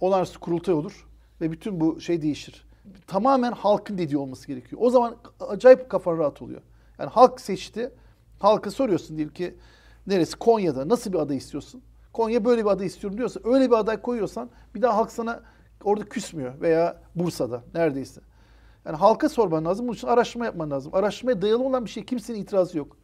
Olağanüstü 0.00 0.38
kurultay 0.38 0.74
olur 0.74 1.08
ve 1.40 1.52
bütün 1.52 1.80
bu 1.80 2.00
şey 2.00 2.22
değişir. 2.22 2.66
Tamamen 3.06 3.52
halkın 3.52 3.98
dediği 3.98 4.16
olması 4.16 4.46
gerekiyor. 4.46 4.82
O 4.84 4.90
zaman 4.90 5.16
acayip 5.40 5.90
kafan 5.90 6.18
rahat 6.18 6.42
oluyor. 6.42 6.60
Yani 6.98 7.10
halk 7.10 7.40
seçti. 7.40 7.92
Halka 8.38 8.70
soruyorsun 8.70 9.16
diyelim 9.16 9.34
ki 9.34 9.54
neresi? 10.06 10.36
Konya'da 10.36 10.88
nasıl 10.88 11.12
bir 11.12 11.18
aday 11.18 11.36
istiyorsun? 11.36 11.82
Konya 12.12 12.44
böyle 12.44 12.64
bir 12.64 12.70
aday 12.70 12.86
istiyorum 12.86 13.18
diyorsa 13.18 13.40
öyle 13.44 13.70
bir 13.70 13.76
aday 13.76 14.02
koyuyorsan 14.02 14.50
bir 14.74 14.82
daha 14.82 14.96
halk 14.96 15.12
sana 15.12 15.42
orada 15.84 16.04
küsmüyor 16.04 16.60
veya 16.60 17.02
Bursa'da 17.14 17.64
neredeyse. 17.74 18.20
Yani 18.86 18.96
halka 18.96 19.28
sorman 19.28 19.64
lazım. 19.64 19.86
Bunun 19.86 19.96
için 19.96 20.08
araştırma 20.08 20.44
yapman 20.44 20.70
lazım. 20.70 20.94
Araştırmaya 20.94 21.42
dayalı 21.42 21.64
olan 21.64 21.84
bir 21.84 21.90
şey 21.90 22.04
kimsenin 22.04 22.38
itirazı 22.38 22.78
yok. 22.78 22.96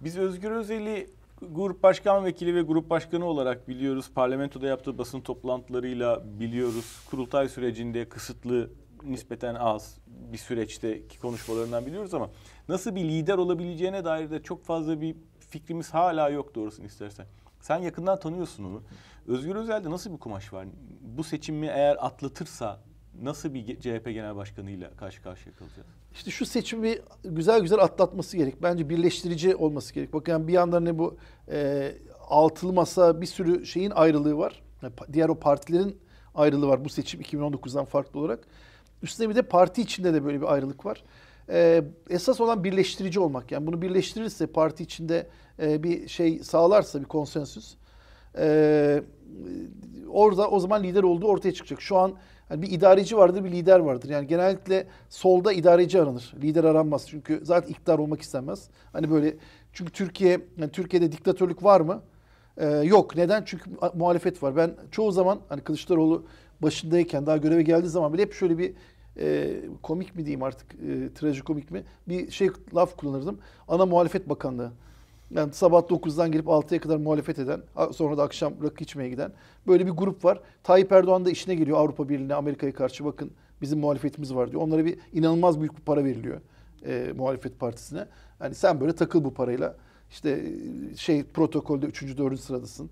Biz 0.00 0.18
Özgür 0.18 0.50
Özel'i 0.50 1.10
grup 1.42 1.82
başkan 1.82 2.24
vekili 2.24 2.54
ve 2.54 2.62
grup 2.62 2.90
başkanı 2.90 3.24
olarak 3.24 3.68
biliyoruz. 3.68 4.10
Parlamentoda 4.14 4.66
yaptığı 4.66 4.98
basın 4.98 5.20
toplantılarıyla 5.20 6.22
biliyoruz. 6.40 6.98
Kurultay 7.10 7.48
sürecinde 7.48 8.08
kısıtlı, 8.08 8.70
nispeten 9.02 9.54
az 9.54 9.98
bir 10.32 10.38
süreçteki 10.38 11.20
konuşmalarından 11.20 11.86
biliyoruz 11.86 12.14
ama 12.14 12.30
nasıl 12.68 12.94
bir 12.94 13.04
lider 13.04 13.38
olabileceğine 13.38 14.04
dair 14.04 14.30
de 14.30 14.42
çok 14.42 14.64
fazla 14.64 15.00
bir 15.00 15.16
fikrimiz 15.38 15.94
hala 15.94 16.28
yok 16.28 16.54
doğrusunu 16.54 16.86
istersen. 16.86 17.26
Sen 17.60 17.78
yakından 17.78 18.20
tanıyorsun 18.20 18.64
onu. 18.64 18.82
Özgür 19.26 19.56
Özel'de 19.56 19.90
nasıl 19.90 20.12
bir 20.12 20.18
kumaş 20.18 20.52
var? 20.52 20.66
Bu 21.00 21.24
seçimi 21.24 21.66
eğer 21.66 21.96
atlatırsa 22.06 22.80
nasıl 23.22 23.54
bir 23.54 23.80
CHP 23.80 24.04
Genel 24.04 24.36
Başkanı'yla 24.36 24.90
karşı 24.90 25.22
karşıya 25.22 25.54
kalacağız? 25.54 25.86
İşte 26.12 26.30
şu 26.30 26.46
seçimi 26.46 26.98
güzel 27.24 27.60
güzel 27.60 27.78
atlatması 27.78 28.36
gerek. 28.36 28.62
Bence 28.62 28.88
birleştirici 28.88 29.56
olması 29.56 29.94
gerek. 29.94 30.12
Bakın 30.12 30.32
yani 30.32 30.48
bir 30.48 30.52
yandan 30.52 30.84
ne 30.84 30.98
bu 30.98 31.16
e, 31.50 31.92
altılı 32.28 32.72
masa 32.72 33.20
bir 33.20 33.26
sürü 33.26 33.66
şeyin 33.66 33.90
ayrılığı 33.90 34.38
var. 34.38 34.62
Diğer 35.12 35.28
o 35.28 35.34
partilerin 35.34 35.98
ayrılığı 36.34 36.68
var 36.68 36.84
bu 36.84 36.88
seçim 36.88 37.20
2019'dan 37.20 37.84
farklı 37.84 38.20
olarak. 38.20 38.46
Üstüne 39.02 39.28
bir 39.28 39.34
de 39.34 39.42
parti 39.42 39.82
içinde 39.82 40.14
de 40.14 40.24
böyle 40.24 40.40
bir 40.40 40.52
ayrılık 40.52 40.86
var. 40.86 41.04
E, 41.48 41.84
esas 42.10 42.40
olan 42.40 42.64
birleştirici 42.64 43.20
olmak. 43.20 43.52
Yani 43.52 43.66
bunu 43.66 43.82
birleştirirse 43.82 44.46
parti 44.46 44.82
içinde 44.82 45.26
e, 45.62 45.82
bir 45.82 46.08
şey 46.08 46.38
sağlarsa 46.38 47.00
bir 47.00 47.06
konsensüs. 47.06 47.74
e, 48.38 49.02
orada 50.08 50.50
o 50.50 50.60
zaman 50.60 50.82
lider 50.82 51.02
olduğu 51.02 51.26
ortaya 51.26 51.52
çıkacak. 51.52 51.80
Şu 51.80 51.96
an 51.96 52.14
yani 52.50 52.62
bir 52.62 52.70
idareci 52.70 53.16
vardır, 53.16 53.44
bir 53.44 53.50
lider 53.50 53.78
vardır. 53.78 54.08
Yani 54.08 54.26
genellikle 54.26 54.86
solda 55.08 55.52
idareci 55.52 56.02
aranır. 56.02 56.34
Lider 56.42 56.64
aranmaz. 56.64 57.08
Çünkü 57.08 57.40
zaten 57.42 57.70
iktidar 57.70 57.98
olmak 57.98 58.22
istenmez. 58.22 58.68
Hani 58.92 59.10
böyle 59.10 59.36
çünkü 59.72 59.92
Türkiye 59.92 60.40
yani 60.56 60.70
Türkiye'de 60.70 61.12
diktatörlük 61.12 61.64
var 61.64 61.80
mı? 61.80 62.02
Ee, 62.56 62.66
yok. 62.66 63.16
Neden? 63.16 63.42
Çünkü 63.46 63.70
muhalefet 63.94 64.42
var. 64.42 64.56
Ben 64.56 64.74
çoğu 64.90 65.12
zaman 65.12 65.40
hani 65.48 65.60
Kılıçdaroğlu 65.60 66.26
başındayken 66.62 67.26
daha 67.26 67.36
göreve 67.36 67.62
geldiği 67.62 67.88
zaman 67.88 68.12
bile 68.12 68.22
hep 68.22 68.32
şöyle 68.32 68.58
bir 68.58 68.74
e, 69.20 69.56
komik 69.82 70.16
mi 70.16 70.24
diyeyim 70.24 70.42
artık 70.42 70.74
e, 70.74 71.14
trajikomik 71.14 71.70
mi 71.70 71.84
bir 72.08 72.30
şey 72.30 72.50
laf 72.74 72.96
kullanırdım. 72.96 73.38
Ana 73.68 73.86
muhalefet 73.86 74.28
bakanlığı. 74.28 74.72
Yani 75.30 75.52
sabah 75.52 75.80
9'dan 75.80 76.32
gelip 76.32 76.46
6'ya 76.46 76.80
kadar 76.80 76.96
muhalefet 76.96 77.38
eden, 77.38 77.60
sonra 77.92 78.18
da 78.18 78.22
akşam 78.22 78.52
rakı 78.62 78.84
içmeye 78.84 79.10
giden 79.10 79.32
böyle 79.66 79.86
bir 79.86 79.90
grup 79.90 80.24
var. 80.24 80.40
Tayyip 80.62 80.92
Erdoğan 80.92 81.24
da 81.24 81.30
işine 81.30 81.54
geliyor 81.54 81.78
Avrupa 81.78 82.08
Birliği'ne, 82.08 82.34
Amerika'ya 82.34 82.72
karşı 82.72 83.04
bakın 83.04 83.30
bizim 83.62 83.78
muhalefetimiz 83.78 84.34
var 84.34 84.50
diyor. 84.50 84.62
Onlara 84.62 84.84
bir 84.84 84.98
inanılmaz 85.12 85.60
büyük 85.60 85.76
bir 85.76 85.82
para 85.82 86.04
veriliyor 86.04 86.40
e, 86.86 87.12
muhalefet 87.16 87.60
partisine. 87.60 88.06
Yani 88.40 88.54
sen 88.54 88.80
böyle 88.80 88.92
takıl 88.92 89.24
bu 89.24 89.34
parayla. 89.34 89.76
İşte 90.10 90.30
e, 90.30 90.96
şey 90.96 91.24
protokolde 91.24 91.86
3. 91.86 92.18
4. 92.18 92.40
sıradasın. 92.40 92.90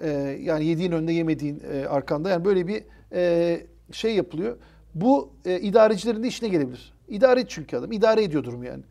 E, 0.00 0.10
yani 0.40 0.64
yediğin 0.64 0.92
önünde 0.92 1.12
yemediğin 1.12 1.62
e, 1.72 1.86
arkanda. 1.86 2.30
Yani 2.30 2.44
böyle 2.44 2.66
bir 2.66 2.82
e, 3.12 3.66
şey 3.92 4.14
yapılıyor. 4.14 4.56
Bu 4.94 5.30
e, 5.44 5.60
idarecilerin 5.60 6.22
de 6.22 6.28
işine 6.28 6.48
gelebilir. 6.48 6.92
İdare 7.08 7.44
çünkü 7.48 7.76
adam. 7.76 7.92
İdare 7.92 8.24
ediyor 8.24 8.44
durumu 8.44 8.64
yani. 8.64 8.82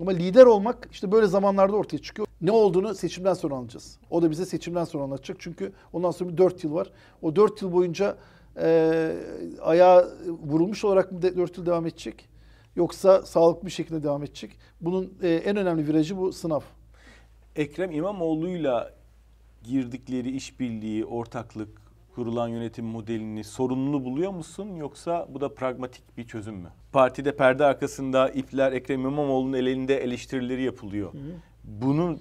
Ama 0.00 0.10
lider 0.10 0.46
olmak 0.46 0.88
işte 0.92 1.12
böyle 1.12 1.26
zamanlarda 1.26 1.76
ortaya 1.76 1.98
çıkıyor. 1.98 2.28
Ne 2.40 2.50
olduğunu 2.50 2.94
seçimden 2.94 3.34
sonra 3.34 3.54
anlayacağız. 3.54 3.98
O 4.10 4.22
da 4.22 4.30
bize 4.30 4.46
seçimden 4.46 4.84
sonra 4.84 5.04
anlatacak. 5.04 5.36
Çünkü 5.40 5.72
ondan 5.92 6.10
sonra 6.10 6.30
bir 6.30 6.38
4 6.38 6.64
yıl 6.64 6.74
var. 6.74 6.90
O 7.22 7.36
4 7.36 7.62
yıl 7.62 7.72
boyunca 7.72 8.16
e, 8.60 9.12
ayağa 9.62 10.08
vurulmuş 10.26 10.84
olarak 10.84 11.12
mı 11.12 11.22
4 11.22 11.58
yıl 11.58 11.66
devam 11.66 11.86
edecek? 11.86 12.28
Yoksa 12.76 13.22
sağlıklı 13.22 13.66
bir 13.66 13.72
şekilde 13.72 14.02
devam 14.02 14.22
edecek. 14.22 14.56
Bunun 14.80 15.14
e, 15.22 15.28
en 15.28 15.56
önemli 15.56 15.86
virajı 15.88 16.18
bu 16.18 16.32
sınav. 16.32 16.60
Ekrem 17.56 17.90
İmamoğlu'yla 17.90 18.94
girdikleri 19.62 20.30
işbirliği, 20.30 21.04
ortaklık, 21.04 21.79
kurulan 22.14 22.48
yönetim 22.48 22.84
modelini 22.84 23.44
sorunlu 23.44 24.04
buluyor 24.04 24.32
musun 24.32 24.76
yoksa 24.76 25.28
bu 25.34 25.40
da 25.40 25.54
pragmatik 25.54 26.16
bir 26.16 26.26
çözüm 26.26 26.54
mü? 26.54 26.68
Partide 26.92 27.36
perde 27.36 27.64
arkasında 27.64 28.28
ipler 28.28 28.72
Ekrem 28.72 29.00
İmamoğlu'nun 29.00 29.52
elinde 29.52 29.96
eleştirileri 29.96 30.62
yapılıyor. 30.62 31.12
Bunu 31.64 32.18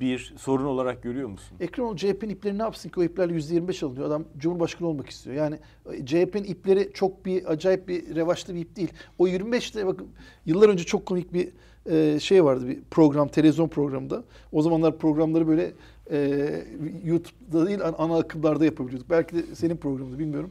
bir 0.00 0.34
sorun 0.38 0.64
olarak 0.64 1.02
görüyor 1.02 1.28
musun? 1.28 1.56
Ekrem 1.60 1.84
İmamoğlu 1.84 1.96
CHP'nin 1.96 2.30
ipleri 2.30 2.58
ne 2.58 2.62
yapsın 2.62 2.88
ki 2.88 3.00
o 3.00 3.02
iplerle 3.02 3.34
%25 3.34 3.86
alınıyor. 3.86 4.06
Adam 4.06 4.24
Cumhurbaşkanı 4.38 4.88
olmak 4.88 5.10
istiyor. 5.10 5.36
Yani 5.36 5.58
e, 5.92 6.06
CHP'nin 6.06 6.44
ipleri 6.44 6.90
çok 6.94 7.26
bir 7.26 7.52
acayip 7.52 7.88
bir 7.88 8.14
revaçlı 8.14 8.54
bir 8.54 8.60
ip 8.60 8.76
değil. 8.76 8.92
O 9.18 9.28
25'te 9.28 9.86
bakın 9.86 10.08
yıllar 10.46 10.68
önce 10.68 10.84
çok 10.84 11.06
komik 11.06 11.32
bir 11.32 11.48
e, 11.86 12.20
şey 12.20 12.44
vardı 12.44 12.68
bir 12.68 12.78
program, 12.90 13.28
televizyon 13.28 13.68
programında. 13.68 14.24
O 14.52 14.62
zamanlar 14.62 14.98
programları 14.98 15.48
böyle 15.48 15.72
e, 16.10 16.64
YouTube'da 17.04 17.66
değil 17.66 17.80
ana 17.84 18.18
akımlarda 18.18 18.64
yapabiliyorduk. 18.64 19.10
Belki 19.10 19.36
de 19.36 19.54
senin 19.54 19.76
programında 19.76 20.18
bilmiyorum. 20.18 20.50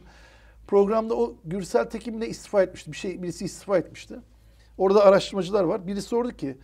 Programda 0.66 1.16
o 1.16 1.34
Gürsel 1.44 1.90
Tekin 1.90 2.20
ne 2.20 2.28
istifa 2.28 2.62
etmişti. 2.62 2.92
Bir 2.92 2.96
şey 2.96 3.22
birisi 3.22 3.44
istifa 3.44 3.78
etmişti. 3.78 4.16
Orada 4.78 5.04
araştırmacılar 5.04 5.64
var. 5.64 5.86
Birisi 5.86 6.08
sordu 6.08 6.30
ki 6.30 6.56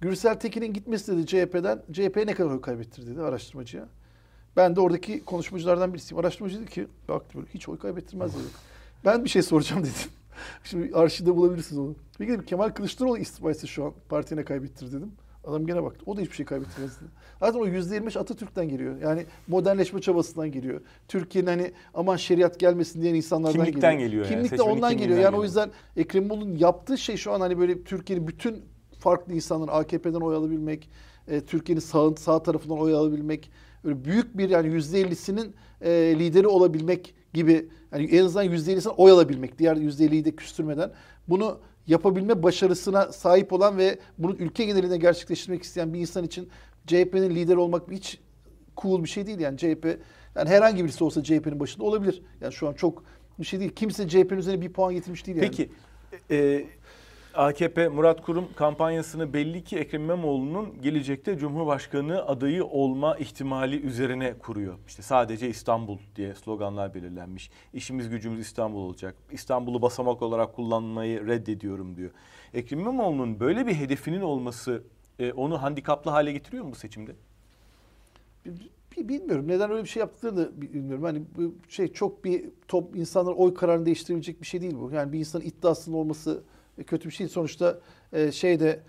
Gürsel 0.00 0.34
Tekin'in 0.34 0.72
gitmesi 0.72 1.12
dedi 1.12 1.26
CHP'den. 1.26 1.82
CHP'ye 1.92 2.26
ne 2.26 2.34
kadar 2.34 2.50
oy 2.50 2.60
kaybettirdi 2.60 3.10
dedi 3.10 3.22
araştırmacıya. 3.22 3.88
Ben 4.56 4.76
de 4.76 4.80
oradaki 4.80 5.24
konuşmacılardan 5.24 5.94
birisiyim. 5.94 6.20
Araştırmacı 6.20 6.60
dedi 6.60 6.70
ki 6.70 6.86
baktı 7.08 7.38
böyle 7.38 7.48
hiç 7.54 7.68
oy 7.68 7.78
kaybettirmez 7.78 8.34
dedi. 8.34 8.48
Ben 9.04 9.24
bir 9.24 9.28
şey 9.28 9.42
soracağım 9.42 9.82
dedim. 9.82 10.10
Şimdi 10.64 10.96
arşivde 10.96 11.36
bulabilirsiniz 11.36 11.78
onu. 11.78 11.94
Peki 12.18 12.32
dedim 12.32 12.44
Kemal 12.44 12.68
Kılıçdaroğlu 12.68 13.18
istifa 13.18 13.50
etse 13.50 13.66
şu 13.66 13.84
an 13.84 13.92
partiye 14.08 14.40
ne 14.40 14.44
kaybettir 14.44 14.92
dedim. 14.92 15.12
Adam 15.46 15.66
gene 15.66 15.82
baktı. 15.82 16.02
O 16.06 16.16
da 16.16 16.20
hiçbir 16.20 16.34
şey 16.36 16.46
kaybettirmez 16.46 17.00
dedi. 17.00 17.10
Zaten 17.40 17.58
o 17.58 17.66
%25 17.66 18.18
Atatürk'ten 18.18 18.68
geliyor. 18.68 19.00
Yani 19.00 19.26
modernleşme 19.48 20.00
çabasından 20.00 20.52
geliyor. 20.52 20.80
Türkiye'nin 21.08 21.48
hani 21.48 21.72
aman 21.94 22.16
şeriat 22.16 22.60
gelmesin 22.60 23.02
diyen 23.02 23.14
insanlardan 23.14 23.64
Kimlikten 23.64 23.92
geliyor. 23.98 24.24
geliyor 24.24 24.24
yani. 24.24 24.48
Kimlik 24.48 24.58
de 24.58 24.62
ondan 24.62 24.96
geliyor. 24.96 25.18
Yani 25.18 25.26
o 25.26 25.30
geliyor. 25.30 25.44
yüzden 25.44 25.70
Ekrem 25.96 26.24
İmamoğlu'nun 26.24 26.56
yaptığı 26.56 26.98
şey 26.98 27.16
şu 27.16 27.32
an 27.32 27.40
hani 27.40 27.58
böyle 27.58 27.82
Türkiye'nin 27.82 28.28
bütün 28.28 28.64
farklı 28.98 29.32
insanların 29.32 29.70
AKP'den 29.72 30.20
oy 30.20 30.36
alabilmek, 30.36 30.88
e, 31.28 31.40
Türkiye'nin 31.40 31.80
sağ, 31.80 32.16
sağ 32.16 32.42
tarafından 32.42 32.78
oy 32.78 32.94
alabilmek, 32.94 33.50
öyle 33.84 34.04
büyük 34.04 34.38
bir 34.38 34.50
yani 34.50 34.68
%50'sinin 34.68 35.54
e, 35.80 35.90
lideri 36.18 36.46
olabilmek 36.46 37.14
gibi 37.34 37.68
yani 37.92 38.06
en 38.06 38.24
azından 38.24 38.46
%50'sine 38.46 38.88
oy 38.88 39.10
alabilmek, 39.10 39.58
diğer 39.58 39.76
%50'yi 39.76 40.24
de 40.24 40.36
küstürmeden 40.36 40.90
bunu 41.28 41.58
yapabilme 41.86 42.42
başarısına 42.42 43.12
sahip 43.12 43.52
olan 43.52 43.78
ve 43.78 43.98
bunu 44.18 44.36
ülke 44.36 44.64
genelinde 44.64 44.96
gerçekleştirmek 44.96 45.62
isteyen 45.62 45.94
bir 45.94 46.00
insan 46.00 46.24
için 46.24 46.48
CHP'nin 46.86 47.30
lider 47.30 47.56
olmak 47.56 47.90
hiç 47.90 48.20
cool 48.76 49.02
bir 49.02 49.08
şey 49.08 49.26
değil 49.26 49.38
yani 49.38 49.58
CHP 49.58 49.98
yani 50.36 50.48
herhangi 50.48 50.84
birisi 50.84 51.04
olsa 51.04 51.22
CHP'nin 51.22 51.60
başında 51.60 51.84
olabilir. 51.84 52.22
Yani 52.40 52.52
şu 52.52 52.68
an 52.68 52.72
çok 52.72 53.04
bir 53.38 53.44
şey 53.44 53.60
değil. 53.60 53.70
Kimse 53.70 54.08
CHP'nin 54.08 54.38
üzerine 54.38 54.60
bir 54.60 54.72
puan 54.72 54.94
getirmiş 54.94 55.26
değil 55.26 55.38
yani. 55.38 55.48
Peki 55.50 55.70
e, 56.30 56.66
AKP 57.36 57.88
Murat 57.88 58.22
Kurum 58.22 58.48
kampanyasını 58.56 59.32
belli 59.32 59.64
ki 59.64 59.76
Ekrem 59.78 60.02
İmamoğlu'nun 60.04 60.82
gelecekte 60.82 61.38
Cumhurbaşkanı 61.38 62.26
adayı 62.26 62.64
olma 62.64 63.16
ihtimali 63.16 63.80
üzerine 63.80 64.38
kuruyor. 64.38 64.74
İşte 64.86 65.02
sadece 65.02 65.48
İstanbul 65.48 65.98
diye 66.16 66.34
sloganlar 66.34 66.94
belirlenmiş. 66.94 67.50
İşimiz 67.74 68.08
gücümüz 68.10 68.40
İstanbul 68.40 68.78
olacak. 68.80 69.14
İstanbul'u 69.32 69.82
basamak 69.82 70.22
olarak 70.22 70.54
kullanmayı 70.56 71.26
reddediyorum 71.26 71.96
diyor. 71.96 72.10
Ekrem 72.54 72.80
İmamoğlu'nun 72.80 73.40
böyle 73.40 73.66
bir 73.66 73.74
hedefinin 73.74 74.20
olması 74.20 74.82
e, 75.18 75.32
onu 75.32 75.62
handikaplı 75.62 76.10
hale 76.10 76.32
getiriyor 76.32 76.64
mu 76.64 76.70
bu 76.70 76.76
seçimde? 76.76 77.12
Bi- 78.46 79.08
Bilmiyorum 79.08 79.48
neden 79.48 79.70
öyle 79.70 79.82
bir 79.82 79.88
şey 79.88 80.00
yaptıklarını 80.00 80.38
da 80.38 80.60
bilmiyorum. 80.62 81.04
Hani 81.04 81.22
şey 81.68 81.88
çok 81.92 82.24
bir 82.24 82.44
top 82.68 82.96
insanlar 82.96 83.32
oy 83.32 83.54
kararını 83.54 83.86
değiştirebilecek 83.86 84.40
bir 84.40 84.46
şey 84.46 84.60
değil 84.60 84.74
bu. 84.80 84.90
Yani 84.90 85.12
bir 85.12 85.18
insanın 85.18 85.44
iddiasının 85.44 85.96
olması 85.96 86.42
kötü 86.84 87.08
bir 87.08 87.14
şey. 87.14 87.28
Sonuçta 87.28 87.78
e, 88.12 88.32
şeyde 88.32 88.80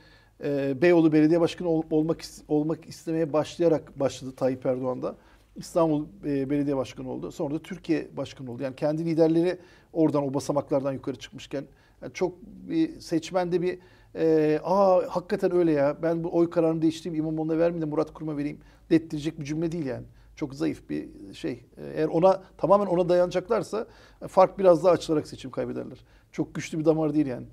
e, 0.43 0.81
Beyoğlu 0.81 1.11
Belediye 1.13 1.41
Başkanı 1.41 1.69
ol- 1.69 1.83
olmak 1.91 2.21
olmak 2.47 2.85
istemeye 2.85 3.33
başlayarak 3.33 3.99
başladı 3.99 4.31
Tayyip 4.35 4.65
Erdoğan 4.65 5.01
da. 5.01 5.15
İstanbul 5.55 6.05
e, 6.25 6.49
Belediye 6.49 6.77
Başkanı 6.77 7.11
oldu. 7.11 7.31
Sonra 7.31 7.55
da 7.55 7.59
Türkiye 7.59 8.07
Başkanı 8.17 8.51
oldu. 8.51 8.63
Yani 8.63 8.75
kendi 8.75 9.05
liderleri 9.05 9.57
oradan 9.93 10.23
o 10.23 10.33
basamaklardan 10.33 10.93
yukarı 10.93 11.15
çıkmışken 11.15 11.63
yani 12.01 12.13
çok 12.13 12.41
bir 12.41 12.99
seçmende 12.99 13.61
bir 13.61 13.79
e, 14.15 14.59
aa 14.63 15.01
hakikaten 15.09 15.51
öyle 15.55 15.71
ya 15.71 15.97
ben 16.03 16.23
bu 16.23 16.35
oy 16.37 16.49
kararını 16.49 16.81
değiştireyim 16.81 17.23
İmamoğlu'na 17.23 17.57
vermeyeyim 17.57 17.81
de 17.81 17.85
Murat 17.85 18.13
Kurum'a 18.13 18.37
vereyim 18.37 18.59
dettirecek 18.89 19.39
bir 19.39 19.45
cümle 19.45 19.71
değil 19.71 19.85
yani. 19.85 20.05
Çok 20.35 20.55
zayıf 20.55 20.89
bir 20.89 21.09
şey. 21.33 21.51
E, 21.77 21.83
Eğer 21.95 22.07
ona 22.07 22.43
tamamen 22.57 22.85
ona 22.85 23.09
dayanacaklarsa 23.09 23.87
e, 24.21 24.27
fark 24.27 24.59
biraz 24.59 24.83
daha 24.83 24.91
açılarak 24.93 25.27
seçim 25.27 25.51
kaybederler. 25.51 25.97
Çok 26.31 26.55
güçlü 26.55 26.79
bir 26.79 26.85
damar 26.85 27.13
değil 27.13 27.25
yani. 27.27 27.45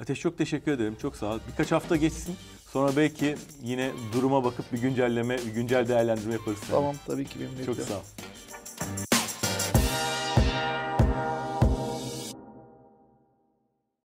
Ateş 0.00 0.20
çok 0.20 0.38
teşekkür 0.38 0.72
ederim. 0.72 0.96
Çok 1.02 1.16
sağ 1.16 1.26
ol. 1.26 1.38
Birkaç 1.52 1.72
hafta 1.72 1.96
geçsin. 1.96 2.36
Sonra 2.72 2.96
belki 2.96 3.36
yine 3.62 3.90
duruma 4.12 4.44
bakıp 4.44 4.72
bir 4.72 4.78
güncelleme, 4.78 5.38
bir 5.38 5.54
güncel 5.54 5.88
değerlendirme 5.88 6.32
yaparız. 6.32 6.58
Tamam 6.70 6.94
tabii 7.06 7.24
ki 7.24 7.38
benim 7.40 7.66
Çok 7.66 7.76
sağ 7.76 7.94
ol. 7.94 8.02